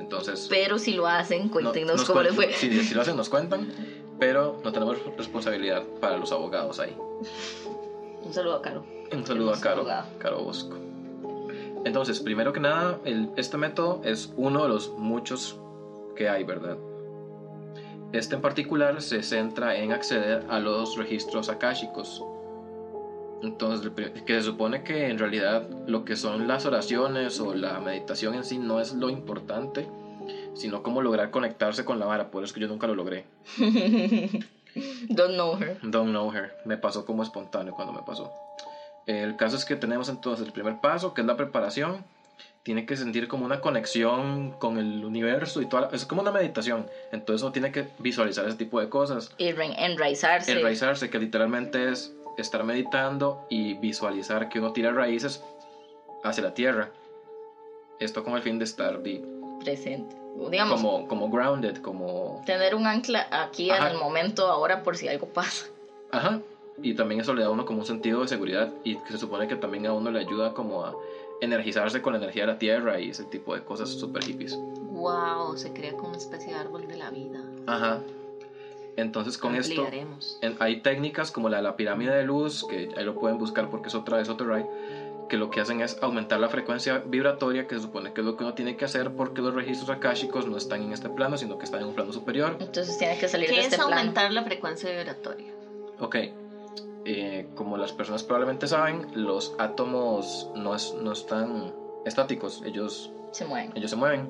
Entonces, 0.00 0.46
Pero 0.48 0.78
si 0.78 0.92
lo 0.92 1.06
hacen, 1.06 1.44
no- 1.46 1.50
cuéntenos 1.50 1.96
nos 1.96 2.06
cómo 2.06 2.22
les 2.22 2.34
fue. 2.34 2.52
Si, 2.54 2.82
si 2.84 2.94
lo 2.94 3.00
hacen, 3.02 3.16
nos 3.16 3.28
cuentan, 3.28 3.66
pero 4.18 4.60
no 4.62 4.70
tenemos 4.72 4.96
responsabilidad 5.16 5.82
para 6.00 6.16
los 6.16 6.30
abogados 6.32 6.78
ahí. 6.78 6.96
Un 8.24 8.32
saludo 8.32 8.56
a 8.56 8.62
Caro. 8.62 8.84
Un 9.12 9.26
saludo 9.26 9.52
a 9.54 9.60
Caro, 9.60 9.80
abogado. 9.80 10.06
Caro 10.18 10.42
Bosco. 10.42 10.76
Entonces, 11.84 12.20
primero 12.20 12.52
que 12.52 12.60
nada, 12.60 12.98
el- 13.04 13.30
este 13.36 13.56
método 13.56 14.00
es 14.04 14.32
uno 14.36 14.62
de 14.64 14.68
los 14.68 14.90
muchos 14.98 15.56
que 16.16 16.28
hay, 16.28 16.44
¿verdad? 16.44 16.76
Este 18.12 18.34
en 18.34 18.40
particular 18.42 19.00
se 19.02 19.22
centra 19.22 19.76
en 19.76 19.92
acceder 19.92 20.44
a 20.48 20.58
los 20.58 20.96
registros 20.96 21.48
akáshicos. 21.48 22.22
Entonces, 23.42 23.92
que 24.26 24.34
se 24.34 24.42
supone 24.42 24.82
que 24.82 25.08
en 25.08 25.18
realidad 25.18 25.68
lo 25.86 26.04
que 26.04 26.16
son 26.16 26.48
las 26.48 26.66
oraciones 26.66 27.38
o 27.40 27.54
la 27.54 27.78
meditación 27.80 28.34
en 28.34 28.44
sí 28.44 28.58
no 28.58 28.80
es 28.80 28.94
lo 28.94 29.08
importante, 29.10 29.86
sino 30.54 30.82
cómo 30.82 31.02
lograr 31.02 31.30
conectarse 31.30 31.84
con 31.84 32.00
la 32.00 32.06
vara. 32.06 32.30
Por 32.30 32.42
eso 32.42 32.50
es 32.50 32.52
que 32.54 32.60
yo 32.60 32.66
nunca 32.68 32.88
lo 32.88 32.94
logré. 32.96 33.24
Don't 35.08 35.34
know 35.34 35.54
her. 35.60 35.78
Don't 35.82 36.10
know 36.10 36.30
her. 36.34 36.52
Me 36.64 36.76
pasó 36.76 37.04
como 37.04 37.22
espontáneo 37.22 37.74
cuando 37.74 37.92
me 37.92 38.02
pasó. 38.02 38.32
El 39.06 39.36
caso 39.36 39.56
es 39.56 39.64
que 39.64 39.76
tenemos 39.76 40.08
entonces 40.08 40.46
el 40.46 40.52
primer 40.52 40.80
paso, 40.80 41.14
que 41.14 41.22
es 41.22 41.26
la 41.26 41.36
preparación. 41.36 42.04
Tiene 42.62 42.84
que 42.84 42.96
sentir 42.96 43.28
como 43.28 43.46
una 43.46 43.60
conexión 43.62 44.50
con 44.58 44.78
el 44.78 45.02
universo 45.04 45.62
y 45.62 45.66
toda 45.66 45.82
la- 45.88 45.96
Es 45.96 46.04
como 46.04 46.20
una 46.20 46.30
meditación. 46.32 46.86
Entonces 47.12 47.42
uno 47.42 47.52
tiene 47.52 47.72
que 47.72 47.88
visualizar 47.98 48.46
ese 48.46 48.58
tipo 48.58 48.78
de 48.80 48.88
cosas. 48.90 49.32
Y 49.38 49.48
enraizarse. 49.48 50.52
Enraizarse, 50.52 51.08
que 51.08 51.18
literalmente 51.18 51.88
es 51.90 52.12
estar 52.36 52.62
meditando 52.64 53.46
y 53.48 53.74
visualizar 53.74 54.48
que 54.50 54.58
uno 54.58 54.72
tira 54.74 54.92
raíces 54.92 55.42
hacia 56.24 56.42
la 56.42 56.52
tierra. 56.52 56.90
Esto 58.00 58.22
con 58.22 58.34
el 58.34 58.42
fin 58.42 58.58
de 58.58 58.64
estar 58.66 59.02
di- 59.02 59.24
presente. 59.64 60.14
Digamos, 60.50 60.80
como, 60.80 61.08
como 61.08 61.28
grounded, 61.30 61.76
como... 61.78 62.42
tener 62.46 62.74
un 62.74 62.86
ancla 62.86 63.26
aquí 63.30 63.70
Ajá. 63.70 63.86
en 63.88 63.92
el 63.94 63.98
momento 63.98 64.46
ahora 64.48 64.82
por 64.82 64.96
si 64.96 65.08
algo 65.08 65.26
pasa. 65.26 65.66
Ajá. 66.10 66.40
Y 66.82 66.94
también 66.94 67.20
eso 67.20 67.34
le 67.34 67.42
da 67.42 67.48
a 67.48 67.50
uno 67.50 67.64
como 67.64 67.80
un 67.80 67.86
sentido 67.86 68.20
de 68.22 68.28
seguridad 68.28 68.72
y 68.84 68.96
que 68.96 69.10
se 69.12 69.18
supone 69.18 69.48
que 69.48 69.56
también 69.56 69.86
a 69.86 69.92
uno 69.92 70.10
le 70.10 70.20
ayuda 70.20 70.54
como 70.54 70.84
a 70.84 70.94
energizarse 71.40 72.00
con 72.02 72.12
la 72.12 72.18
energía 72.18 72.46
de 72.46 72.52
la 72.52 72.58
tierra 72.58 73.00
y 73.00 73.10
ese 73.10 73.24
tipo 73.24 73.54
de 73.54 73.62
cosas 73.62 73.88
super 73.90 74.22
hippies. 74.24 74.56
Wow, 74.90 75.56
se 75.56 75.72
crea 75.72 75.92
como 75.92 76.08
una 76.08 76.18
especie 76.18 76.52
de 76.52 76.58
árbol 76.58 76.86
de 76.86 76.96
la 76.96 77.10
vida. 77.10 77.40
Ajá. 77.66 78.00
Entonces 78.96 79.38
con 79.38 79.54
esto 79.54 79.86
en- 80.40 80.56
hay 80.58 80.80
técnicas 80.80 81.30
como 81.30 81.48
la 81.48 81.58
de 81.58 81.62
la 81.62 81.76
pirámide 81.76 82.14
de 82.16 82.24
luz, 82.24 82.64
que 82.68 82.88
ahí 82.96 83.04
lo 83.04 83.14
pueden 83.14 83.38
buscar 83.38 83.70
porque 83.70 83.88
es 83.88 83.94
otra 83.94 84.20
es 84.20 84.28
otro 84.28 84.52
ride, 84.54 84.66
que 85.28 85.36
lo 85.36 85.50
que 85.50 85.60
hacen 85.60 85.80
es 85.80 85.96
aumentar 86.00 86.40
la 86.40 86.48
frecuencia 86.48 86.98
vibratoria, 87.04 87.66
que 87.66 87.74
se 87.74 87.82
supone 87.82 88.12
que 88.12 88.20
es 88.20 88.24
lo 88.24 88.36
que 88.36 88.44
uno 88.44 88.54
tiene 88.54 88.76
que 88.76 88.84
hacer 88.84 89.10
porque 89.10 89.42
los 89.42 89.54
registros 89.54 89.90
akáshicos 89.90 90.46
no 90.46 90.56
están 90.56 90.82
en 90.82 90.92
este 90.92 91.08
plano, 91.10 91.36
sino 91.36 91.58
que 91.58 91.64
están 91.64 91.80
en 91.82 91.88
un 91.88 91.94
plano 91.94 92.12
superior. 92.12 92.56
Entonces 92.60 92.96
tiene 92.98 93.18
que 93.18 93.28
salir 93.28 93.48
¿Qué 93.48 93.54
de 93.56 93.60
es 93.60 93.66
este 93.66 93.76
plano. 93.76 93.96
aumentar 93.96 94.32
la 94.32 94.42
frecuencia 94.42 94.90
vibratoria? 94.90 95.52
Ok, 96.00 96.16
eh, 97.04 97.46
como 97.54 97.76
las 97.76 97.92
personas 97.92 98.22
probablemente 98.22 98.66
saben, 98.66 99.06
los 99.14 99.54
átomos 99.58 100.48
no, 100.54 100.74
es- 100.74 100.94
no 100.94 101.12
están 101.12 101.74
estáticos, 102.04 102.62
ellos, 102.64 103.10
Se 103.32 103.44
mueven. 103.44 103.72
ellos 103.76 103.90
se 103.90 103.96
mueven. 103.96 104.28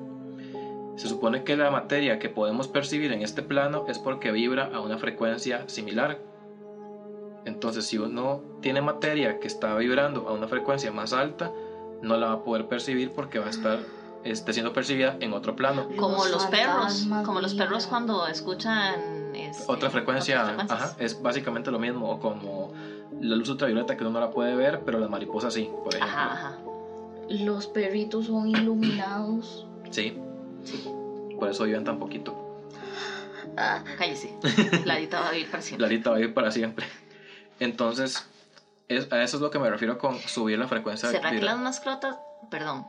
Se 0.97 1.07
supone 1.07 1.43
que 1.43 1.55
la 1.55 1.71
materia 1.71 2.19
que 2.19 2.27
podemos 2.29 2.67
percibir 2.67 3.11
en 3.13 3.21
este 3.21 3.41
plano 3.41 3.85
es 3.87 3.97
porque 3.99 4.31
vibra 4.31 4.65
a 4.73 4.81
una 4.81 4.97
frecuencia 4.97 5.63
similar. 5.69 6.17
Entonces, 7.49 7.85
si 7.85 7.97
uno 7.97 8.41
tiene 8.61 8.81
materia 8.81 9.39
que 9.39 9.47
está 9.47 9.75
vibrando 9.75 10.27
a 10.27 10.33
una 10.33 10.47
frecuencia 10.47 10.91
más 10.91 11.13
alta, 11.13 11.51
no 12.01 12.15
la 12.15 12.27
va 12.27 12.33
a 12.33 12.43
poder 12.43 12.67
percibir 12.67 13.11
porque 13.11 13.39
va 13.39 13.47
a 13.47 13.49
estar 13.49 13.79
esté 14.23 14.53
siendo 14.53 14.73
percibida 14.73 15.17
en 15.19 15.33
otro 15.33 15.55
plano. 15.55 15.87
Como 15.97 16.25
Los 16.25 16.45
perros, 16.47 17.07
como 17.25 17.41
los 17.41 17.53
perros 17.55 17.87
cuando 17.87 18.27
escuchan 18.27 19.35
este, 19.35 19.63
Otra 19.67 19.89
frecuencia, 19.89 20.55
ajá, 20.57 20.95
es 20.99 21.21
básicamente 21.21 21.71
lo 21.71 21.79
mismo, 21.79 22.09
o 22.09 22.19
como 22.19 22.73
la 23.21 23.35
luz 23.35 23.49
ultravioleta 23.49 23.95
que 23.95 24.03
uno 24.03 24.11
no 24.11 24.19
la 24.19 24.31
puede 24.31 24.55
ver, 24.55 24.81
pero 24.85 24.99
las 24.99 25.09
mariposas 25.09 25.53
sí, 25.53 25.69
por 25.83 25.95
ejemplo. 25.95 26.17
Ajá, 26.17 26.33
ajá. 26.33 26.57
Los 27.29 27.67
perritos 27.67 28.25
son 28.25 28.47
iluminados. 28.47 29.67
Sí. 29.91 30.17
Por 31.39 31.49
eso 31.49 31.63
viven 31.63 31.83
tan 31.83 31.99
poquito. 31.99 32.35
Ah, 33.55 33.83
Cállese. 33.97 34.35
Ladita 34.85 35.21
va 35.21 35.29
a 35.29 35.31
vivir 35.31 35.49
para 35.49 35.61
siempre. 35.61 35.87
Larita 35.87 36.09
va 36.09 36.15
a 36.15 36.19
vivir 36.19 36.33
para 36.33 36.51
siempre. 36.51 36.85
Entonces, 37.59 38.25
es- 38.87 39.11
a 39.11 39.21
eso 39.23 39.37
es 39.37 39.41
lo 39.41 39.51
que 39.51 39.59
me 39.59 39.69
refiero 39.69 39.97
con 39.97 40.17
subir 40.19 40.57
la 40.57 40.67
frecuencia. 40.67 41.09
¿Será 41.09 41.31
que 41.31 41.41
las 41.41 41.57
mascotas, 41.57 42.17
perdón, 42.49 42.85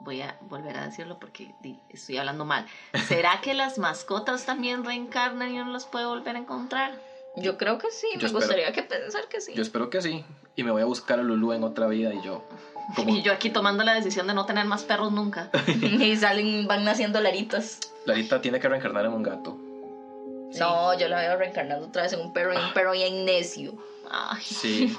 voy 0.00 0.20
a 0.20 0.36
volver 0.42 0.76
a 0.76 0.84
decirlo 0.86 1.18
porque 1.18 1.54
estoy 1.90 2.18
hablando 2.18 2.44
mal. 2.44 2.66
¿Será 3.08 3.40
que 3.40 3.54
las 3.54 3.78
mascotas 3.78 4.44
también 4.44 4.84
reencarnan 4.84 5.54
y 5.54 5.60
uno 5.60 5.72
las 5.72 5.86
puede 5.86 6.06
volver 6.06 6.36
a 6.36 6.38
encontrar? 6.38 6.92
yo 7.36 7.58
creo 7.58 7.78
que 7.78 7.90
sí. 7.90 8.06
Yo 8.12 8.18
me 8.20 8.26
espero. 8.26 8.38
gustaría 8.38 8.72
que 8.72 8.84
pensar 8.84 9.28
que 9.28 9.40
sí. 9.40 9.54
Yo 9.54 9.62
espero 9.62 9.90
que 9.90 10.00
sí. 10.00 10.24
Y 10.54 10.62
me 10.62 10.70
voy 10.70 10.82
a 10.82 10.84
buscar 10.84 11.18
a 11.18 11.22
Lulu 11.24 11.52
en 11.52 11.64
otra 11.64 11.88
vida 11.88 12.14
y 12.14 12.22
yo. 12.22 12.44
Como 12.94 13.10
Y 13.10 13.22
yo 13.22 13.32
aquí 13.32 13.50
tomando 13.50 13.82
la 13.82 13.94
decisión 13.94 14.28
de 14.28 14.34
no 14.34 14.46
tener 14.46 14.66
más 14.66 14.84
perros 14.84 15.10
nunca. 15.10 15.50
y 15.82 16.14
salen, 16.16 16.68
van 16.68 16.84
naciendo 16.84 17.20
laritas. 17.20 17.80
Larita 18.04 18.40
tiene 18.40 18.60
que 18.60 18.68
reencarnar 18.68 19.06
en 19.06 19.14
un 19.14 19.22
gato. 19.24 19.58
Sí. 20.52 20.60
No, 20.60 20.96
yo 20.96 21.08
la 21.08 21.18
veo 21.18 21.36
reencarnando 21.36 21.88
otra 21.88 22.02
vez 22.02 22.12
en 22.12 22.20
un 22.20 22.32
perro 22.32 22.52
y 22.54 22.56
un 22.56 22.72
perro 22.72 22.92
bien 22.92 23.24
necio. 23.24 23.72
Ay, 24.10 24.42
Sí. 24.42 24.96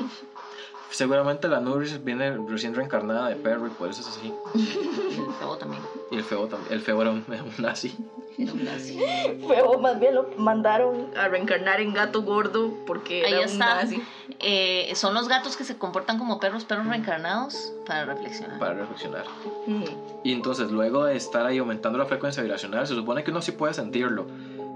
Seguramente 0.91 1.49
la 1.49 1.60
Nuris 1.60 2.01
viene 2.06 2.38
recién 2.47 2.74
reencarnada 2.74 3.28
de 3.28 3.36
perro 3.36 3.68
y 3.68 3.70
por 3.72 3.89
eso 3.89 3.99
es 4.01 4.08
así. 4.08 4.32
y 4.53 5.20
el 5.20 5.34
feo 5.34 5.58
también. 5.58 5.82
Y 6.12 6.16
el 6.16 6.24
feo 6.24 6.47
también. 6.47 6.74
El 6.74 6.82
feo 6.82 7.01
era 7.01 7.12
un, 7.12 7.26
un 7.28 7.53
nazi. 7.58 7.97
Era 8.38 8.53
un 8.53 8.64
nazi. 8.64 8.97
Feo, 9.45 9.78
más 9.80 9.99
bien 9.99 10.16
lo 10.16 10.30
mandaron 10.38 11.10
a 11.18 11.28
reencarnar 11.28 11.82
en 11.82 11.93
gato 11.93 12.22
gordo 12.22 12.72
porque 12.86 13.26
Ahí 13.26 13.34
era 13.34 13.41
un 13.41 13.47
está. 13.47 13.76
nazi. 13.84 14.01
Eh, 14.39 14.93
son 14.95 15.14
los 15.14 15.28
gatos 15.28 15.58
que 15.58 15.66
se 15.66 15.78
comportan 15.78 16.18
como 16.18 16.39
perros, 16.39 16.64
perros 16.64 16.88
reencarnados, 16.88 17.74
para 17.86 18.06
reflexionar. 18.06 18.58
Para 18.60 18.76
reflexionar. 18.76 19.26
Mm. 19.68 19.84
Y 20.24 20.32
entonces 20.32 20.72
luego 20.72 21.03
de 21.06 21.18
estar 21.18 21.45
ahí 21.45 21.58
aumentando 21.58 21.97
la 21.97 22.06
frecuencia 22.06 22.41
vibracional, 22.41 22.88
se 22.88 22.95
supone 22.95 23.24
que 23.26 23.32
uno 23.32 23.41
sí 23.41 23.51
puede 23.51 23.74
sentirlo. 23.74 24.28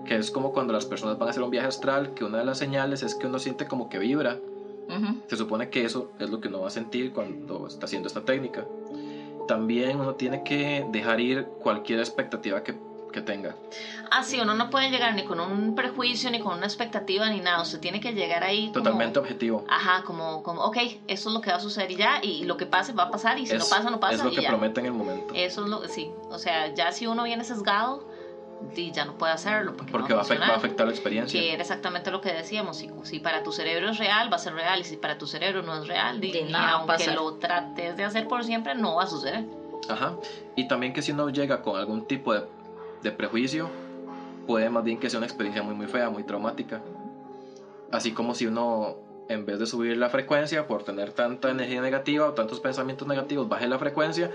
Que 0.05 0.15
es 0.15 0.31
como 0.31 0.51
cuando 0.53 0.73
las 0.73 0.85
personas 0.85 1.17
van 1.17 1.27
a 1.27 1.31
hacer 1.31 1.43
un 1.43 1.49
viaje 1.51 1.67
astral, 1.67 2.13
que 2.13 2.23
una 2.23 2.39
de 2.39 2.45
las 2.45 2.57
señales 2.57 3.03
es 3.03 3.15
que 3.15 3.27
uno 3.27 3.39
siente 3.39 3.67
como 3.67 3.89
que 3.89 3.99
vibra. 3.99 4.39
Se 5.27 5.37
supone 5.37 5.69
que 5.69 5.85
eso 5.85 6.11
es 6.17 6.29
lo 6.31 6.41
que 6.41 6.47
uno 6.47 6.61
va 6.61 6.67
a 6.67 6.71
sentir 6.71 7.13
cuando 7.13 7.67
está 7.67 7.85
haciendo 7.85 8.07
esta 8.07 8.21
técnica. 8.25 8.65
También 9.47 9.99
uno 9.99 10.15
tiene 10.15 10.43
que 10.43 10.85
dejar 10.91 11.19
ir 11.19 11.45
cualquier 11.61 11.99
expectativa 11.99 12.63
que, 12.63 12.75
que 13.11 13.21
tenga. 13.21 13.55
Ah, 14.11 14.23
sí, 14.23 14.39
uno 14.39 14.55
no 14.55 14.69
puede 14.71 14.89
llegar 14.89 15.13
ni 15.15 15.25
con 15.25 15.39
un 15.39 15.75
prejuicio, 15.75 16.29
ni 16.31 16.39
con 16.39 16.57
una 16.57 16.65
expectativa, 16.65 17.29
ni 17.29 17.39
nada. 17.39 17.61
Usted 17.61 17.79
tiene 17.79 17.99
que 17.99 18.13
llegar 18.13 18.43
ahí. 18.43 18.69
como- 18.69 18.73
Totalmente 18.83 19.19
objetivo. 19.19 19.63
Ajá, 19.67 20.03
como, 20.03 20.41
como, 20.43 20.61
ok, 20.63 20.77
eso 21.07 21.29
es 21.29 21.33
lo 21.35 21.41
que 21.41 21.51
va 21.51 21.57
a 21.57 21.59
suceder 21.59 21.91
y 21.91 21.95
ya, 21.95 22.19
y 22.23 22.45
lo 22.45 22.57
que 22.57 22.65
pase 22.65 22.93
va 22.93 23.03
a 23.03 23.11
pasar, 23.11 23.37
y 23.39 23.45
si 23.45 23.53
no 23.57 23.65
pasa, 23.69 23.89
no 23.91 23.99
pasa. 23.99 24.15
Es 24.15 24.23
lo 24.23 24.31
y 24.31 24.35
que 24.35 24.41
ya. 24.41 24.49
promete 24.49 24.79
en 24.79 24.87
el 24.87 24.93
momento. 24.93 25.33
Eso 25.35 25.63
es 25.63 25.69
lo 25.69 25.87
sí. 25.87 26.09
O 26.31 26.39
sea, 26.39 26.73
ya 26.73 26.91
si 26.91 27.05
uno 27.05 27.23
viene 27.23 27.43
sesgado, 27.43 28.08
di, 28.75 28.91
ya 28.91 29.05
no 29.05 29.17
puede 29.17 29.33
hacerlo 29.33 29.75
porque, 29.75 29.91
Porque 29.91 30.13
no 30.13 30.19
va 30.19 30.23
a, 30.23 30.49
va 30.49 30.55
afectar 30.55 30.85
la 30.87 30.93
experiencia. 30.93 31.39
Que 31.39 31.53
era 31.53 31.61
exactamente 31.61 32.11
lo 32.11 32.21
que 32.21 32.33
decíamos. 32.33 32.77
Si, 32.77 32.89
si 33.03 33.19
para 33.19 33.43
tu 33.43 33.51
cerebro 33.51 33.89
es 33.89 33.97
real, 33.97 34.31
va 34.31 34.35
a 34.35 34.39
ser 34.39 34.53
real. 34.53 34.81
Y 34.81 34.83
si 34.83 34.97
para 34.97 35.17
tu 35.17 35.27
cerebro 35.27 35.61
no 35.63 35.81
es 35.81 35.87
real, 35.87 36.21
aunque 36.55 37.11
lo 37.11 37.35
trates 37.35 37.97
de 37.97 38.03
hacer 38.03 38.27
por 38.27 38.43
siempre, 38.43 38.75
no 38.75 38.95
va 38.95 39.03
a 39.03 39.07
suceder. 39.07 39.45
Ajá. 39.87 40.15
Y 40.55 40.67
también 40.67 40.93
que 40.93 41.01
si 41.01 41.11
uno 41.11 41.29
llega 41.29 41.61
con 41.61 41.77
algún 41.77 42.05
tipo 42.05 42.33
de, 42.33 42.43
de 43.01 43.11
prejuicio, 43.11 43.69
puede 44.45 44.69
más 44.69 44.83
bien 44.83 44.99
que 44.99 45.09
sea 45.09 45.19
una 45.19 45.27
experiencia 45.27 45.63
muy 45.63 45.75
muy 45.75 45.87
fea, 45.87 46.09
muy 46.09 46.23
traumática. 46.23 46.81
Así 47.91 48.11
como 48.11 48.35
si 48.35 48.45
uno, 48.45 48.97
en 49.29 49.45
vez 49.45 49.59
de 49.59 49.65
subir 49.65 49.97
la 49.97 50.09
frecuencia 50.09 50.67
por 50.67 50.83
tener 50.83 51.13
tanta 51.13 51.49
energía 51.49 51.81
negativa 51.81 52.27
o 52.27 52.33
tantos 52.33 52.59
pensamientos 52.59 53.07
negativos, 53.07 53.47
baje 53.47 53.67
la 53.67 53.79
frecuencia 53.79 54.31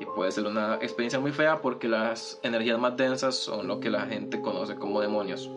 y 0.00 0.06
puede 0.06 0.32
ser 0.32 0.46
una 0.46 0.76
experiencia 0.76 1.20
muy 1.20 1.32
fea 1.32 1.60
porque 1.60 1.88
las 1.88 2.38
energías 2.42 2.78
más 2.78 2.96
densas 2.96 3.36
son 3.36 3.66
lo 3.66 3.80
que 3.80 3.90
la 3.90 4.06
gente 4.06 4.40
conoce 4.40 4.74
como 4.74 5.00
demonios. 5.00 5.50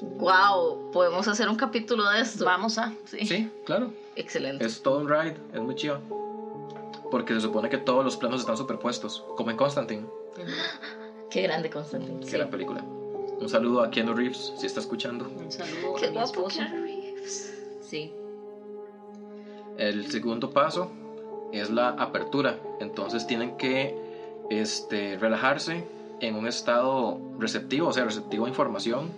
Wow, 0.00 0.90
podemos 0.92 1.26
hacer 1.26 1.48
un 1.48 1.56
capítulo 1.56 2.08
de 2.10 2.20
esto. 2.20 2.44
Vamos 2.44 2.78
a. 2.78 2.92
Sí. 3.04 3.26
Sí, 3.26 3.50
claro. 3.64 3.92
Excelente. 4.14 4.64
Es 4.64 4.82
todo 4.82 4.98
un 4.98 5.08
ride, 5.08 5.36
es 5.52 5.60
muy 5.60 5.74
chido. 5.74 6.00
Porque 7.10 7.34
se 7.34 7.40
supone 7.40 7.68
que 7.68 7.78
todos 7.78 8.04
los 8.04 8.16
planos 8.16 8.40
están 8.40 8.56
superpuestos, 8.56 9.24
como 9.36 9.50
en 9.50 9.56
Constantine. 9.56 10.06
Qué 11.30 11.42
grande 11.42 11.70
Constantine. 11.70 12.24
que 12.24 12.38
la 12.38 12.48
película. 12.48 12.82
Un 13.40 13.48
saludo 13.48 13.82
a 13.82 13.90
Keanu 13.90 14.14
Reeves, 14.14 14.52
si 14.56 14.66
está 14.66 14.80
escuchando. 14.80 15.26
Un 15.28 15.50
saludo 15.50 15.94
Qué 15.94 16.06
a 16.06 16.10
mi 16.10 16.18
esposo. 16.18 16.58
Keanu 16.58 16.82
Reeves. 16.82 17.54
Sí. 17.80 18.12
El 19.78 20.10
segundo 20.10 20.50
paso 20.50 20.90
es 21.52 21.70
la 21.70 21.88
apertura. 21.90 22.56
Entonces 22.80 23.26
tienen 23.26 23.56
que 23.56 23.96
este, 24.50 25.16
relajarse 25.18 25.86
en 26.20 26.34
un 26.34 26.46
estado 26.46 27.18
receptivo, 27.38 27.88
o 27.88 27.92
sea, 27.92 28.04
receptivo 28.04 28.46
a 28.46 28.48
información, 28.48 29.10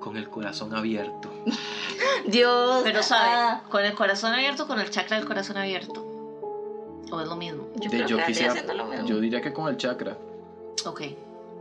con 0.00 0.16
el 0.16 0.28
corazón 0.28 0.74
abierto. 0.74 1.30
Dios. 2.26 2.80
Pero 2.84 3.02
sabe, 3.02 3.30
ah, 3.32 3.62
con 3.70 3.84
el 3.84 3.94
corazón 3.94 4.32
abierto, 4.32 4.66
con 4.66 4.78
el 4.80 4.90
chakra 4.90 5.16
del 5.18 5.26
corazón 5.26 5.56
abierto. 5.56 6.04
O 7.10 7.20
es 7.20 7.28
lo 7.28 7.36
mismo. 7.36 7.64
yo 7.76 7.90
De- 7.90 7.96
creo 7.98 8.06
yo, 8.08 8.16
que 8.18 8.24
quisiera- 8.26 8.52
haciendo 8.52 8.74
lo 8.74 8.84
mismo. 8.86 9.06
yo 9.06 9.18
diría 9.20 9.40
que 9.40 9.52
con 9.52 9.68
el 9.68 9.76
chakra, 9.76 10.16
Ok. 10.86 11.02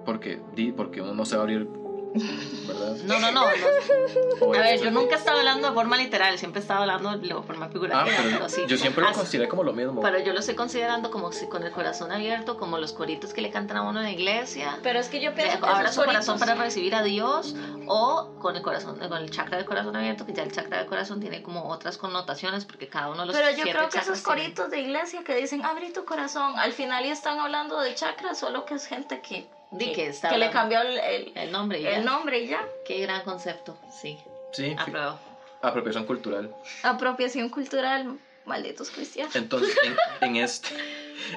porque, 0.05 0.41
di- 0.55 0.71
porque 0.73 1.01
uno 1.01 1.13
no 1.13 1.25
se 1.25 1.35
va 1.35 1.41
a 1.41 1.43
abrir, 1.43 1.67
¿verdad? 2.13 2.95
No, 3.05 3.19
no, 3.19 3.31
no. 3.31 3.41
A 3.45 4.59
ver, 4.59 4.79
yo 4.81 4.91
nunca 4.91 5.15
estaba 5.15 5.39
hablando 5.39 5.67
de 5.67 5.73
forma 5.73 5.97
literal, 5.97 6.37
siempre 6.37 6.61
estaba 6.61 6.81
hablando 6.81 7.17
de 7.17 7.33
forma 7.43 7.65
Ah, 7.65 7.69
figurativa. 7.69 8.17
pero 8.23 8.49
sí. 8.49 8.61
yo 8.67 8.77
siempre 8.77 9.03
lo 9.03 9.11
consideré 9.13 9.47
como 9.47 9.63
lo 9.63 9.73
mismo. 9.73 10.01
Pero 10.01 10.19
yo 10.19 10.33
lo 10.33 10.39
estoy 10.39 10.55
considerando 10.55 11.09
como 11.11 11.31
si 11.31 11.47
con 11.47 11.63
el 11.63 11.71
corazón 11.71 12.11
abierto, 12.11 12.57
como 12.57 12.77
los 12.77 12.93
coritos 12.93 13.33
que 13.33 13.41
le 13.41 13.49
cantan 13.51 13.77
a 13.77 13.81
uno 13.83 13.99
en 13.99 14.05
la 14.05 14.11
iglesia. 14.11 14.79
Pero 14.83 14.99
es 14.99 15.07
que 15.09 15.19
yo 15.21 15.33
pienso 15.33 15.59
que 15.59 15.65
abra 15.67 15.83
esos 15.89 15.95
su 15.95 16.03
corazón 16.05 16.39
para 16.39 16.55
recibir 16.55 16.95
a 16.95 17.03
Dios 17.03 17.55
o 17.87 18.33
con 18.39 18.55
el 18.55 18.61
corazón 18.61 18.97
con 18.99 19.13
el 19.13 19.29
chakra 19.29 19.57
del 19.57 19.65
corazón 19.65 19.95
abierto 19.95 20.25
que 20.25 20.33
ya 20.33 20.43
el 20.43 20.51
chakra 20.51 20.79
del 20.79 20.87
corazón 20.87 21.19
tiene 21.19 21.41
como 21.41 21.69
otras 21.69 21.97
connotaciones 21.97 22.65
porque 22.65 22.87
cada 22.87 23.09
uno 23.09 23.21
de 23.21 23.27
los 23.27 23.35
Pero 23.35 23.49
yo 23.51 23.63
creo 23.63 23.89
que 23.89 23.99
esos 23.99 24.23
tienen- 24.23 24.23
coritos 24.23 24.69
de 24.71 24.79
iglesia 24.81 25.23
que 25.23 25.35
dicen 25.35 25.63
abrí 25.65 25.91
tu 25.91 26.05
corazón, 26.05 26.57
al 26.57 26.73
final 26.73 27.03
ya 27.05 27.13
están 27.13 27.39
hablando 27.39 27.79
de 27.79 27.93
chakras, 27.95 28.37
solo 28.39 28.65
que 28.65 28.75
es 28.75 28.85
gente 28.85 29.21
que, 29.21 29.47
Di 29.72 29.91
que 29.91 30.07
está 30.07 30.30
que 30.30 30.38
le 30.38 30.49
cambió 30.49 30.82
el, 30.82 30.97
el- 30.97 31.32
el 31.36 31.51
nombre 31.51 31.80
y 31.80 31.84
ya. 31.84 31.97
el 31.97 32.05
nombre 32.05 32.39
y 32.39 32.47
ya. 32.47 32.65
qué 32.86 32.99
gran 32.99 33.22
concepto 33.24 33.78
sí 33.91 34.18
Sí, 34.53 34.74
apruebo 34.78 35.20
apropiación 35.61 36.05
cultural. 36.05 36.55
Apropiación 36.84 37.49
cultural, 37.49 38.18
malditos 38.45 38.89
cristianos. 38.91 39.36
Entonces, 39.36 39.76
en, 39.84 39.95
en 40.30 40.36
este, 40.38 40.70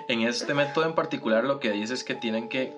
en 0.09 0.21
este 0.23 0.55
método 0.55 0.85
en 0.85 0.95
particular, 0.95 1.43
lo 1.45 1.59
que 1.59 1.71
dice 1.71 1.95
es 1.95 2.05
que 2.05 2.15
tienen 2.15 2.49
que 2.49 2.73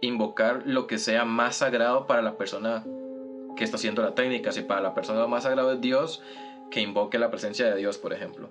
invocar 0.00 0.62
lo 0.64 0.86
que 0.86 0.98
sea 0.98 1.24
más 1.24 1.56
sagrado 1.56 2.06
para 2.06 2.22
la 2.22 2.36
persona 2.36 2.84
que 3.56 3.64
está 3.64 3.76
haciendo 3.76 4.02
la 4.02 4.14
técnica. 4.14 4.50
Si 4.52 4.62
para 4.62 4.80
la 4.80 4.94
persona 4.94 5.20
lo 5.20 5.28
más 5.28 5.44
sagrado 5.44 5.72
es 5.72 5.80
Dios, 5.80 6.22
que 6.70 6.80
invoque 6.80 7.18
la 7.18 7.30
presencia 7.30 7.66
de 7.66 7.76
Dios, 7.76 7.98
por 7.98 8.12
ejemplo. 8.12 8.50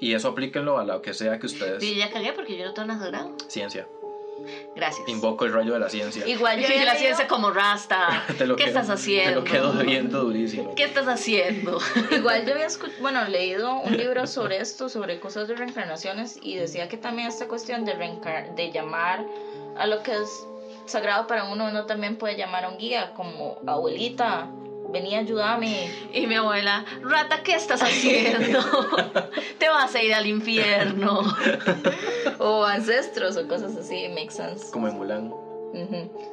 Y 0.00 0.14
eso 0.14 0.28
aplíquenlo 0.28 0.78
a 0.78 0.84
lo 0.84 1.00
que 1.00 1.14
sea 1.14 1.38
que 1.38 1.46
ustedes. 1.46 1.82
Sí, 1.82 1.94
ya 1.96 2.10
cagué 2.10 2.32
porque 2.32 2.56
yo 2.58 2.66
no 2.66 2.74
tengo 2.74 2.88
nada 2.88 3.00
sagrado 3.04 3.36
Ciencia. 3.48 3.86
Gracias 4.74 5.08
Invoco 5.08 5.44
el 5.44 5.52
rayo 5.52 5.72
de 5.72 5.78
la 5.80 5.88
ciencia. 5.88 6.26
Igual 6.26 6.60
yo 6.60 6.66
había 6.66 6.84
la 6.84 6.96
ciencia 6.96 7.26
como 7.26 7.50
rasta 7.50 8.24
Te 8.38 8.46
lo 8.46 8.56
¿qué 8.56 8.64
quedo- 8.64 8.80
estás 8.80 8.90
haciendo? 8.90 9.42
Te 9.42 9.48
lo 9.48 9.52
quedo 9.72 9.72
viendo 9.84 10.24
durísimo. 10.24 10.74
¿qué 10.74 10.84
estás 10.84 11.06
haciendo? 11.08 11.78
Igual 12.10 12.46
yo 12.46 12.54
había 12.54 12.68
bueno, 13.00 13.24
leído 13.28 13.74
un 13.80 13.96
libro 13.96 14.26
sobre 14.26 14.60
esto, 14.60 14.88
sobre 14.88 15.20
cosas 15.20 15.48
de 15.48 15.54
reencarnaciones, 15.54 16.38
y 16.42 16.56
decía 16.56 16.88
que 16.88 16.96
también 16.96 17.28
esta 17.28 17.46
cuestión 17.48 17.84
de, 17.84 17.94
reencar 17.94 18.54
de 18.54 18.70
llamar 18.70 19.24
a 19.76 19.86
lo 19.86 20.02
que 20.02 20.12
es 20.12 20.46
sagrado 20.86 21.26
para 21.26 21.44
uno, 21.44 21.66
uno 21.66 21.86
también 21.86 22.16
puede 22.16 22.36
llamar 22.36 22.64
a 22.64 22.68
un 22.68 22.78
guía, 22.78 23.12
como 23.14 23.58
abuelita, 23.66 24.48
vení, 24.88 25.14
ayúdame. 25.14 25.90
Y 26.12 26.26
mi 26.26 26.34
abuela, 26.34 26.84
rata, 27.02 27.42
¿qué 27.42 27.54
estás 27.54 27.82
haciendo? 27.82 28.60
Te 29.58 29.68
vas 29.68 29.94
a 29.94 30.02
ir 30.02 30.14
al 30.14 30.26
infierno. 30.26 31.22
o 32.38 32.64
ancestros 32.64 33.36
o 33.36 33.46
cosas 33.48 33.76
así, 33.76 34.08
make 34.08 34.30
sense. 34.30 34.70
Como 34.70 34.88
en 34.88 34.96
Mulan. 34.96 35.32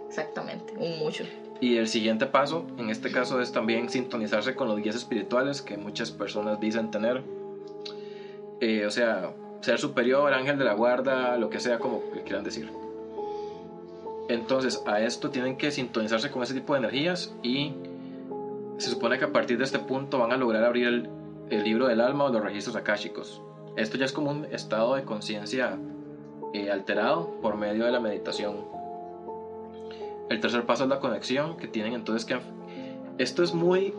Exactamente, 0.07 0.73
un 0.77 0.99
mucho. 0.99 1.23
Y 1.59 1.77
el 1.77 1.87
siguiente 1.87 2.25
paso, 2.25 2.65
en 2.77 2.89
este 2.89 3.11
caso, 3.11 3.39
es 3.41 3.51
también 3.51 3.89
sintonizarse 3.89 4.55
con 4.55 4.67
los 4.67 4.77
guías 4.77 4.95
espirituales 4.95 5.61
que 5.61 5.77
muchas 5.77 6.11
personas 6.11 6.59
dicen 6.59 6.91
tener. 6.91 7.23
Eh, 8.59 8.85
o 8.85 8.91
sea, 8.91 9.33
ser 9.61 9.79
superior, 9.79 10.33
ángel 10.33 10.57
de 10.57 10.65
la 10.65 10.73
guarda, 10.73 11.37
lo 11.37 11.49
que 11.49 11.59
sea, 11.59 11.79
como 11.79 12.11
que 12.11 12.21
quieran 12.21 12.43
decir. 12.43 12.71
Entonces, 14.27 14.81
a 14.85 15.01
esto 15.01 15.29
tienen 15.29 15.57
que 15.57 15.71
sintonizarse 15.71 16.31
con 16.31 16.41
ese 16.43 16.53
tipo 16.53 16.73
de 16.73 16.79
energías 16.79 17.35
y 17.43 17.73
se 18.81 18.89
supone 18.89 19.19
que 19.19 19.25
a 19.25 19.31
partir 19.31 19.57
de 19.57 19.63
este 19.63 19.79
punto 19.79 20.17
van 20.17 20.31
a 20.31 20.37
lograr 20.37 20.63
abrir 20.63 20.87
el, 20.87 21.09
el 21.49 21.63
libro 21.63 21.87
del 21.87 22.01
alma 22.01 22.25
o 22.25 22.29
los 22.29 22.41
registros 22.41 22.75
akáshicos. 22.75 23.41
Esto 23.77 23.97
ya 23.97 24.05
es 24.05 24.11
como 24.11 24.31
un 24.31 24.45
estado 24.45 24.95
de 24.95 25.03
conciencia 25.03 25.77
eh, 26.53 26.71
alterado 26.71 27.39
por 27.41 27.57
medio 27.57 27.85
de 27.85 27.91
la 27.91 27.99
meditación. 27.99 28.65
El 30.29 30.39
tercer 30.39 30.65
paso 30.65 30.83
es 30.83 30.89
la 30.89 30.99
conexión 30.99 31.57
que 31.57 31.67
tienen 31.67 31.93
entonces 31.93 32.25
que... 32.25 32.39
Esto 33.17 33.43
es 33.43 33.53
muy... 33.53 33.93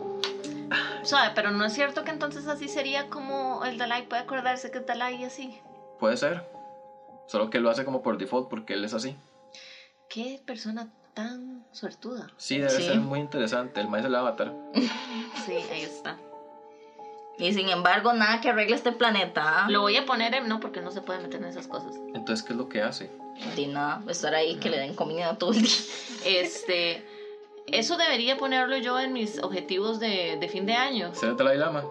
Suave, 1.03 1.31
pero 1.35 1.51
no 1.51 1.63
es 1.63 1.73
cierto 1.73 2.03
que 2.03 2.11
entonces 2.11 2.47
así 2.47 2.67
sería 2.67 3.09
como 3.09 3.63
el 3.65 3.77
Dalai 3.77 4.07
puede 4.07 4.23
acordarse 4.23 4.71
que 4.71 4.79
es 4.79 4.85
Dalai 4.85 5.21
y 5.21 5.23
así. 5.25 5.61
Puede 5.99 6.17
ser. 6.17 6.49
Solo 7.27 7.49
que 7.49 7.59
lo 7.59 7.69
hace 7.69 7.85
como 7.85 8.01
por 8.01 8.17
default 8.17 8.49
porque 8.49 8.73
él 8.73 8.83
es 8.83 8.93
así. 8.93 9.15
Qué 10.09 10.41
persona 10.45 10.91
tan 11.13 11.65
suertuda. 11.71 12.27
Sí, 12.37 12.57
debe 12.57 12.69
Sí. 12.71 12.83
ser 12.83 12.99
muy 12.99 13.19
interesante. 13.19 13.81
El 13.81 13.87
maestro 13.87 14.11
del 14.11 14.19
avatar. 14.19 14.53
Sí, 15.45 15.53
ahí 15.71 15.81
está. 15.81 16.17
Y 17.37 17.51
sin 17.53 17.67
embargo, 17.69 18.13
nada 18.13 18.39
que 18.39 18.49
arregle 18.49 18.75
este 18.75 18.91
planeta. 18.91 19.65
Lo 19.67 19.81
voy 19.81 19.97
a 19.97 20.05
poner 20.05 20.33
en 20.35 20.47
no 20.47 20.59
porque 20.59 20.79
no 20.81 20.91
se 20.91 21.01
puede 21.01 21.19
meter 21.19 21.41
en 21.41 21.47
esas 21.47 21.67
cosas. 21.67 21.95
Entonces, 22.13 22.43
¿qué 22.45 22.53
es 22.53 22.57
lo 22.57 22.69
que 22.69 22.81
hace? 22.81 23.09
De 23.55 23.67
nada, 23.67 24.01
estar 24.07 24.33
ahí 24.35 24.55
que 24.57 24.69
le 24.69 24.77
den 24.77 24.93
comida 24.93 25.37
todo 25.37 25.51
el 25.51 25.61
día. 25.63 25.71
Este, 26.25 27.03
eso 27.67 27.97
debería 27.97 28.37
ponerlo 28.37 28.77
yo 28.77 28.99
en 28.99 29.11
mis 29.13 29.39
objetivos 29.43 29.99
de, 29.99 30.37
de 30.39 30.47
fin 30.47 30.65
de 30.65 30.75
año. 30.75 31.13
¿Ser 31.15 31.29
el 31.29 31.35
Dalai 31.37 31.57
Lama? 31.57 31.83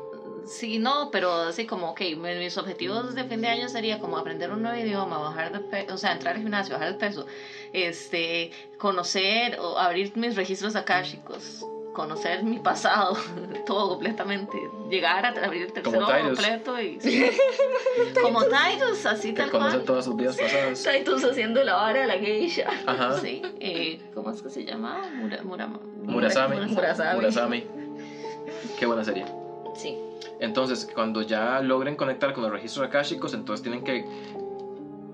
Sí, 0.46 0.78
no, 0.78 1.10
pero 1.10 1.32
así 1.32 1.66
como, 1.66 1.90
ok, 1.90 2.00
mi- 2.16 2.34
mis 2.38 2.56
objetivos 2.58 3.14
de 3.14 3.24
fin 3.24 3.40
de 3.40 3.48
año 3.48 3.68
sería 3.68 3.98
como 4.00 4.16
aprender 4.18 4.50
un 4.50 4.62
nuevo 4.62 4.76
idioma, 4.78 5.18
bajar 5.18 5.52
de 5.52 5.60
peso, 5.60 5.94
o 5.94 5.96
sea, 5.98 6.12
entrar 6.12 6.34
al 6.36 6.40
gimnasio, 6.42 6.74
bajar 6.74 6.92
de 6.92 6.98
peso, 6.98 7.26
este, 7.72 8.50
conocer 8.78 9.58
o 9.60 9.78
abrir 9.78 10.12
mis 10.16 10.36
registros 10.36 10.74
akáshicos, 10.76 11.64
conocer 11.94 12.42
mi 12.42 12.58
pasado, 12.58 13.16
todo 13.66 13.90
completamente, 13.90 14.56
llegar 14.90 15.24
a 15.26 15.28
abrir 15.44 15.62
el 15.62 15.72
tercer 15.72 15.92
Como 15.92 16.06
ojo 16.06 16.12
Tyrus. 16.12 16.26
completo 16.38 16.80
y... 16.80 16.98
sí. 17.00 17.30
como 18.22 18.42
Tyrus, 18.44 19.04
así 19.06 19.32
tal 19.32 19.50
cual. 19.50 19.82
todas 19.84 20.04
sus 20.04 20.16
vidas 20.16 20.36
pasadas. 20.36 20.82
Taitus 20.84 21.24
haciendo 21.24 21.62
la 21.64 21.74
vara 21.74 22.00
de 22.00 22.06
la 22.06 22.18
geisha. 22.18 22.68
Ajá. 22.86 23.18
Sí, 23.20 23.42
eh, 23.60 24.00
¿cómo 24.14 24.30
es 24.30 24.42
que 24.42 24.50
se 24.50 24.64
llama? 24.64 25.02
Mura, 25.14 25.42
Murama- 25.42 25.80
Murasami. 26.02 26.56
Murasami. 26.66 27.16
Murasami. 27.16 27.64
Qué 28.78 28.86
buena 28.86 29.04
serie. 29.04 29.24
Sí. 29.76 29.96
Entonces, 30.42 30.90
cuando 30.92 31.22
ya 31.22 31.60
logren 31.60 31.94
conectar 31.94 32.32
con 32.32 32.42
los 32.42 32.52
registros 32.52 32.84
akáshicos, 32.84 33.32
entonces 33.32 33.62
tienen 33.62 33.84
que... 33.84 34.04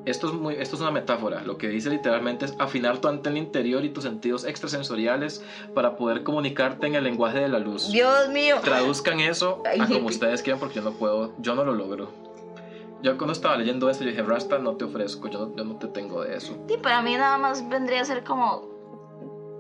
Esto 0.06 0.28
es, 0.28 0.32
muy, 0.32 0.54
esto 0.54 0.76
es 0.76 0.80
una 0.80 0.90
metáfora. 0.90 1.42
Lo 1.44 1.58
que 1.58 1.68
dice 1.68 1.90
literalmente 1.90 2.46
es 2.46 2.54
afinar 2.58 2.96
tu 2.96 3.08
antena 3.08 3.36
interior 3.36 3.84
y 3.84 3.90
tus 3.90 4.04
sentidos 4.04 4.46
extrasensoriales 4.46 5.44
para 5.74 5.96
poder 5.96 6.22
comunicarte 6.22 6.86
en 6.86 6.94
el 6.94 7.04
lenguaje 7.04 7.40
de 7.40 7.48
la 7.48 7.58
luz. 7.58 7.92
Dios 7.92 8.30
mío. 8.30 8.56
Traduzcan 8.64 9.20
eso 9.20 9.62
a 9.66 9.86
como 9.86 10.06
ustedes 10.06 10.42
quieran 10.42 10.58
porque 10.58 10.76
yo 10.76 10.82
no 10.82 10.92
puedo, 10.92 11.34
yo 11.36 11.54
no 11.54 11.62
lo 11.62 11.74
logro. 11.74 12.10
Yo 13.02 13.18
cuando 13.18 13.34
estaba 13.34 13.58
leyendo 13.58 13.90
esto, 13.90 14.04
yo 14.04 14.10
dije, 14.10 14.22
Rasta, 14.22 14.58
no 14.58 14.76
te 14.76 14.86
ofrezco, 14.86 15.28
yo 15.28 15.40
no, 15.40 15.56
yo 15.56 15.64
no 15.64 15.76
te 15.76 15.88
tengo 15.88 16.22
de 16.22 16.36
eso. 16.36 16.56
Sí, 16.68 16.78
para 16.82 17.02
mí 17.02 17.14
nada 17.14 17.36
más 17.36 17.68
vendría 17.68 18.00
a 18.00 18.04
ser 18.06 18.24
como 18.24 18.77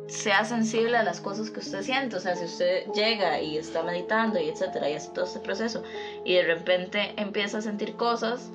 sea 0.08 0.44
sensible 0.44 0.96
a 0.96 1.02
las 1.02 1.20
cosas 1.20 1.50
que 1.50 1.60
usted 1.60 1.82
siente, 1.82 2.16
o 2.16 2.20
sea, 2.20 2.34
si 2.34 2.44
usted 2.46 2.86
llega 2.94 3.40
y 3.40 3.58
está 3.58 3.82
meditando 3.82 4.38
y 4.40 4.48
etcétera 4.48 4.88
y 4.90 4.94
hace 4.94 5.10
todo 5.10 5.24
este 5.26 5.38
proceso 5.40 5.82
y 6.24 6.34
de 6.34 6.42
repente 6.44 7.12
empieza 7.16 7.58
a 7.58 7.62
sentir 7.62 7.94
cosas, 7.96 8.50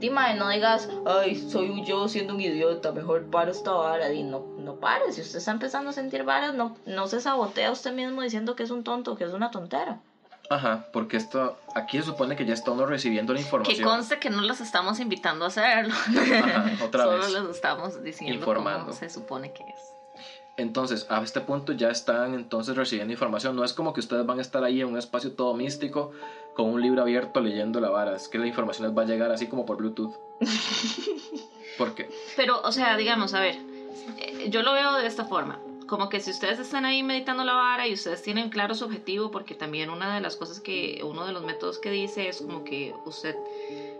Dima, 0.00 0.34
no 0.34 0.48
digas, 0.48 0.88
ay, 1.06 1.36
soy 1.36 1.84
yo 1.84 2.08
siendo 2.08 2.34
un 2.34 2.40
idiota, 2.40 2.90
mejor 2.92 3.26
paro 3.30 3.52
esta 3.52 3.70
vara, 3.70 4.12
y 4.12 4.22
no, 4.24 4.44
no 4.58 4.74
pare, 4.74 5.12
si 5.12 5.20
usted 5.20 5.38
está 5.38 5.52
empezando 5.52 5.90
a 5.90 5.92
sentir 5.92 6.24
varas, 6.24 6.52
no, 6.54 6.76
no 6.84 7.06
se 7.06 7.20
sabotea 7.20 7.70
usted 7.70 7.92
mismo 7.92 8.20
diciendo 8.20 8.56
que 8.56 8.64
es 8.64 8.70
un 8.70 8.82
tonto, 8.82 9.14
que 9.16 9.24
es 9.24 9.32
una 9.32 9.50
tontera. 9.52 10.00
Ajá, 10.50 10.88
porque 10.92 11.16
esto, 11.16 11.56
aquí 11.74 11.98
se 11.98 12.04
supone 12.04 12.34
que 12.36 12.44
ya 12.44 12.52
está 12.54 12.72
uno 12.72 12.84
recibiendo 12.86 13.32
la 13.32 13.38
Que 13.38 13.44
información. 13.44 13.88
conste 13.88 14.18
que 14.18 14.28
no 14.30 14.42
las 14.42 14.60
estamos 14.60 14.98
invitando 15.00 15.44
a 15.44 15.48
hacerlo. 15.48 15.94
Ajá, 15.94 16.84
otra 16.84 17.04
Solo 17.04 17.18
vez. 17.18 17.30
les 17.32 17.44
estamos 17.56 18.02
diciendo 18.02 18.34
Informando. 18.34 18.80
cómo 18.86 18.92
se 18.92 19.08
supone 19.08 19.52
que 19.52 19.62
es. 19.62 19.93
Entonces, 20.56 21.06
a 21.10 21.20
este 21.22 21.40
punto 21.40 21.72
ya 21.72 21.90
están 21.90 22.34
entonces 22.34 22.76
recibiendo 22.76 23.12
información. 23.12 23.56
No 23.56 23.64
es 23.64 23.72
como 23.72 23.92
que 23.92 24.00
ustedes 24.00 24.24
van 24.24 24.38
a 24.38 24.42
estar 24.42 24.62
ahí 24.62 24.80
en 24.80 24.88
un 24.88 24.98
espacio 24.98 25.32
todo 25.32 25.54
místico 25.54 26.12
con 26.54 26.70
un 26.70 26.80
libro 26.80 27.02
abierto 27.02 27.40
leyendo 27.40 27.80
la 27.80 27.90
vara. 27.90 28.14
Es 28.14 28.28
que 28.28 28.38
la 28.38 28.46
información 28.46 28.86
les 28.86 28.96
va 28.96 29.02
a 29.02 29.06
llegar 29.06 29.32
así 29.32 29.48
como 29.48 29.66
por 29.66 29.76
Bluetooth. 29.78 30.14
¿Por 31.78 31.94
qué? 31.94 32.08
Pero, 32.36 32.60
o 32.62 32.70
sea, 32.70 32.96
digamos, 32.96 33.34
a 33.34 33.40
ver, 33.40 33.56
eh, 34.18 34.48
yo 34.48 34.62
lo 34.62 34.72
veo 34.72 34.92
de 34.94 35.06
esta 35.06 35.24
forma. 35.24 35.60
Como 35.88 36.08
que 36.08 36.20
si 36.20 36.30
ustedes 36.30 36.58
están 36.60 36.84
ahí 36.84 37.02
meditando 37.02 37.44
la 37.44 37.52
vara 37.52 37.86
y 37.86 37.92
ustedes 37.92 38.22
tienen 38.22 38.48
claro 38.48 38.74
su 38.74 38.84
objetivo, 38.84 39.30
porque 39.30 39.54
también 39.54 39.90
una 39.90 40.14
de 40.14 40.20
las 40.20 40.36
cosas 40.36 40.60
que, 40.60 41.00
uno 41.04 41.26
de 41.26 41.32
los 41.32 41.44
métodos 41.44 41.78
que 41.78 41.90
dice 41.90 42.28
es 42.28 42.40
como 42.40 42.64
que 42.64 42.94
usted, 43.04 43.36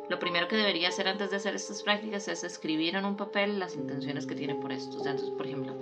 lo 0.08 0.18
primero 0.18 0.48
que 0.48 0.56
debería 0.56 0.88
hacer 0.88 1.08
antes 1.08 1.30
de 1.30 1.36
hacer 1.36 1.54
estas 1.54 1.82
prácticas 1.82 2.28
es 2.28 2.44
escribir 2.44 2.94
en 2.96 3.04
un 3.04 3.16
papel 3.16 3.58
las 3.58 3.74
intenciones 3.74 4.26
que 4.26 4.34
tiene 4.34 4.54
por 4.54 4.72
esto. 4.72 4.98
O 4.98 5.02
sea, 5.02 5.12
entonces, 5.12 5.34
por 5.34 5.46
ejemplo, 5.46 5.74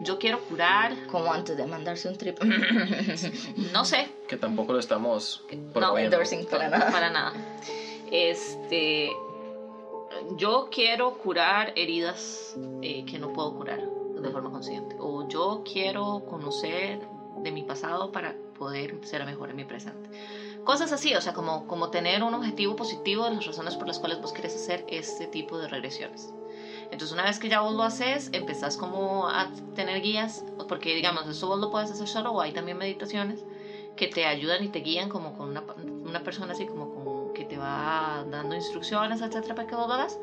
yo 0.00 0.18
quiero 0.18 0.40
curar, 0.40 1.06
Como 1.08 1.32
antes 1.32 1.56
de 1.56 1.66
mandarse 1.66 2.08
un 2.08 2.16
trip. 2.16 2.38
no 3.72 3.84
sé, 3.84 4.08
Que 4.28 4.36
tampoco 4.36 4.72
lo 4.72 4.78
estamos 4.78 5.44
no, 5.74 5.98
endorsing 5.98 6.46
para 6.46 6.68
nada. 6.68 6.90
Para 6.92 7.10
nada. 7.10 7.32
Este, 8.12 9.10
yo 10.36 10.68
quiero 10.70 11.14
curar 11.18 11.72
heridas 11.74 12.56
eh, 12.82 13.04
que 13.04 13.18
no 13.18 13.32
puedo 13.32 13.54
curar 13.56 13.80
de 13.80 14.30
forma 14.30 14.50
consciente. 14.50 14.96
O 15.00 15.26
yo 15.28 15.62
quiero 15.64 16.24
conocer 16.28 17.00
de 17.42 17.50
mi 17.50 17.62
pasado 17.62 18.12
para 18.12 18.34
poder 18.58 19.04
ser 19.04 19.24
mejor 19.26 19.50
en 19.50 19.56
mi 19.56 19.64
presente. 19.64 20.08
Cosas 20.66 20.90
así, 20.90 21.14
o 21.14 21.20
sea, 21.20 21.32
como, 21.32 21.68
como 21.68 21.90
tener 21.90 22.24
un 22.24 22.34
objetivo 22.34 22.74
positivo 22.74 23.24
de 23.24 23.36
las 23.36 23.46
razones 23.46 23.76
por 23.76 23.86
las 23.86 24.00
cuales 24.00 24.20
vos 24.20 24.32
querés 24.32 24.56
hacer 24.56 24.84
este 24.88 25.28
tipo 25.28 25.58
de 25.58 25.68
regresiones. 25.68 26.34
Entonces, 26.90 27.12
una 27.12 27.22
vez 27.22 27.38
que 27.38 27.48
ya 27.48 27.60
vos 27.60 27.72
lo 27.72 27.84
haces, 27.84 28.30
empezás 28.32 28.76
como 28.76 29.28
a 29.28 29.48
tener 29.76 30.02
guías, 30.02 30.44
porque 30.68 30.96
digamos, 30.96 31.28
eso 31.28 31.46
vos 31.46 31.60
lo 31.60 31.70
puedes 31.70 31.92
hacer 31.92 32.08
solo 32.08 32.32
o 32.32 32.40
hay 32.40 32.52
también 32.52 32.78
meditaciones 32.78 33.44
que 33.94 34.08
te 34.08 34.26
ayudan 34.26 34.64
y 34.64 34.68
te 34.68 34.80
guían 34.80 35.08
como 35.08 35.36
con 35.38 35.50
una, 35.50 35.62
una 36.04 36.24
persona 36.24 36.52
así 36.52 36.66
como 36.66 37.32
que 37.32 37.44
te 37.44 37.56
va 37.56 38.24
dando 38.28 38.56
instrucciones, 38.56 39.20
etcétera, 39.20 39.54
para 39.54 39.68
que 39.68 39.76
vos 39.76 39.86
lo 39.86 39.94
hagas. 39.94 40.18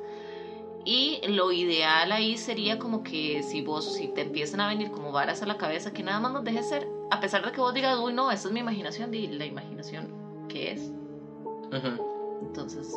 Y 0.84 1.22
lo 1.26 1.54
ideal 1.54 2.12
ahí 2.12 2.38
sería 2.38 2.78
como 2.78 3.02
que 3.02 3.44
si 3.44 3.62
vos, 3.62 3.94
si 3.94 4.10
te 4.10 4.22
empiezan 4.22 4.60
a 4.60 4.68
venir 4.68 4.92
como 4.92 5.14
varas 5.14 5.42
a 5.42 5.46
la 5.46 5.58
cabeza, 5.58 5.94
que 5.94 6.04
nada 6.04 6.20
más 6.20 6.34
nos 6.34 6.44
dejes 6.44 6.68
ser, 6.68 6.86
a 7.12 7.22
pesar 7.22 7.46
de 7.46 7.54
que 7.54 7.62
vos 7.62 7.74
digas, 7.74 7.98
uy, 7.98 8.12
no, 8.12 8.30
esa 8.30 8.50
es 8.50 8.54
mi 8.54 8.60
imaginación, 8.60 9.14
y 9.14 9.28
la 9.28 9.46
imaginación, 9.46 10.23
¿qué 10.50 10.72
es? 10.72 10.82
Ujú. 10.82 12.14
Entonces, 12.42 12.94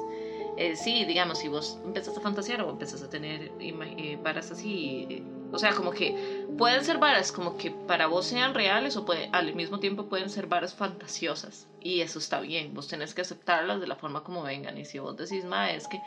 eh, 0.56 0.76
sí, 0.76 1.04
digamos, 1.04 1.38
si 1.38 1.48
vos 1.48 1.78
empezás 1.84 2.16
a 2.16 2.20
fantasear 2.20 2.62
o 2.62 2.70
empezás 2.70 3.02
a 3.02 3.08
tener 3.08 3.52
eh, 3.60 4.18
varas 4.22 4.50
así, 4.50 5.06
eh, 5.10 5.22
o 5.52 5.58
sea, 5.58 5.74
como 5.74 5.92
que 5.92 6.16
pueden 6.58 6.84
ser 6.84 6.98
varas 6.98 7.30
como 7.30 7.56
que 7.56 7.70
para 7.70 8.06
vos 8.06 8.26
sean 8.26 8.54
reales 8.54 8.96
o 8.96 9.04
puede, 9.04 9.28
al 9.32 9.54
mismo 9.54 9.78
tiempo 9.78 10.08
pueden 10.08 10.28
ser 10.28 10.46
varas 10.46 10.74
fantasiosas. 10.74 11.68
Y 11.80 12.00
eso 12.00 12.18
está 12.18 12.40
bien, 12.40 12.74
vos 12.74 12.88
tenés 12.88 13.14
que 13.14 13.20
aceptarlas 13.20 13.80
de 13.80 13.86
la 13.86 13.96
forma 13.96 14.24
como 14.24 14.42
vengan. 14.42 14.76
Y 14.76 14.84
si 14.84 14.98
vos 14.98 15.16
decís, 15.16 15.44
ma, 15.44 15.70
es 15.70 15.88
que 15.88 16.02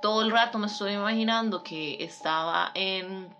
todo 0.00 0.22
el 0.22 0.30
rato 0.30 0.58
me 0.58 0.66
estoy 0.66 0.92
imaginando 0.92 1.62
que 1.62 2.02
estaba 2.02 2.72
en, 2.74 3.34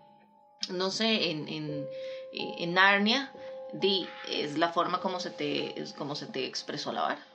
no 0.71 0.91
sé, 0.91 1.31
en, 1.31 1.49
en, 1.49 1.89
en 2.33 2.75
Narnia, 2.75 3.33
di, 3.73 4.09
es 4.23 4.57
la 4.57 4.69
forma 4.69 5.01
como 5.01 5.21
se 5.21 5.31
te, 5.31 5.81
es 5.81 5.93
como 5.93 6.15
se 6.15 6.27
te 6.27 6.47
expresó 6.47 6.93
la 6.93 7.03
vara. 7.03 7.30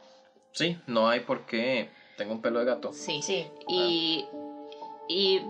Sí, 0.56 0.78
no 0.88 1.08
hay 1.10 1.20
por 1.20 1.46
qué. 1.46 1.90
Tengo 2.18 2.34
un 2.34 2.42
pelo 2.42 2.60
de 2.60 2.66
gato. 2.66 2.94
Sí. 2.94 3.22
Sí. 3.22 3.48
Y, 3.68 4.26
y 5.08 5.42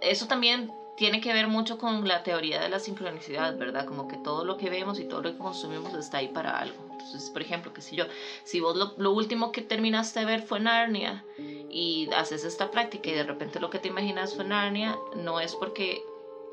eso 0.00 0.26
también 0.26 0.70
tiene 0.96 1.20
que 1.20 1.32
ver 1.32 1.48
mucho 1.48 1.78
con 1.78 2.06
la 2.06 2.22
teoría 2.22 2.60
de 2.60 2.68
la 2.68 2.78
sincronicidad, 2.78 3.56
¿verdad? 3.56 3.84
Como 3.84 4.06
que 4.06 4.16
todo 4.16 4.44
lo 4.44 4.56
que 4.56 4.70
vemos 4.70 5.00
y 5.00 5.04
todo 5.04 5.22
lo 5.22 5.32
que 5.32 5.38
consumimos 5.38 5.94
está 5.94 6.18
ahí 6.18 6.28
para 6.28 6.58
algo. 6.58 6.76
Entonces, 6.92 7.30
por 7.30 7.42
ejemplo, 7.42 7.72
que 7.72 7.80
si 7.80 7.96
yo, 7.96 8.04
si 8.44 8.60
vos 8.60 8.76
lo, 8.76 8.94
lo 8.96 9.12
último 9.12 9.52
que 9.52 9.62
terminaste 9.62 10.20
de 10.20 10.26
ver 10.26 10.42
fue 10.42 10.60
Narnia 10.60 11.24
y 11.38 12.08
haces 12.16 12.44
esta 12.44 12.70
práctica 12.70 13.10
y 13.10 13.14
de 13.14 13.24
repente 13.24 13.60
lo 13.60 13.70
que 13.70 13.78
te 13.78 13.88
imaginas 13.88 14.34
fue 14.34 14.44
Narnia, 14.44 14.96
no 15.16 15.40
es 15.40 15.54
porque, 15.54 16.02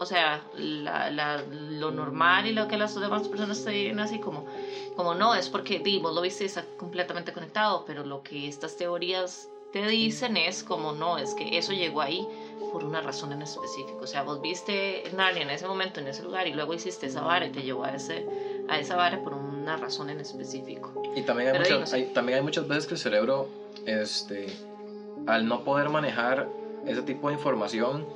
o 0.02 0.06
sea, 0.08 0.42
la, 0.58 1.12
la, 1.12 1.44
lo 1.44 1.92
normal 1.92 2.48
y 2.48 2.54
lo 2.54 2.68
que 2.68 2.76
las 2.76 3.00
demás 3.00 3.28
personas 3.28 3.64
te 3.64 3.70
digan 3.70 4.00
así 4.00 4.18
como, 4.18 4.48
como 4.96 5.14
no, 5.14 5.36
es 5.36 5.48
porque 5.48 5.78
vos 6.02 6.16
lo 6.16 6.22
viste 6.22 6.44
y 6.44 6.48
está 6.48 6.66
completamente 6.76 7.32
conectado, 7.32 7.84
pero 7.86 8.04
lo 8.04 8.24
que 8.24 8.48
estas 8.48 8.76
teorías 8.78 9.48
te 9.72 9.88
dicen 9.88 10.38
es 10.38 10.64
como 10.64 10.94
no, 10.94 11.20
es 11.20 11.36
que 11.36 11.56
eso 11.56 11.72
llegó 11.74 12.02
ahí 12.02 12.28
por 12.74 12.84
una 12.84 13.02
razón 13.02 13.32
en 13.32 13.44
específico. 13.44 14.00
O 14.02 14.08
sea, 14.08 14.24
vos 14.24 14.42
viste 14.42 15.04
Narnia 15.16 15.44
en 15.44 15.52
ese 15.52 15.68
momento, 15.68 16.00
en 16.00 16.08
ese 16.08 16.24
lugar, 16.24 16.48
y 16.48 16.54
luego 16.54 16.74
hiciste 16.74 17.06
esa 17.06 17.22
vara 17.22 17.46
y 17.46 17.52
te 17.52 17.62
llevó 17.62 17.84
a, 17.84 17.94
ese, 17.94 18.26
a 18.70 18.80
esa 18.80 18.96
vara 18.96 19.22
por 19.22 19.36
una 19.36 19.78
razón 19.78 20.10
en 20.10 20.20
específico. 20.20 21.00
Y 21.16 21.22
también 21.22 21.54
hay, 21.54 21.60
muchas, 21.60 21.94
hay, 21.94 22.06
también 22.06 22.40
hay 22.40 22.44
muchas 22.44 22.68
veces 22.68 22.88
que 22.88 22.96
el 22.96 23.00
cerebro, 23.00 23.50
este, 23.86 24.48
al 25.28 25.48
no 25.48 25.64
poder 25.64 25.90
manejar 25.90 26.50
ese 26.88 27.04
tipo 27.04 27.28
de 27.28 27.36
información, 27.36 28.08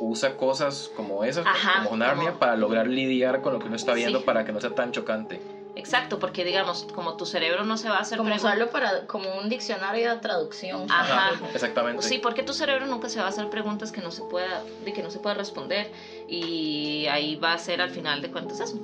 usa 0.00 0.36
cosas 0.36 0.90
como 0.96 1.22
esas, 1.24 1.46
como 1.84 1.96
Narnia, 1.96 2.38
para 2.38 2.56
lograr 2.56 2.88
lidiar 2.88 3.42
con 3.42 3.52
lo 3.52 3.58
que 3.58 3.68
uno 3.68 3.76
está 3.76 3.92
viendo 3.92 4.24
para 4.24 4.44
que 4.44 4.50
no 4.50 4.60
sea 4.60 4.70
tan 4.70 4.90
chocante. 4.90 5.40
Exacto, 5.76 6.18
porque 6.18 6.44
digamos, 6.44 6.84
como 6.94 7.16
tu 7.16 7.26
cerebro 7.26 7.64
no 7.64 7.76
se 7.76 7.88
va 7.88 7.98
a 7.98 8.00
hacer 8.00 8.18
como 8.18 8.34
usarlo 8.34 8.70
para 8.70 9.06
como 9.06 9.36
un 9.36 9.48
diccionario 9.48 10.10
de 10.10 10.20
traducción. 10.20 10.90
Ajá. 10.90 11.38
exactamente. 11.54 12.02
Sí, 12.02 12.18
porque 12.18 12.42
tu 12.42 12.54
cerebro 12.54 12.86
nunca 12.86 13.08
se 13.08 13.20
va 13.20 13.26
a 13.26 13.28
hacer 13.28 13.48
preguntas 13.48 13.92
que 13.92 14.00
no 14.00 14.10
se 14.10 14.22
pueda 14.22 14.64
de 14.84 14.92
que 14.92 15.02
no 15.02 15.10
se 15.10 15.20
pueda 15.20 15.34
responder 15.34 15.88
y 16.26 17.06
ahí 17.06 17.36
va 17.36 17.52
a 17.52 17.58
ser 17.58 17.80
al 17.80 17.90
final 17.90 18.20
de 18.20 18.30
cuentas 18.30 18.60
eso, 18.60 18.78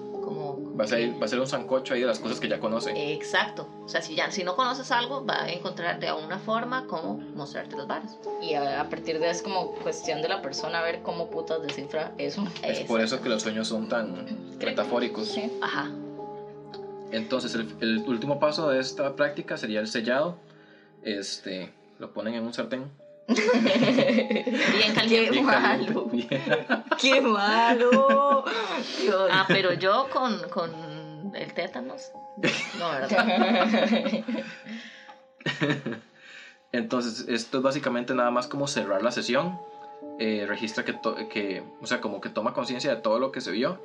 a 0.84 0.86
ser 0.86 1.20
va 1.20 1.24
a 1.24 1.28
ser 1.28 1.40
un 1.40 1.46
sancocho 1.46 1.94
ahí 1.94 2.00
de 2.00 2.06
las 2.06 2.18
cosas 2.18 2.40
que 2.40 2.48
ya 2.48 2.60
conoce. 2.60 2.92
Exacto. 3.14 3.68
O 3.84 3.88
sea, 3.88 4.02
si 4.02 4.14
ya 4.14 4.30
si 4.30 4.44
no 4.44 4.56
conoces 4.56 4.90
algo, 4.90 5.24
va 5.24 5.44
a 5.44 5.52
encontrar 5.52 6.00
de 6.00 6.08
alguna 6.08 6.38
forma 6.38 6.86
cómo 6.86 7.18
mostrarte 7.34 7.76
los 7.76 7.86
varas. 7.86 8.18
Y 8.42 8.54
a, 8.54 8.88
partir 8.88 9.18
de 9.18 9.30
eso 9.30 9.38
es 9.38 9.42
como 9.42 9.72
cuestión 9.76 10.22
de 10.22 10.28
la 10.28 10.42
persona 10.42 10.82
ver 10.82 11.02
cómo 11.02 11.30
putas 11.30 11.62
descifra 11.62 12.12
eso. 12.18 12.46
Es 12.62 12.80
por 12.80 13.00
eso 13.00 13.20
que 13.20 13.28
los 13.28 13.42
sueños 13.42 13.68
son 13.68 13.88
tan 13.88 14.26
metafóricos. 14.58 15.28
Sí. 15.28 15.50
Ajá. 15.60 15.90
Entonces, 17.12 17.54
el, 17.54 17.98
último 18.06 18.38
paso 18.38 18.68
de 18.70 18.80
esta 18.80 19.14
práctica 19.16 19.56
sería 19.56 19.80
el 19.80 19.88
sellado. 19.88 20.36
Este, 21.02 21.72
lo 21.98 22.12
ponen 22.12 22.34
en 22.34 22.44
un 22.44 22.52
sartén. 22.52 22.90
Bien 23.28 24.94
caliente. 24.94 25.32
Qué 25.32 25.42
malo. 25.42 26.10
Qué 27.00 27.20
malo. 27.20 28.44
Ah, 29.30 29.44
pero 29.48 29.72
yo 29.74 30.08
con, 30.12 30.48
con 30.48 30.70
el 31.34 31.52
tétanos. 31.54 32.12
No, 32.78 32.90
¿verdad? 32.90 34.24
Entonces, 36.72 37.26
esto 37.28 37.58
es 37.58 37.62
básicamente 37.62 38.14
nada 38.14 38.30
más 38.30 38.46
como 38.46 38.66
cerrar 38.66 39.02
la 39.02 39.10
sesión. 39.10 39.58
Eh, 40.18 40.44
registra 40.46 40.84
que, 40.84 40.98
que, 41.30 41.62
o 41.80 41.86
sea, 41.86 42.00
como 42.00 42.20
que 42.20 42.28
toma 42.28 42.52
conciencia 42.52 42.94
de 42.94 43.00
todo 43.00 43.18
lo 43.18 43.32
que 43.32 43.40
se 43.40 43.50
vio. 43.50 43.80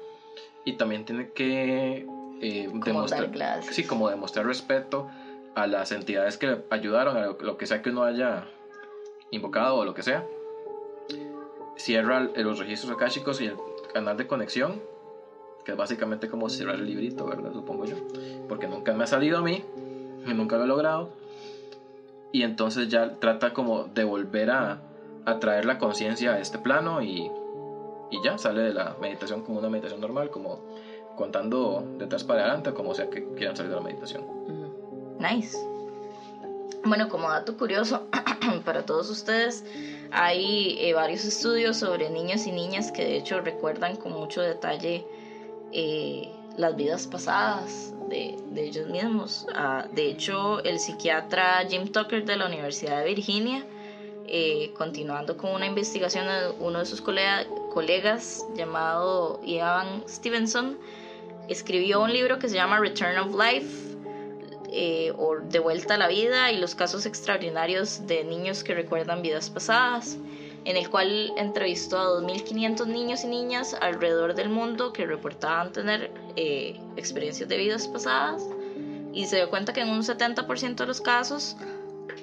Y 0.66 0.74
también 0.74 1.06
tiene 1.06 1.32
que 1.32 2.06
eh, 2.42 2.70
demostrar, 2.74 3.64
sí, 3.64 3.84
como 3.84 4.10
demostrar 4.10 4.46
respeto 4.46 5.10
a 5.56 5.68
las 5.68 5.92
entidades 5.92 6.38
que 6.38 6.64
ayudaron, 6.70 7.18
a 7.18 7.28
lo, 7.28 7.58
que 7.58 7.66
sea 7.66 7.82
que 7.82 7.90
uno 7.90 8.04
haya 8.04 8.48
invocado 9.32 9.78
o 9.78 9.86
lo 9.86 9.94
que 9.94 10.04
sea. 10.04 10.26
Cierra 11.78 12.20
los 12.36 12.60
registros 12.60 12.92
akáshicos 12.92 13.42
y 13.42 13.46
el 13.46 13.56
canal 13.94 14.18
de 14.18 14.28
conexión, 14.28 14.82
que 15.66 15.72
es 15.72 15.78
básicamente 15.78 16.28
como 16.28 16.50
cerrar 16.50 16.76
el 16.76 16.86
librito, 16.86 17.26
¿verdad? 17.26 17.52
Supongo 17.54 17.86
yo. 17.86 17.96
Porque 18.48 18.68
nunca 18.68 18.94
me 18.94 19.06
ha 19.06 19.08
salido 19.08 19.40
a 19.40 19.42
mí, 19.42 19.64
y 20.26 20.34
nunca 20.34 20.58
lo 20.58 20.66
he 20.66 20.68
logrado. 20.68 21.10
Y 22.32 22.44
entonces 22.44 22.88
ya 22.88 23.20
trata 23.20 23.54
como 23.54 23.86
de 23.86 24.04
volver 24.04 24.52
a, 24.52 24.80
a 25.26 25.40
traer 25.40 25.66
la 25.66 25.78
conciencia 25.78 26.34
a 26.34 26.40
este 26.40 26.60
plano 26.60 27.02
y, 27.02 27.30
y 28.10 28.24
ya 28.24 28.38
sale 28.38 28.62
de 28.62 28.74
la 28.74 28.96
meditación 29.02 29.42
como 29.42 29.58
una 29.58 29.70
meditación 29.70 30.00
normal, 30.00 30.30
como 30.30 30.60
contando 31.16 31.84
de 31.98 32.06
atrás 32.06 32.24
para 32.24 32.42
adelante, 32.42 32.74
como 32.74 32.94
sea 32.94 33.10
que 33.10 33.24
quieran 33.36 33.56
salir 33.56 33.72
de 33.72 33.76
la 33.76 33.82
meditación. 33.82 34.24
Nice. 35.20 35.58
Bueno, 36.92 37.08
como 37.08 37.30
dato 37.30 37.56
curioso 37.56 38.02
para 38.66 38.86
todos 38.86 39.10
ustedes, 39.10 39.64
hay 40.12 40.76
eh, 40.78 40.94
varios 40.94 41.24
estudios 41.24 41.78
sobre 41.78 42.10
niños 42.10 42.46
y 42.48 42.52
niñas 42.52 42.92
que 42.92 43.06
de 43.06 43.16
hecho 43.16 43.40
recuerdan 43.40 43.96
con 43.96 44.12
mucho 44.12 44.42
detalle 44.42 45.06
eh, 45.72 46.30
las 46.58 46.76
vidas 46.76 47.08
pasadas 47.08 47.94
de, 48.10 48.36
ellos 48.58 48.90
mismos. 48.90 49.48
Ah, 49.56 49.88
de 49.94 50.10
hecho, 50.10 50.62
el 50.66 50.82
psiquiatra 50.82 51.66
Jim 51.70 51.88
Tucker 51.88 52.26
de 52.26 52.36
la 52.36 52.48
Universidad 52.48 53.00
de 53.00 53.06
Virginia, 53.06 53.66
eh, 54.28 54.74
continuando 54.78 55.38
con 55.38 55.52
una 55.52 55.68
investigación 55.68 56.26
de 56.28 56.50
uno 56.60 56.80
de 56.80 56.86
sus 56.86 57.00
colegas 57.00 58.46
llamado 58.54 59.40
Ian 59.46 60.04
Stevenson, 60.10 60.78
escribió 61.48 62.02
un 62.02 62.12
libro 62.12 62.38
que 62.38 62.50
se 62.50 62.56
llama 62.56 62.80
Return 62.82 63.18
of 63.18 63.34
Life 63.34 63.91
eh, 64.72 65.14
o 65.18 65.36
De 65.38 65.60
vuelta 65.60 65.96
a 65.96 65.98
la 65.98 66.08
vida 66.08 66.52
y 66.52 66.58
los 66.58 66.76
casos 66.76 67.06
extraordinarios 67.06 68.08
de 68.08 68.24
niños 68.24 68.64
que 68.64 68.74
recuerdan 68.74 69.22
vidas 69.22 69.50
pasadas, 69.50 70.18
en 70.64 70.78
el 70.78 70.90
cual 70.90 71.34
entrevistó 71.38 71.98
a 71.98 72.22
2.500 72.22 72.88
niños 72.88 73.24
y 73.24 73.28
niñas 73.28 73.76
alrededor 73.82 74.34
del 74.34 74.50
mundo 74.50 74.94
que 74.94 75.06
reportaban 75.06 75.74
tener 75.74 76.12
eh, 76.36 76.80
experiencias 76.96 77.50
de 77.50 77.58
vidas 77.58 77.88
pasadas 77.88 78.48
y 79.14 79.26
se 79.26 79.38
dio 79.38 79.50
cuenta 79.50 79.74
que 79.74 79.82
en 79.82 79.90
un 79.90 80.04
70% 80.04 80.76
de 80.76 80.86
los 80.86 81.02
casos 81.02 81.58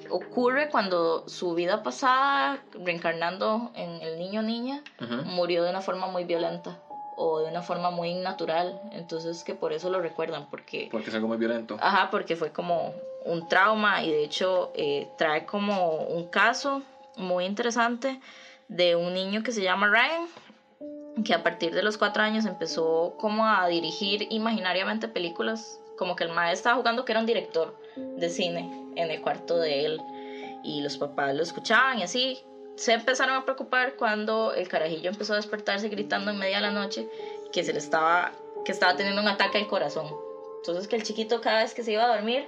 ocurre 0.09 0.69
cuando 0.69 1.27
su 1.27 1.53
vida 1.53 1.83
pasada, 1.83 2.63
reencarnando 2.73 3.71
en 3.75 4.01
el 4.01 4.17
niño 4.17 4.39
o 4.39 4.43
niña, 4.43 4.83
murió 5.25 5.63
de 5.63 5.69
una 5.69 5.81
forma 5.81 6.07
muy 6.07 6.23
violenta 6.23 6.79
o 7.21 7.41
de 7.41 7.49
una 7.49 7.61
forma 7.61 7.91
muy 7.91 8.13
natural. 8.13 8.79
Entonces 8.93 9.43
que 9.43 9.53
por 9.53 9.73
eso 9.73 9.89
lo 9.89 9.99
recuerdan, 9.99 10.47
porque... 10.49 10.87
Porque 10.89 11.09
es 11.09 11.15
algo 11.15 11.27
muy 11.27 11.37
violento. 11.37 11.77
Ajá, 11.81 12.09
porque 12.09 12.37
fue 12.37 12.51
como 12.51 12.93
un 13.25 13.49
trauma 13.49 14.01
y 14.03 14.09
de 14.09 14.23
hecho 14.23 14.71
eh, 14.73 15.09
trae 15.17 15.45
como 15.45 15.97
un 15.97 16.27
caso 16.29 16.81
muy 17.17 17.43
interesante 17.43 18.21
de 18.69 18.95
un 18.95 19.13
niño 19.13 19.43
que 19.43 19.51
se 19.51 19.61
llama 19.61 19.89
Ryan, 19.89 21.23
que 21.25 21.33
a 21.33 21.43
partir 21.43 21.75
de 21.75 21.83
los 21.83 21.97
cuatro 21.97 22.23
años 22.23 22.45
empezó 22.45 23.15
como 23.19 23.45
a 23.45 23.67
dirigir 23.67 24.27
imaginariamente 24.29 25.09
películas, 25.09 25.77
como 25.97 26.15
que 26.15 26.23
el 26.23 26.29
maestro 26.29 26.59
estaba 26.59 26.77
jugando 26.77 27.03
que 27.03 27.11
era 27.11 27.19
un 27.19 27.25
director 27.25 27.75
de 27.97 28.29
cine 28.29 28.93
en 28.95 29.11
el 29.11 29.19
cuarto 29.19 29.57
de 29.57 29.85
él 29.85 30.01
y 30.63 30.81
los 30.81 30.97
papás 30.97 31.35
lo 31.35 31.43
escuchaban 31.43 31.99
y 31.99 32.03
así 32.03 32.39
se 32.79 32.93
empezaron 32.93 33.35
a 33.35 33.43
preocupar 33.43 33.95
cuando 33.95 34.53
el 34.53 34.69
carajillo 34.69 35.09
empezó 35.09 35.33
a 35.33 35.35
despertarse 35.35 35.89
gritando 35.89 36.31
en 36.31 36.37
media 36.37 36.57
de 36.57 36.61
la 36.61 36.71
noche 36.71 37.09
que 37.51 37.65
se 37.65 37.73
le 37.73 37.79
estaba 37.79 38.31
que 38.63 38.71
estaba 38.71 38.95
teniendo 38.95 39.21
un 39.21 39.27
ataque 39.27 39.57
al 39.57 39.67
corazón. 39.67 40.07
Entonces 40.59 40.87
que 40.87 40.95
el 40.95 41.03
chiquito 41.03 41.41
cada 41.41 41.63
vez 41.63 41.73
que 41.73 41.83
se 41.83 41.91
iba 41.91 42.05
a 42.05 42.15
dormir 42.15 42.47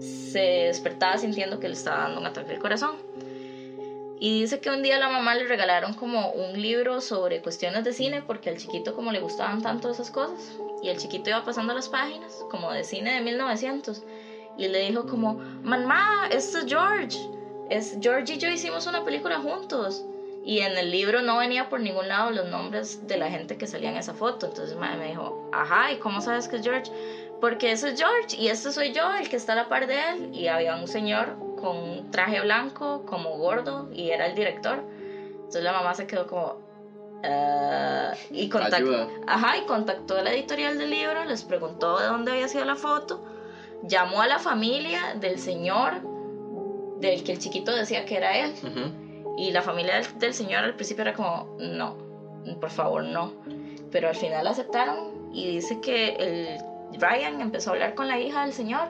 se 0.00 0.66
despertaba 0.68 1.18
sintiendo 1.18 1.58
que 1.58 1.66
le 1.66 1.74
estaba 1.74 2.04
dando 2.04 2.20
un 2.20 2.26
ataque 2.26 2.52
al 2.52 2.60
corazón. 2.60 2.96
Y 4.20 4.42
dice 4.42 4.60
que 4.60 4.70
un 4.70 4.84
día 4.84 5.00
la 5.00 5.08
mamá 5.08 5.34
le 5.34 5.48
regalaron 5.48 5.94
como 5.94 6.30
un 6.30 6.62
libro 6.62 7.00
sobre 7.00 7.42
cuestiones 7.42 7.82
de 7.82 7.92
cine 7.92 8.22
porque 8.22 8.50
al 8.50 8.58
chiquito 8.58 8.94
como 8.94 9.10
le 9.10 9.18
gustaban 9.18 9.62
tanto 9.62 9.90
esas 9.90 10.12
cosas 10.12 10.52
y 10.80 10.90
el 10.90 10.98
chiquito 10.98 11.30
iba 11.30 11.44
pasando 11.44 11.74
las 11.74 11.88
páginas 11.88 12.44
como 12.52 12.70
de 12.70 12.84
cine 12.84 13.14
de 13.14 13.20
1900 13.20 14.00
y 14.58 14.68
le 14.68 14.78
dijo 14.78 15.06
como, 15.06 15.34
mamá, 15.64 16.28
esto 16.30 16.58
es 16.58 16.66
George 16.66 17.35
es 17.70 17.98
George 18.00 18.34
y 18.34 18.38
yo 18.38 18.48
hicimos 18.48 18.86
una 18.86 19.04
película 19.04 19.38
juntos 19.38 20.04
y 20.46 20.60
en 20.60 20.78
el 20.78 20.92
libro 20.92 21.22
no 21.22 21.38
venía 21.38 21.68
por 21.68 21.80
ningún 21.80 22.06
lado 22.06 22.30
los 22.30 22.46
nombres 22.46 23.04
de 23.08 23.16
la 23.16 23.28
gente 23.28 23.58
que 23.58 23.66
salía 23.66 23.90
en 23.90 23.96
esa 23.96 24.14
foto. 24.14 24.46
Entonces 24.46 24.76
me 24.76 25.08
dijo, 25.08 25.50
ajá, 25.52 25.90
¿y 25.90 25.96
cómo 25.96 26.20
sabes 26.20 26.46
que 26.46 26.56
es 26.56 26.62
George? 26.62 26.90
Porque 27.40 27.72
ese 27.72 27.90
es 27.90 27.98
George 27.98 28.36
y 28.36 28.46
este 28.46 28.70
soy 28.70 28.92
yo, 28.92 29.12
el 29.12 29.28
que 29.28 29.34
está 29.34 29.54
a 29.54 29.56
la 29.56 29.68
par 29.68 29.88
de 29.88 30.10
él. 30.10 30.30
Y 30.32 30.46
había 30.46 30.76
un 30.76 30.86
señor 30.86 31.34
con 31.60 31.76
un 31.76 32.10
traje 32.12 32.40
blanco, 32.40 33.04
como 33.06 33.36
gordo, 33.38 33.88
y 33.92 34.10
era 34.10 34.26
el 34.26 34.36
director. 34.36 34.84
Entonces 35.32 35.64
la 35.64 35.72
mamá 35.72 35.94
se 35.94 36.06
quedó 36.06 36.28
como... 36.28 36.64
Ah", 37.24 38.12
y, 38.30 38.48
contactó, 38.48 39.10
ajá, 39.26 39.56
y 39.56 39.62
contactó 39.62 40.16
a 40.16 40.22
la 40.22 40.32
editorial 40.32 40.78
del 40.78 40.90
libro, 40.90 41.24
les 41.24 41.42
preguntó 41.42 41.98
de 41.98 42.06
dónde 42.06 42.30
había 42.30 42.46
sido 42.46 42.64
la 42.64 42.76
foto, 42.76 43.20
llamó 43.82 44.22
a 44.22 44.28
la 44.28 44.38
familia 44.38 45.16
del 45.18 45.40
señor 45.40 46.15
del 47.00 47.22
que 47.24 47.32
el 47.32 47.38
chiquito 47.38 47.74
decía 47.74 48.04
que 48.04 48.16
era 48.16 48.38
él. 48.38 48.52
Y 49.38 49.50
la 49.50 49.62
familia 49.62 50.00
del, 50.18 50.32
señor 50.34 50.64
al 50.64 50.74
principio 50.74 51.02
era 51.02 51.12
como, 51.14 51.56
no, 51.58 51.96
por 52.60 52.70
favor, 52.70 53.04
no. 53.04 53.32
Pero 53.90 54.08
al 54.08 54.16
final 54.16 54.46
aceptaron 54.46 55.30
y 55.32 55.46
dice 55.46 55.80
que 55.80 56.16
el 56.16 56.98
Ryan 56.98 57.40
empezó 57.40 57.70
a 57.70 57.72
hablar 57.74 57.94
con 57.94 58.08
la 58.08 58.18
hija 58.18 58.42
del 58.42 58.52
señor 58.52 58.88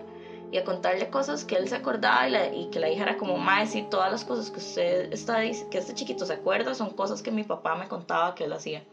y 0.52 0.58
a 0.58 0.64
contarle 0.64 1.10
cosas 1.10 1.44
que 1.44 1.56
él 1.56 1.68
se 1.68 1.74
acordaba 1.74 2.28
y, 2.28 2.68
que 2.70 2.78
la 2.78 2.88
hija 2.88 3.02
era 3.02 3.16
como, 3.16 3.36
más 3.36 3.74
y 3.74 3.82
todas 3.82 4.12
las 4.12 4.24
cosas 4.24 4.50
que 4.50 4.58
usted 4.58 5.12
está 5.12 5.40
que 5.40 5.78
este 5.78 5.94
chiquito 5.94 6.24
se 6.24 6.34
acuerda 6.34 6.74
son 6.74 6.90
cosas 6.90 7.22
que 7.22 7.32
mi 7.32 7.42
papá 7.42 7.74
me 7.74 7.88
contaba 7.88 8.34
que 8.34 8.44
él 8.44 8.52
hacía. 8.52 8.84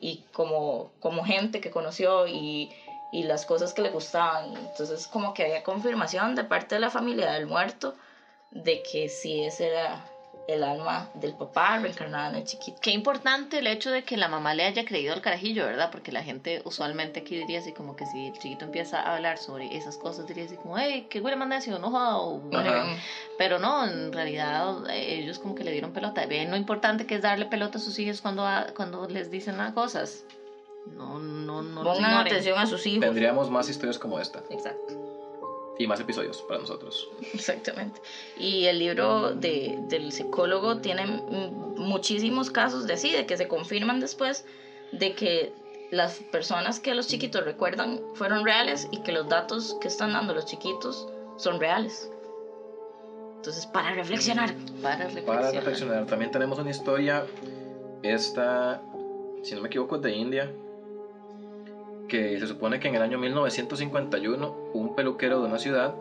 Y 0.00 0.24
como, 0.32 0.90
como 1.00 1.22
gente 1.24 1.60
que 1.60 1.70
conoció 1.70 2.26
y, 2.26 2.70
y 3.12 3.24
las 3.24 3.44
cosas 3.44 3.74
que 3.74 3.82
le 3.82 3.90
gustaban. 3.90 4.56
Entonces 4.56 5.06
como 5.06 5.34
que 5.34 5.44
había 5.44 5.62
confirmación 5.62 6.34
de 6.34 6.44
parte 6.44 6.76
de 6.76 6.80
la 6.80 6.90
familia 6.90 7.32
del 7.32 7.46
muerto 7.46 7.94
de 8.52 8.82
que 8.82 9.08
sí 9.08 9.42
ese 9.44 9.68
era 9.68 10.06
el 10.48 10.64
alma 10.64 11.08
del 11.14 11.34
papá 11.34 11.78
reencarnada 11.78 12.30
en 12.30 12.34
el 12.36 12.44
chiquito. 12.44 12.76
Qué 12.82 12.90
importante 12.90 13.58
el 13.58 13.66
hecho 13.68 13.90
de 13.92 14.02
que 14.02 14.16
la 14.16 14.26
mamá 14.28 14.54
le 14.54 14.64
haya 14.64 14.84
creído 14.84 15.14
al 15.14 15.20
carajillo, 15.22 15.64
¿verdad? 15.64 15.90
Porque 15.90 16.10
la 16.10 16.22
gente 16.22 16.60
usualmente 16.64 17.20
aquí 17.20 17.36
diría 17.36 17.60
así 17.60 17.72
como 17.72 17.94
que 17.94 18.04
si 18.06 18.26
el 18.26 18.32
chiquito 18.34 18.64
empieza 18.64 19.00
a 19.00 19.14
hablar 19.14 19.38
sobre 19.38 19.74
esas 19.76 19.96
cosas, 19.96 20.26
diría 20.26 20.44
así 20.44 20.56
como, 20.56 20.76
hey, 20.78 21.06
qué 21.08 21.20
huele 21.20 21.36
más 21.36 21.46
necio, 21.48 21.78
no 21.78 21.90
joda, 21.90 22.16
o 22.18 22.34
whatever. 22.38 22.80
Ajá. 22.80 22.96
Pero 23.38 23.58
no, 23.60 23.86
en 23.86 24.12
realidad 24.12 24.90
eh, 24.90 25.20
ellos 25.20 25.38
como 25.38 25.54
que 25.54 25.62
le 25.64 25.70
dieron 25.70 25.92
pelota. 25.92 26.26
Ven 26.26 26.50
lo 26.50 26.56
importante 26.56 27.06
que 27.06 27.14
es 27.14 27.22
darle 27.22 27.46
pelota 27.46 27.78
a 27.78 27.80
sus 27.80 27.98
hijos 28.00 28.20
cuando, 28.20 28.44
a- 28.44 28.66
cuando 28.74 29.06
les 29.08 29.30
dicen 29.30 29.56
las 29.58 29.72
cosas. 29.72 30.24
No, 30.86 31.20
no, 31.20 31.62
no 31.62 31.84
Pongan 31.84 32.14
atención 32.14 32.58
a 32.58 32.66
sus 32.66 32.84
hijos. 32.86 33.00
Tendríamos 33.00 33.48
más 33.48 33.68
historias 33.68 33.98
como 33.98 34.18
esta 34.18 34.40
Exacto. 34.50 35.11
Y 35.78 35.86
más 35.86 36.00
episodios 36.00 36.42
para 36.42 36.60
nosotros. 36.60 37.08
Exactamente. 37.34 38.00
Y 38.38 38.66
el 38.66 38.78
libro 38.78 39.34
de, 39.34 39.78
del 39.88 40.12
psicólogo 40.12 40.78
tiene 40.78 41.06
muchísimos 41.76 42.50
casos 42.50 42.86
de 42.86 42.94
así, 42.94 43.10
de 43.12 43.26
que 43.26 43.36
se 43.36 43.48
confirman 43.48 44.00
después 44.00 44.44
de 44.92 45.14
que 45.14 45.52
las 45.90 46.20
personas 46.30 46.80
que 46.80 46.94
los 46.94 47.06
chiquitos 47.06 47.44
recuerdan 47.44 48.00
fueron 48.14 48.44
reales 48.44 48.88
y 48.90 49.02
que 49.02 49.12
los 49.12 49.28
datos 49.28 49.76
que 49.80 49.88
están 49.88 50.12
dando 50.12 50.34
los 50.34 50.46
chiquitos 50.46 51.08
son 51.36 51.60
reales. 51.60 52.10
Entonces, 53.36 53.66
para 53.66 53.92
reflexionar. 53.92 54.54
Para 54.80 55.04
reflexionar. 55.04 55.40
Para 55.40 55.50
reflexionar, 55.50 56.06
también 56.06 56.30
tenemos 56.30 56.58
una 56.58 56.70
historia, 56.70 57.26
esta, 58.02 58.80
si 59.42 59.54
no 59.54 59.60
me 59.60 59.66
equivoco, 59.66 59.96
es 59.96 60.02
de 60.02 60.12
India, 60.12 60.50
que 62.12 62.38
se 62.38 62.46
supone 62.46 62.78
que 62.78 62.88
en 62.88 62.94
el 62.94 63.00
año 63.00 63.18
1951 63.18 64.54
un 64.74 64.94
peluquero 64.94 65.40
de 65.40 65.46
una 65.46 65.58
ciudad, 65.58 65.94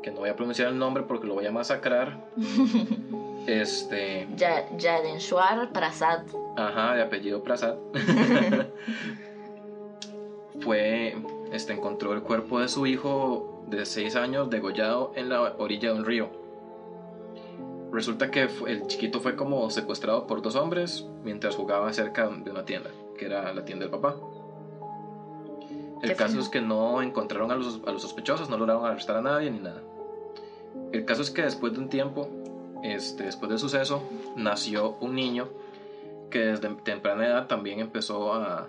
que 0.00 0.12
no 0.12 0.20
voy 0.20 0.28
a 0.28 0.36
pronunciar 0.36 0.68
el 0.68 0.78
nombre 0.78 1.02
porque 1.02 1.26
lo 1.26 1.34
voy 1.34 1.46
a 1.46 1.50
masacrar, 1.50 2.28
este, 3.48 4.28
Prasad. 5.72 6.20
ajá, 6.56 6.94
de 6.94 7.02
apellido 7.02 7.42
Prasad, 7.42 7.74
fue, 10.60 11.16
este, 11.50 11.72
encontró 11.72 12.12
el 12.12 12.22
cuerpo 12.22 12.60
de 12.60 12.68
su 12.68 12.86
hijo 12.86 13.64
de 13.66 13.84
6 13.84 14.14
años 14.14 14.48
degollado 14.48 15.10
en 15.16 15.28
la 15.28 15.56
orilla 15.58 15.92
de 15.92 15.98
un 15.98 16.04
río. 16.04 16.30
Resulta 17.90 18.30
que 18.30 18.48
el 18.68 18.86
chiquito 18.86 19.18
fue 19.18 19.34
como 19.34 19.68
secuestrado 19.70 20.28
por 20.28 20.40
dos 20.40 20.54
hombres 20.54 21.04
mientras 21.24 21.56
jugaba 21.56 21.92
cerca 21.92 22.28
de 22.28 22.48
una 22.48 22.64
tienda, 22.64 22.90
que 23.18 23.24
era 23.24 23.52
la 23.52 23.64
tienda 23.64 23.86
del 23.86 23.90
papá. 23.90 24.14
El 26.10 26.16
caso 26.16 26.38
es 26.40 26.48
que 26.48 26.60
no 26.60 27.02
encontraron 27.02 27.50
a 27.50 27.56
los, 27.56 27.80
a 27.86 27.92
los 27.92 28.02
sospechosos, 28.02 28.48
no 28.48 28.56
lograron 28.58 28.84
arrestar 28.84 29.16
a 29.16 29.22
nadie 29.22 29.50
ni 29.50 29.58
nada. 29.58 29.82
El 30.92 31.04
caso 31.04 31.22
es 31.22 31.30
que 31.30 31.42
después 31.42 31.72
de 31.72 31.80
un 31.80 31.88
tiempo, 31.88 32.28
este, 32.82 33.24
después 33.24 33.48
del 33.48 33.58
suceso, 33.58 34.02
nació 34.36 34.96
un 35.00 35.14
niño 35.14 35.48
que 36.30 36.38
desde 36.38 36.68
temprana 36.76 37.26
edad 37.26 37.46
también 37.46 37.80
empezó 37.80 38.32
a, 38.34 38.68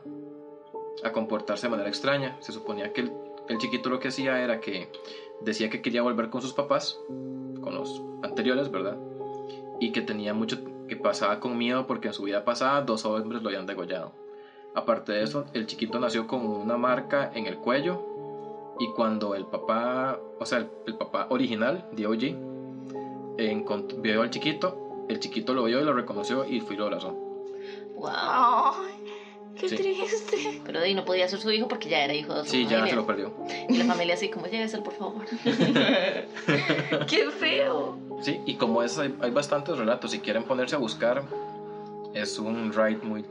a 1.03 1.11
comportarse 1.11 1.67
de 1.67 1.71
manera 1.71 1.89
extraña. 1.89 2.37
Se 2.39 2.51
suponía 2.51 2.91
que 2.93 3.01
el, 3.01 3.11
el 3.49 3.57
chiquito 3.57 3.89
lo 3.89 3.99
que 3.99 4.07
hacía 4.07 4.41
era 4.41 4.59
que 4.59 4.89
decía 5.41 5.69
que 5.69 5.81
quería 5.81 6.01
volver 6.01 6.29
con 6.29 6.41
sus 6.41 6.53
papás, 6.53 6.99
con 7.61 7.75
los 7.75 8.01
anteriores, 8.23 8.71
¿verdad? 8.71 8.97
Y 9.79 9.91
que 9.91 10.01
tenía 10.01 10.33
mucho, 10.33 10.57
que 10.87 10.95
pasaba 10.95 11.39
con 11.39 11.57
miedo 11.57 11.85
porque 11.87 12.07
en 12.07 12.13
su 12.13 12.23
vida 12.23 12.43
pasada 12.45 12.81
dos 12.81 13.05
hombres 13.05 13.43
lo 13.43 13.49
habían 13.49 13.65
degollado. 13.65 14.11
Aparte 14.73 15.11
de 15.11 15.23
eso, 15.23 15.45
el 15.53 15.65
chiquito 15.65 15.99
nació 15.99 16.27
con 16.27 16.45
una 16.45 16.77
marca 16.77 17.31
en 17.33 17.47
el 17.47 17.57
cuello 17.57 17.99
y 18.79 18.87
cuando 18.95 19.33
el 19.35 19.45
papá, 19.45 20.19
o 20.39 20.45
sea, 20.45 20.59
el, 20.59 20.67
el 20.85 20.95
papá 20.95 21.25
original, 21.29 21.83
D.O.G., 21.93 22.35
encont- 23.37 23.99
vio 24.01 24.21
al 24.21 24.29
chiquito, 24.29 25.05
el 25.09 25.19
chiquito 25.19 25.53
lo 25.53 25.63
vio 25.63 25.79
y 25.79 25.83
lo 25.83 25.93
reconoció 25.93 26.45
y 26.45 26.59
fue 26.59 26.75
y 26.75 26.77
lo 26.77 26.85
abrazó. 26.85 27.09
Wow. 27.95 28.85
Qué 29.55 29.69
Sí. 29.69 29.75
triste. 29.75 30.61
Pero 30.63 30.79
de 30.79 30.85
ahí 30.85 30.93
no 30.93 31.03
podía 31.03 31.27
ser 31.27 31.39
su 31.39 31.49
hijo 31.49 31.67
porque 31.67 31.89
ya 31.89 32.03
era 32.03 32.13
hijo 32.13 32.31
de 32.35 32.41
otra 32.41 32.51
Sí, 32.51 32.63
ya 32.65 32.69
familia. 32.77 32.89
se 32.91 32.95
lo 32.95 33.05
perdió. 33.07 33.33
Y 33.67 33.77
la 33.77 33.85
familia 33.85 34.13
así 34.13 34.29
como, 34.29 34.45
lléveselo 34.45 34.83
por 34.83 34.93
favor. 34.93 35.25
Qué 37.07 37.31
feo. 37.39 37.97
Sí, 38.21 38.39
y 38.45 38.53
como 38.55 38.83
es, 38.83 38.97
hay, 38.99 39.15
hay 39.21 39.31
bastantes 39.31 39.75
relatos, 39.77 40.11
si 40.11 40.19
quieren 40.19 40.43
ponerse 40.43 40.75
a 40.75 40.77
buscar, 40.77 41.23
es 42.13 42.37
un 42.37 42.71
ride 42.71 42.99
muy 43.01 43.23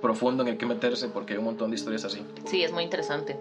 profundo 0.00 0.42
en 0.42 0.48
el 0.50 0.56
que 0.58 0.66
meterse 0.66 1.08
porque 1.08 1.34
hay 1.34 1.38
un 1.38 1.44
montón 1.44 1.70
de 1.70 1.76
historias 1.76 2.04
así. 2.04 2.24
Sí, 2.46 2.62
es 2.64 2.72
muy 2.72 2.82
interesante. 2.84 3.36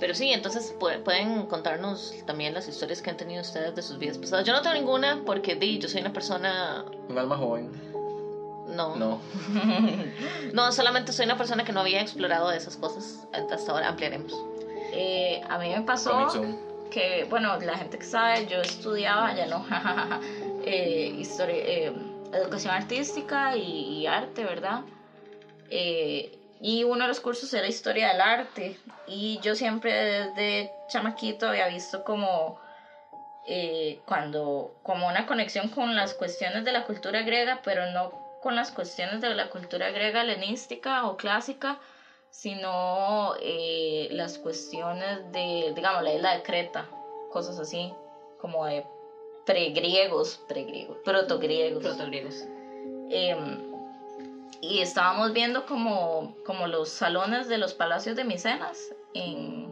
Pero 0.00 0.12
sí, 0.14 0.30
entonces 0.32 0.74
pu- 0.78 1.02
pueden 1.02 1.46
contarnos 1.46 2.12
también 2.26 2.52
las 2.52 2.68
historias 2.68 3.00
que 3.00 3.10
han 3.10 3.16
tenido 3.16 3.40
ustedes 3.42 3.74
de 3.74 3.82
sus 3.82 3.98
vidas 3.98 4.18
pasadas. 4.18 4.44
Yo 4.44 4.52
no 4.52 4.60
tengo 4.60 4.74
ninguna 4.74 5.22
porque 5.24 5.54
di, 5.54 5.78
yo 5.78 5.88
soy 5.88 6.00
una 6.00 6.12
persona... 6.12 6.84
Un 7.08 7.16
alma 7.16 7.36
joven, 7.36 7.70
No, 8.66 8.96
no. 8.96 9.20
no, 10.52 10.72
solamente 10.72 11.12
soy 11.12 11.26
una 11.26 11.36
persona 11.36 11.64
que 11.64 11.72
no 11.72 11.80
había 11.80 12.00
explorado 12.00 12.50
esas 12.50 12.76
cosas. 12.76 13.26
Hasta 13.32 13.72
ahora 13.72 13.88
ampliaremos. 13.88 14.34
Eh, 14.92 15.40
a 15.48 15.58
mí 15.58 15.68
me 15.70 15.82
pasó 15.82 16.10
que, 16.90 17.24
bueno, 17.30 17.56
la 17.60 17.76
gente 17.78 17.98
que 17.98 18.04
sabe, 18.04 18.46
yo 18.46 18.60
estudiaba, 18.60 19.34
ya 19.34 19.46
no, 19.46 19.64
eh, 20.64 21.14
historia, 21.18 21.56
eh, 21.56 21.92
educación 22.32 22.74
artística 22.74 23.56
y, 23.56 24.00
y 24.00 24.06
arte, 24.06 24.44
¿verdad? 24.44 24.80
Eh, 25.70 26.38
y 26.60 26.84
uno 26.84 27.02
de 27.02 27.08
los 27.08 27.20
cursos 27.20 27.52
era 27.52 27.66
historia 27.66 28.08
del 28.08 28.20
arte. 28.20 28.78
Y 29.06 29.38
yo 29.42 29.54
siempre 29.54 29.92
desde 29.92 30.70
chamaquito 30.88 31.48
había 31.48 31.68
visto 31.68 32.04
como 32.04 32.58
eh, 33.46 34.00
cuando 34.06 34.72
como 34.82 35.06
una 35.06 35.26
conexión 35.26 35.68
con 35.68 35.94
las 35.94 36.14
cuestiones 36.14 36.64
de 36.64 36.72
la 36.72 36.84
cultura 36.84 37.22
griega, 37.22 37.60
pero 37.62 37.86
no 37.86 38.10
con 38.42 38.54
las 38.54 38.70
cuestiones 38.70 39.20
de 39.20 39.34
la 39.34 39.50
cultura 39.50 39.90
griega 39.90 40.22
helenística 40.22 41.06
o 41.06 41.16
clásica, 41.16 41.78
sino 42.30 43.34
eh, 43.40 44.08
las 44.10 44.38
cuestiones 44.38 45.30
de, 45.32 45.72
digamos, 45.74 46.02
la 46.02 46.14
isla 46.14 46.36
de 46.36 46.42
Creta, 46.42 46.88
cosas 47.30 47.58
así, 47.58 47.92
como 48.40 48.66
de 48.66 48.84
pregriegos, 49.46 50.40
pregriegos, 50.48 50.98
protogriegos. 51.04 51.82
Protogriegos. 51.82 52.44
Em, 53.10 53.73
y 54.60 54.80
estábamos 54.80 55.32
viendo 55.32 55.66
como, 55.66 56.34
como 56.44 56.66
los 56.66 56.88
salones 56.88 57.48
de 57.48 57.58
los 57.58 57.74
palacios 57.74 58.16
de 58.16 58.24
Micenas 58.24 58.94
en, 59.14 59.70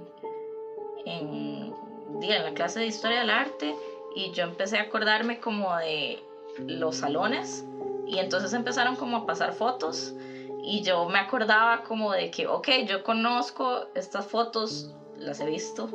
en, 1.04 1.72
en 2.20 2.44
la 2.44 2.52
clase 2.54 2.80
de 2.80 2.86
historia 2.86 3.20
del 3.20 3.30
arte 3.30 3.74
y 4.14 4.30
yo 4.32 4.44
empecé 4.44 4.78
a 4.78 4.82
acordarme 4.82 5.38
como 5.40 5.76
de 5.76 6.22
los 6.66 6.96
salones 6.96 7.64
y 8.06 8.18
entonces 8.18 8.52
empezaron 8.52 8.96
como 8.96 9.18
a 9.18 9.26
pasar 9.26 9.52
fotos 9.52 10.14
y 10.62 10.82
yo 10.82 11.06
me 11.06 11.18
acordaba 11.18 11.82
como 11.82 12.12
de 12.12 12.30
que, 12.30 12.46
ok, 12.46 12.68
yo 12.86 13.02
conozco 13.02 13.86
estas 13.94 14.26
fotos, 14.26 14.90
las 15.18 15.40
he 15.40 15.46
visto 15.46 15.88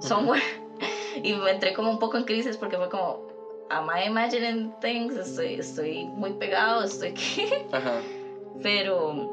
somewhere 0.00 0.42
y 1.22 1.32
me 1.32 1.50
entré 1.50 1.72
como 1.72 1.90
un 1.90 1.98
poco 1.98 2.16
en 2.16 2.24
crisis 2.24 2.56
porque 2.56 2.76
fue 2.76 2.88
como, 2.88 3.20
am 3.70 3.90
I 3.90 4.06
imagining 4.06 4.72
things? 4.80 5.16
Estoy, 5.16 5.54
estoy 5.54 6.04
muy 6.04 6.32
pegado, 6.32 6.84
estoy 6.84 7.12
que... 7.12 7.66
Ajá. 7.72 8.00
Pero, 8.62 9.28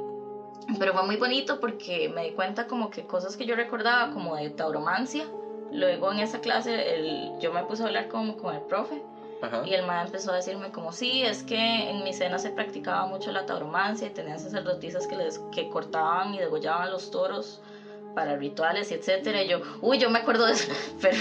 pero 0.79 0.93
fue 0.93 1.03
muy 1.03 1.15
bonito 1.15 1.59
porque 1.59 2.09
me 2.09 2.23
di 2.23 2.31
cuenta 2.31 2.67
como 2.67 2.89
que 2.89 3.03
cosas 3.03 3.37
que 3.37 3.45
yo 3.45 3.55
recordaba 3.55 4.11
como 4.11 4.35
de 4.35 4.49
tauromancia. 4.49 5.25
Luego 5.71 6.11
en 6.11 6.19
esa 6.19 6.39
clase 6.41 6.95
el, 6.95 7.31
yo 7.39 7.51
me 7.51 7.63
puse 7.63 7.83
a 7.83 7.85
hablar 7.85 8.09
como 8.09 8.35
con 8.35 8.53
el 8.53 8.61
profe 8.61 9.01
Ajá. 9.41 9.61
y 9.65 9.73
el 9.73 9.83
man 9.83 10.07
empezó 10.07 10.31
a 10.31 10.35
decirme 10.35 10.69
como 10.69 10.91
sí, 10.91 11.23
es 11.23 11.43
que 11.43 11.89
en 11.89 12.03
mi 12.03 12.13
cena 12.13 12.39
se 12.39 12.49
practicaba 12.51 13.05
mucho 13.05 13.31
la 13.31 13.45
tauromancia 13.45 14.07
y 14.07 14.11
tenían 14.11 14.39
sacerdotisas 14.39 15.07
que, 15.07 15.15
les, 15.15 15.39
que 15.53 15.69
cortaban 15.69 16.33
y 16.33 16.39
degollaban 16.39 16.91
los 16.91 17.09
toros 17.09 17.61
para 18.13 18.35
rituales 18.35 18.91
y 18.91 18.95
etcétera. 18.95 19.41
Y 19.41 19.47
yo, 19.47 19.61
uy, 19.81 19.97
yo 19.97 20.09
me 20.09 20.19
acuerdo 20.19 20.45
de 20.45 20.53
eso. 20.53 20.69
Pero, 21.01 21.17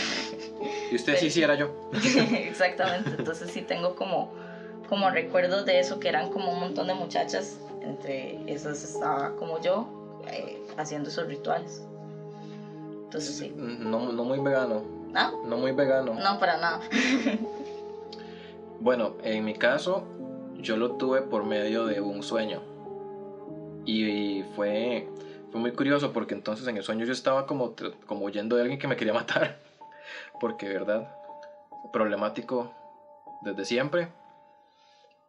Y 0.91 0.97
usted 0.97 1.17
sí, 1.17 1.31
sí 1.31 1.43
era 1.43 1.55
yo. 1.55 1.71
Exactamente, 2.33 3.11
entonces 3.17 3.51
sí 3.53 3.63
tengo 3.63 3.95
como, 3.95 4.33
como 4.89 5.11
recuerdos 5.11 5.65
de 5.65 5.79
eso, 5.79 6.01
que 6.01 6.09
eran 6.09 6.29
como 6.31 6.51
un 6.51 6.59
montón 6.59 6.89
de 6.89 6.95
muchachas, 6.95 7.57
entre 7.81 8.53
esas 8.53 8.83
estaba 8.83 9.37
como 9.37 9.61
yo, 9.61 9.87
eh, 10.27 10.63
haciendo 10.77 11.09
esos 11.09 11.27
rituales. 11.27 11.87
Entonces 13.05 13.37
sí. 13.37 13.53
No, 13.57 14.13
no 14.13 14.25
muy 14.25 14.39
vegano. 14.39 14.83
¿Ah? 15.15 15.33
No 15.45 15.57
muy 15.57 15.73
vegano. 15.73 16.15
No, 16.15 16.39
para 16.39 16.57
nada. 16.57 16.81
Bueno, 18.81 19.17
en 19.23 19.45
mi 19.45 19.53
caso, 19.53 20.05
yo 20.57 20.79
lo 20.79 20.93
tuve 20.93 21.21
por 21.21 21.45
medio 21.45 21.85
de 21.85 22.01
un 22.01 22.23
sueño. 22.23 22.63
Y 23.85 24.43
fue, 24.57 25.07
fue 25.51 25.61
muy 25.61 25.73
curioso 25.73 26.15
porque 26.15 26.33
entonces 26.33 26.67
en 26.67 26.79
el 26.79 26.83
sueño 26.83 27.05
yo 27.05 27.13
estaba 27.13 27.47
como, 27.47 27.75
como 28.07 28.25
huyendo 28.25 28.57
de 28.57 28.63
alguien 28.63 28.79
que 28.79 28.89
me 28.89 28.97
quería 28.97 29.13
matar. 29.15 29.59
Porque, 30.41 30.67
¿verdad? 30.67 31.15
Problemático 31.93 32.73
desde 33.43 33.67
siempre. 33.67 34.09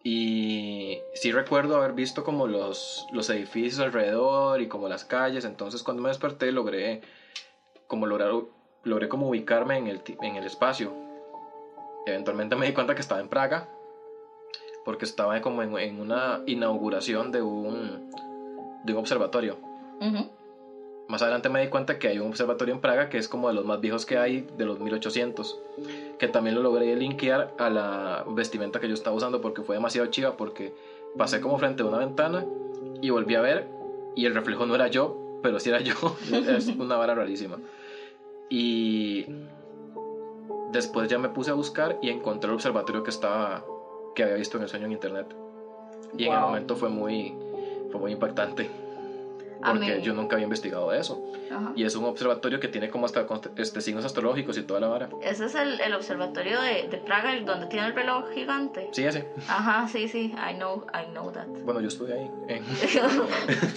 Y 0.03 0.99
sí 1.13 1.31
recuerdo 1.31 1.75
haber 1.75 1.93
visto 1.93 2.23
como 2.23 2.47
los, 2.47 3.05
los 3.11 3.29
edificios 3.29 3.79
alrededor 3.79 4.61
y 4.61 4.67
como 4.67 4.87
las 4.87 5.05
calles. 5.05 5.45
Entonces 5.45 5.83
cuando 5.83 6.01
me 6.01 6.09
desperté 6.09 6.51
logré 6.51 7.01
como 7.87 8.07
lograr, 8.07 8.31
logré 8.83 9.07
como 9.09 9.29
ubicarme 9.29 9.77
en 9.77 9.87
el, 9.87 10.01
en 10.21 10.35
el 10.35 10.45
espacio. 10.45 10.91
Eventualmente 12.05 12.55
me 12.55 12.65
di 12.65 12.73
cuenta 12.73 12.95
que 12.95 13.01
estaba 13.01 13.21
en 13.21 13.27
Praga 13.27 13.67
porque 14.83 15.05
estaba 15.05 15.39
como 15.41 15.61
en, 15.61 15.77
en 15.77 15.99
una 15.99 16.41
inauguración 16.47 17.31
de 17.31 17.41
un, 17.41 18.09
de 18.83 18.93
un 18.93 18.99
observatorio. 18.99 19.57
Ujú. 19.99 20.27
Más 21.07 21.21
adelante 21.21 21.49
me 21.49 21.61
di 21.61 21.67
cuenta 21.67 21.99
que 21.99 22.07
hay 22.07 22.19
un 22.19 22.29
observatorio 22.29 22.73
en 22.73 22.79
Praga 22.79 23.09
que 23.09 23.17
es 23.17 23.27
como 23.27 23.49
de 23.49 23.53
los 23.53 23.65
más 23.65 23.81
viejos 23.81 24.05
que 24.05 24.17
hay, 24.17 24.47
de 24.57 24.65
los 24.65 24.79
1800, 24.79 25.59
que 26.21 26.27
también 26.27 26.53
lo 26.55 26.61
logré 26.61 26.95
linkear 26.95 27.51
a 27.57 27.71
la 27.71 28.23
vestimenta 28.27 28.79
que 28.79 28.87
yo 28.87 28.93
estaba 28.93 29.15
usando 29.15 29.41
porque 29.41 29.63
fue 29.63 29.75
demasiado 29.75 30.05
chiva, 30.05 30.37
porque 30.37 30.71
pasé 31.17 31.41
como 31.41 31.57
frente 31.57 31.81
a 31.81 31.87
una 31.87 31.97
ventana 31.97 32.45
y 33.01 33.09
volví 33.09 33.33
a 33.33 33.41
ver 33.41 33.67
y 34.15 34.27
el 34.27 34.35
reflejo 34.35 34.67
no 34.67 34.75
era 34.75 34.85
yo, 34.85 35.39
pero 35.41 35.59
sí 35.59 35.69
era 35.69 35.79
yo, 35.79 35.95
es 36.47 36.67
una 36.67 36.95
vara 36.95 37.15
rarísima. 37.15 37.57
Y 38.51 39.25
después 40.71 41.09
ya 41.09 41.17
me 41.17 41.29
puse 41.29 41.49
a 41.49 41.55
buscar 41.55 41.97
y 42.03 42.11
encontré 42.11 42.49
el 42.49 42.53
observatorio 42.53 43.01
que 43.01 43.09
estaba, 43.09 43.65
que 44.13 44.21
había 44.21 44.35
visto 44.35 44.57
en 44.57 44.63
el 44.63 44.69
sueño 44.69 44.85
en 44.85 44.91
internet. 44.91 45.25
Y 46.19 46.25
en 46.25 46.33
el 46.33 46.37
Wow. 46.37 46.47
momento 46.49 46.75
fue 46.75 46.89
muy, 46.89 47.33
fue 47.89 47.99
muy 47.99 48.11
impactante 48.11 48.69
porque 49.65 49.95
mí- 49.97 50.01
yo 50.03 50.13
nunca 50.13 50.35
había 50.35 50.45
investigado 50.45 50.91
eso. 50.93 51.21
Ajá. 51.51 51.71
Y 51.75 51.83
es 51.83 51.95
un 51.95 52.05
observatorio 52.05 52.59
que 52.59 52.67
tiene 52.67 52.89
como 52.89 53.05
hasta 53.05 53.25
este, 53.57 53.81
signos 53.81 54.05
astrológicos 54.05 54.57
y 54.57 54.63
toda 54.63 54.79
la 54.79 54.87
vara. 54.87 55.09
Ese 55.21 55.45
es 55.45 55.55
el, 55.55 55.79
el 55.81 55.93
observatorio 55.93 56.61
de, 56.61 56.87
de 56.89 56.97
Praga, 56.97 57.33
el 57.33 57.45
donde 57.45 57.67
tiene 57.67 57.87
el 57.87 57.93
reloj 57.93 58.25
gigante. 58.33 58.89
Sí, 58.91 59.03
ese. 59.03 59.27
Ajá, 59.47 59.87
sí, 59.87 60.07
sí, 60.07 60.33
I 60.49 60.55
know, 60.55 60.85
I 60.93 61.09
know 61.11 61.31
that. 61.31 61.47
Bueno, 61.63 61.81
yo 61.81 61.87
estuve 61.89 62.13
ahí. 62.13 62.31
yo, 62.93 63.01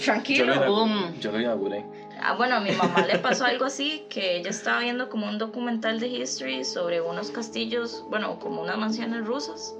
Tranquilo. 0.03 0.45
lo 0.45 0.53
inauguré, 0.55 0.69
Boom. 0.69 1.19
yo 1.19 1.31
lo 1.31 1.39
inauguré. 1.41 1.85
Ah, 2.21 2.33
bueno, 2.35 2.55
a 2.55 2.59
mi 2.61 2.71
mamá 2.71 3.05
le 3.05 3.19
pasó 3.19 3.45
algo 3.45 3.65
así, 3.65 4.05
que 4.09 4.37
ella 4.37 4.49
estaba 4.49 4.79
viendo 4.79 5.09
como 5.09 5.27
un 5.27 5.37
documental 5.37 5.99
de 5.99 6.07
history 6.07 6.63
sobre 6.63 7.01
unos 7.01 7.29
castillos, 7.31 8.05
bueno, 8.09 8.39
como 8.39 8.61
unas 8.61 8.77
mansiones 8.77 9.25
rusas, 9.25 9.75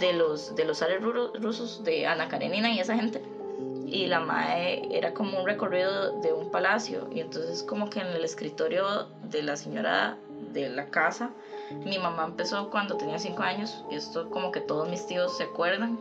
de 0.00 0.12
los, 0.12 0.54
de 0.56 0.64
los 0.64 0.78
zares 0.78 1.00
ru- 1.00 1.32
rusos, 1.40 1.84
de 1.84 2.06
Ana 2.06 2.28
Karenina 2.28 2.70
y 2.72 2.80
esa 2.80 2.96
gente. 2.96 3.22
Y 3.86 4.08
la 4.08 4.20
mae 4.20 4.88
era 4.90 5.14
como 5.14 5.38
un 5.38 5.46
recorrido 5.46 6.20
de 6.20 6.32
un 6.32 6.50
palacio, 6.50 7.08
y 7.12 7.20
entonces 7.20 7.62
como 7.62 7.88
que 7.88 8.00
en 8.00 8.08
el 8.08 8.24
escritorio 8.24 9.06
de 9.30 9.42
la 9.42 9.56
señora 9.56 10.18
de 10.52 10.68
la 10.68 10.90
casa, 10.90 11.30
mi 11.84 11.98
mamá 11.98 12.24
empezó 12.24 12.68
cuando 12.70 12.96
tenía 12.96 13.18
5 13.18 13.42
años, 13.42 13.84
y 13.90 13.94
esto 13.94 14.28
como 14.30 14.50
que 14.50 14.60
todos 14.60 14.88
mis 14.88 15.06
tíos 15.06 15.36
se 15.36 15.44
acuerdan, 15.44 15.98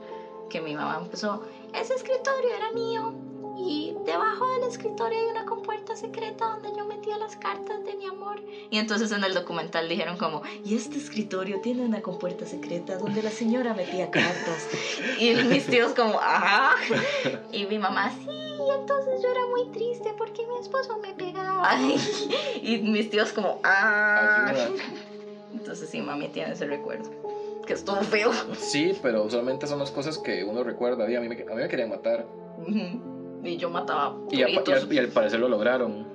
que 0.49 0.61
mi 0.61 0.75
mamá 0.75 0.99
empezó, 1.01 1.43
ese 1.73 1.93
escritorio 1.93 2.49
era 2.55 2.71
mío, 2.71 3.13
y 3.57 3.93
debajo 4.05 4.45
del 4.59 4.69
escritorio 4.69 5.17
hay 5.17 5.25
una 5.31 5.45
compuerta 5.45 5.95
secreta 5.95 6.45
donde 6.45 6.69
yo 6.77 6.85
metía 6.85 7.17
las 7.17 7.35
cartas 7.35 7.83
de 7.85 7.95
mi 7.95 8.05
amor. 8.05 8.41
Y 8.69 8.77
entonces 8.77 9.11
en 9.11 9.23
el 9.23 9.33
documental 9.33 9.87
dijeron 9.87 10.17
como, 10.17 10.41
y 10.63 10.75
este 10.75 10.97
escritorio 10.97 11.59
tiene 11.61 11.83
una 11.83 12.01
compuerta 12.01 12.45
secreta 12.45 12.97
donde 12.97 13.23
la 13.23 13.31
señora 13.31 13.73
metía 13.73 14.11
cartas. 14.11 14.67
Y 15.19 15.33
mis 15.33 15.65
tíos 15.65 15.93
como, 15.93 16.19
ajá. 16.19 16.71
Y 17.51 17.65
mi 17.65 17.77
mamá, 17.79 18.11
sí, 18.11 18.27
y 18.29 18.79
entonces 18.79 19.21
yo 19.21 19.29
era 19.29 19.45
muy 19.47 19.71
triste 19.71 20.13
porque 20.17 20.41
mi 20.45 20.59
esposo 20.59 20.97
me 21.01 21.13
pegaba. 21.13 21.77
Y 22.61 22.79
mis 22.79 23.09
tíos 23.09 23.31
como, 23.31 23.59
ah. 23.63 24.55
Entonces 25.53 25.89
sí, 25.89 26.01
mami 26.01 26.27
tiene 26.29 26.53
ese 26.53 26.65
recuerdo. 26.65 27.09
Que 27.65 27.73
estuvo 27.73 28.01
feo. 28.01 28.31
Sí, 28.59 28.93
pero 29.01 29.23
usualmente 29.23 29.65
son 29.67 29.79
las 29.79 29.89
cosas 29.91 30.17
que 30.19 30.43
uno 30.43 30.63
recuerda. 30.63 31.09
Y 31.09 31.15
a 31.15 31.21
mí 31.21 31.27
me, 31.29 31.35
a 31.41 31.55
mí 31.55 31.61
me 31.61 31.67
querían 31.67 31.89
matar. 31.89 32.25
Ujú. 32.57 33.14
Y 33.45 33.57
yo 33.57 33.69
mataba 33.69 34.15
Y, 34.31 34.41
a- 34.43 34.49
y 34.49 34.55
toritos. 34.55 34.83
al, 34.83 34.93
y 34.93 34.97
al 34.97 35.07
parecer 35.09 35.39
lo 35.39 35.47
lograron. 35.47 36.07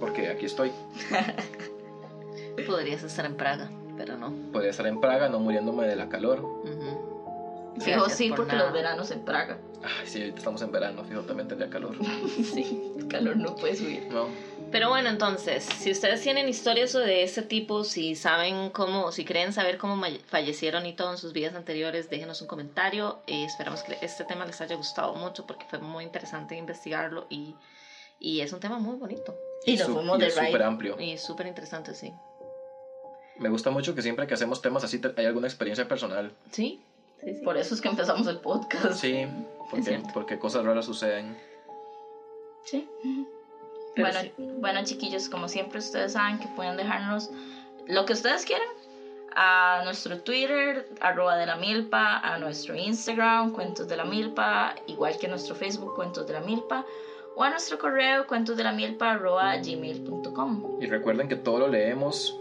Porque 0.00 0.28
aquí 0.28 0.46
estoy. 0.46 0.70
Podrías 2.66 3.02
estar 3.02 3.24
en 3.26 3.36
Praga, 3.36 3.70
pero 3.96 4.16
no. 4.16 4.32
Podría 4.52 4.70
estar 4.70 4.86
en 4.86 5.00
Praga, 5.00 5.28
no 5.28 5.40
muriéndome 5.40 5.86
de 5.86 5.96
la 5.96 6.08
calor. 6.08 6.40
Fijo, 7.80 8.08
sí, 8.08 8.28
por 8.28 8.38
porque 8.38 8.52
nada. 8.52 8.64
los 8.66 8.72
veranos 8.74 9.10
en 9.10 9.20
Praga. 9.24 9.58
Ay, 9.82 10.06
sí, 10.06 10.20
ahorita 10.20 10.38
estamos 10.38 10.62
en 10.62 10.70
verano, 10.70 11.02
fijo, 11.04 11.22
también 11.22 11.48
tendría 11.48 11.68
calor. 11.70 11.96
Sí, 12.54 12.92
el 12.96 13.08
calor 13.08 13.36
no 13.36 13.54
puede 13.56 13.74
subir. 13.76 14.06
No. 14.10 14.26
Pero 14.74 14.88
bueno, 14.88 15.08
entonces, 15.08 15.62
si 15.62 15.92
ustedes 15.92 16.20
tienen 16.20 16.48
historias 16.48 16.92
de 16.94 17.22
este 17.22 17.42
tipo, 17.42 17.84
si 17.84 18.16
saben 18.16 18.70
cómo, 18.70 19.12
si 19.12 19.24
creen 19.24 19.52
saber 19.52 19.78
cómo 19.78 20.02
fallecieron 20.26 20.84
y 20.84 20.92
todo 20.92 21.12
en 21.12 21.16
sus 21.18 21.32
vidas 21.32 21.54
anteriores, 21.54 22.10
déjenos 22.10 22.42
un 22.42 22.48
comentario. 22.48 23.20
Eh, 23.28 23.44
esperamos 23.44 23.84
que 23.84 23.96
este 24.02 24.24
tema 24.24 24.44
les 24.44 24.60
haya 24.60 24.74
gustado 24.74 25.14
mucho 25.14 25.46
porque 25.46 25.64
fue 25.66 25.78
muy 25.78 26.02
interesante 26.02 26.56
investigarlo 26.56 27.28
y, 27.30 27.54
y 28.18 28.40
es 28.40 28.52
un 28.52 28.58
tema 28.58 28.78
muy 28.80 28.96
bonito 28.96 29.36
Y 29.64 29.76
nos 29.76 29.86
su- 29.86 29.94
fuimos 29.94 30.16
y 30.18 30.22
de 30.22 30.26
es 30.26 30.34
súper 30.34 30.62
amplio. 30.64 31.00
y 31.00 31.18
súper 31.18 31.46
interesante, 31.46 31.94
sí. 31.94 32.12
Me 33.38 33.50
gusta 33.50 33.70
mucho 33.70 33.94
que 33.94 34.02
siempre 34.02 34.26
que 34.26 34.34
hacemos 34.34 34.60
temas 34.60 34.82
así 34.82 35.00
hay 35.16 35.26
alguna 35.26 35.46
experiencia 35.46 35.86
personal. 35.86 36.32
Sí, 36.50 36.80
sí, 37.20 37.32
sí. 37.36 37.44
Por 37.44 37.56
eso 37.58 37.76
es 37.76 37.80
que 37.80 37.86
empezamos 37.86 38.26
el 38.26 38.38
podcast. 38.40 38.94
Sí, 39.00 39.24
porque, 39.70 40.02
porque 40.12 40.36
cosas 40.40 40.64
raras 40.64 40.84
suceden. 40.86 41.38
Sí. 42.64 42.88
Pero 43.94 44.08
Bueno, 44.08 44.20
sí. 44.20 44.32
bueno, 44.60 44.80
chiquillos, 44.84 45.28
como 45.28 45.48
siempre 45.48 45.78
ustedes 45.78 46.12
saben 46.12 46.38
que 46.38 46.46
pueden 46.48 46.76
dejarnos 46.76 47.30
lo 47.86 48.04
que 48.06 48.12
ustedes 48.14 48.44
quieran 48.44 48.66
a 49.36 49.82
nuestro 49.84 50.18
Twitter, 50.20 50.88
arroba 51.00 51.36
de 51.36 51.46
la 51.46 51.56
milpa, 51.56 52.18
a 52.18 52.38
nuestro 52.38 52.76
Instagram, 52.76 53.52
cuentos 53.52 53.88
de 53.88 53.96
la 53.96 54.04
milpa, 54.04 54.74
igual 54.86 55.16
que 55.18 55.26
nuestro 55.28 55.54
Facebook, 55.54 55.94
cuentos 55.96 56.26
de 56.26 56.32
la 56.34 56.40
milpa, 56.40 56.84
o 57.36 57.42
a 57.42 57.50
nuestro 57.50 57.78
correo, 57.78 58.26
cuentos 58.28 58.56
de 58.56 58.62
la 58.62 58.72
milpa, 58.72 59.12
arroba 59.12 59.56
gmail.com. 59.56 60.78
Y 60.80 60.86
recuerden 60.86 61.28
que 61.28 61.34
todo 61.36 61.58
lo 61.58 61.68
leemos, 61.68 62.38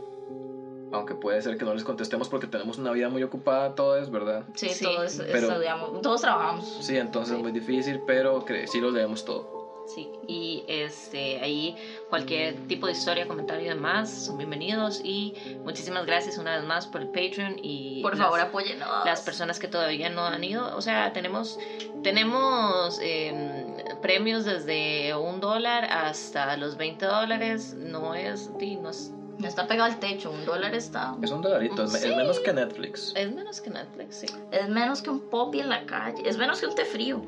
aunque 0.91 1.15
puede 1.15 1.41
ser 1.41 1.57
que 1.57 1.65
no 1.65 1.73
les 1.73 1.83
contestemos 1.83 2.29
porque 2.29 2.45
tenemos 2.45 2.77
una 2.77 2.91
vida 2.91 3.09
muy 3.09 3.23
ocupada, 3.23 3.73
todo 3.73 3.97
es 3.97 4.11
verdad. 4.11 4.43
Sí, 4.53 4.69
Sí, 4.69 4.85
todos, 4.85 5.15
pero- 5.31 5.47
estudiamos, 5.49 5.99
todos 6.01 6.21
trabajamos. 6.21 6.77
Sí, 6.81 6.95
entonces 6.97 7.35
es 7.35 7.41
muy 7.41 7.51
difícil, 7.51 8.01
pero 8.05 8.45
sí 8.67 8.79
lo 8.79 8.91
leemos 8.91 9.25
todo. 9.25 9.52
Sí, 9.85 10.09
y 10.27 10.63
este, 10.67 11.39
ahí 11.41 11.75
cualquier 12.09 12.67
tipo 12.67 12.87
de 12.87 12.93
historia, 12.93 13.27
comentario 13.27 13.65
y 13.65 13.69
demás 13.69 14.09
son 14.25 14.37
bienvenidos 14.37 15.01
y 15.03 15.33
muchísimas 15.65 16.05
gracias 16.05 16.37
una 16.37 16.55
vez 16.55 16.65
más 16.65 16.87
por 16.87 17.01
el 17.01 17.07
Patreon 17.07 17.57
y 17.61 18.01
Por 18.01 18.13
las- 18.13 18.25
favor, 18.25 18.39
apóyennos. 18.39 18.87
las 19.05 19.21
personas 19.21 19.59
que 19.59 19.67
todavía 19.67 20.09
no 20.09 20.25
han 20.25 20.43
ido. 20.43 20.75
O 20.75 20.81
sea, 20.81 21.11
tenemos, 21.13 21.59
tenemos 22.01 22.97
em, 23.01 23.75
premios 24.01 24.45
desde 24.45 25.13
un 25.15 25.39
dólar 25.41 25.85
hasta 25.85 26.55
los 26.57 26.77
20 26.77 27.05
dólares. 27.05 27.75
No 27.77 28.15
es, 28.15 28.49
no 28.49 28.89
es, 28.89 29.11
No 29.43 29.49
está 29.49 29.67
pegado 29.67 29.85
al 29.91 29.99
techo, 29.99 30.31
un 30.31 30.45
dólar 30.45 30.73
está. 30.73 31.13
Es 31.21 31.29
un 31.31 31.41
dolarito, 31.41 31.83
es, 31.83 31.91
menos 32.15 32.39
que 32.39 32.53
Netflix. 32.53 33.11
es 33.15 33.31
menos 33.31 33.61
que 33.61 33.69
Netflix, 33.69 34.15
sí. 34.15 34.27
Es 34.51 34.67
menos 34.67 35.01
que 35.01 35.09
un 35.09 35.19
popi 35.19 35.59
en 35.59 35.69
la 35.69 35.85
calle. 35.85 36.21
Es 36.25 36.37
menos 36.37 36.59
que 36.59 36.65
un 36.67 36.75
té 36.75 36.85
frío. 36.85 37.21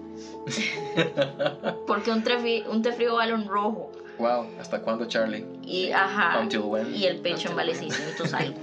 Porque 1.88 2.12
un 2.12 2.24
té, 2.24 2.38
fri- 2.38 2.64
un 2.68 2.82
té 2.82 2.94
frío 2.94 3.16
vale 3.16 3.34
un 3.34 3.46
rojo. 3.48 3.92
Wow, 4.18 4.46
¿hasta 4.60 4.80
cuándo, 4.82 5.06
Charlie? 5.06 5.46
Y 5.64 5.92
ajá. 5.92 6.40
Until 6.40 6.60
when? 6.62 6.96
Y 6.96 7.06
el 7.06 7.18
pecho 7.18 7.50
Until 7.50 7.56
vale 7.56 7.72
when. 7.74 7.92
600 7.92 8.34
algo. 8.34 8.60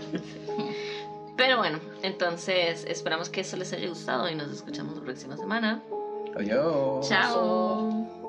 Pero 1.36 1.58
bueno, 1.58 1.78
entonces 2.02 2.84
esperamos 2.88 3.28
que 3.30 3.40
esto 3.40 3.56
les 3.56 3.72
haya 3.72 3.88
gustado 3.88 4.28
y 4.28 4.34
nos 4.34 4.50
escuchamos 4.50 4.96
la 4.96 5.02
próxima 5.02 5.36
semana. 5.36 5.82
Adiós. 6.36 7.08
Chao. 7.08 8.21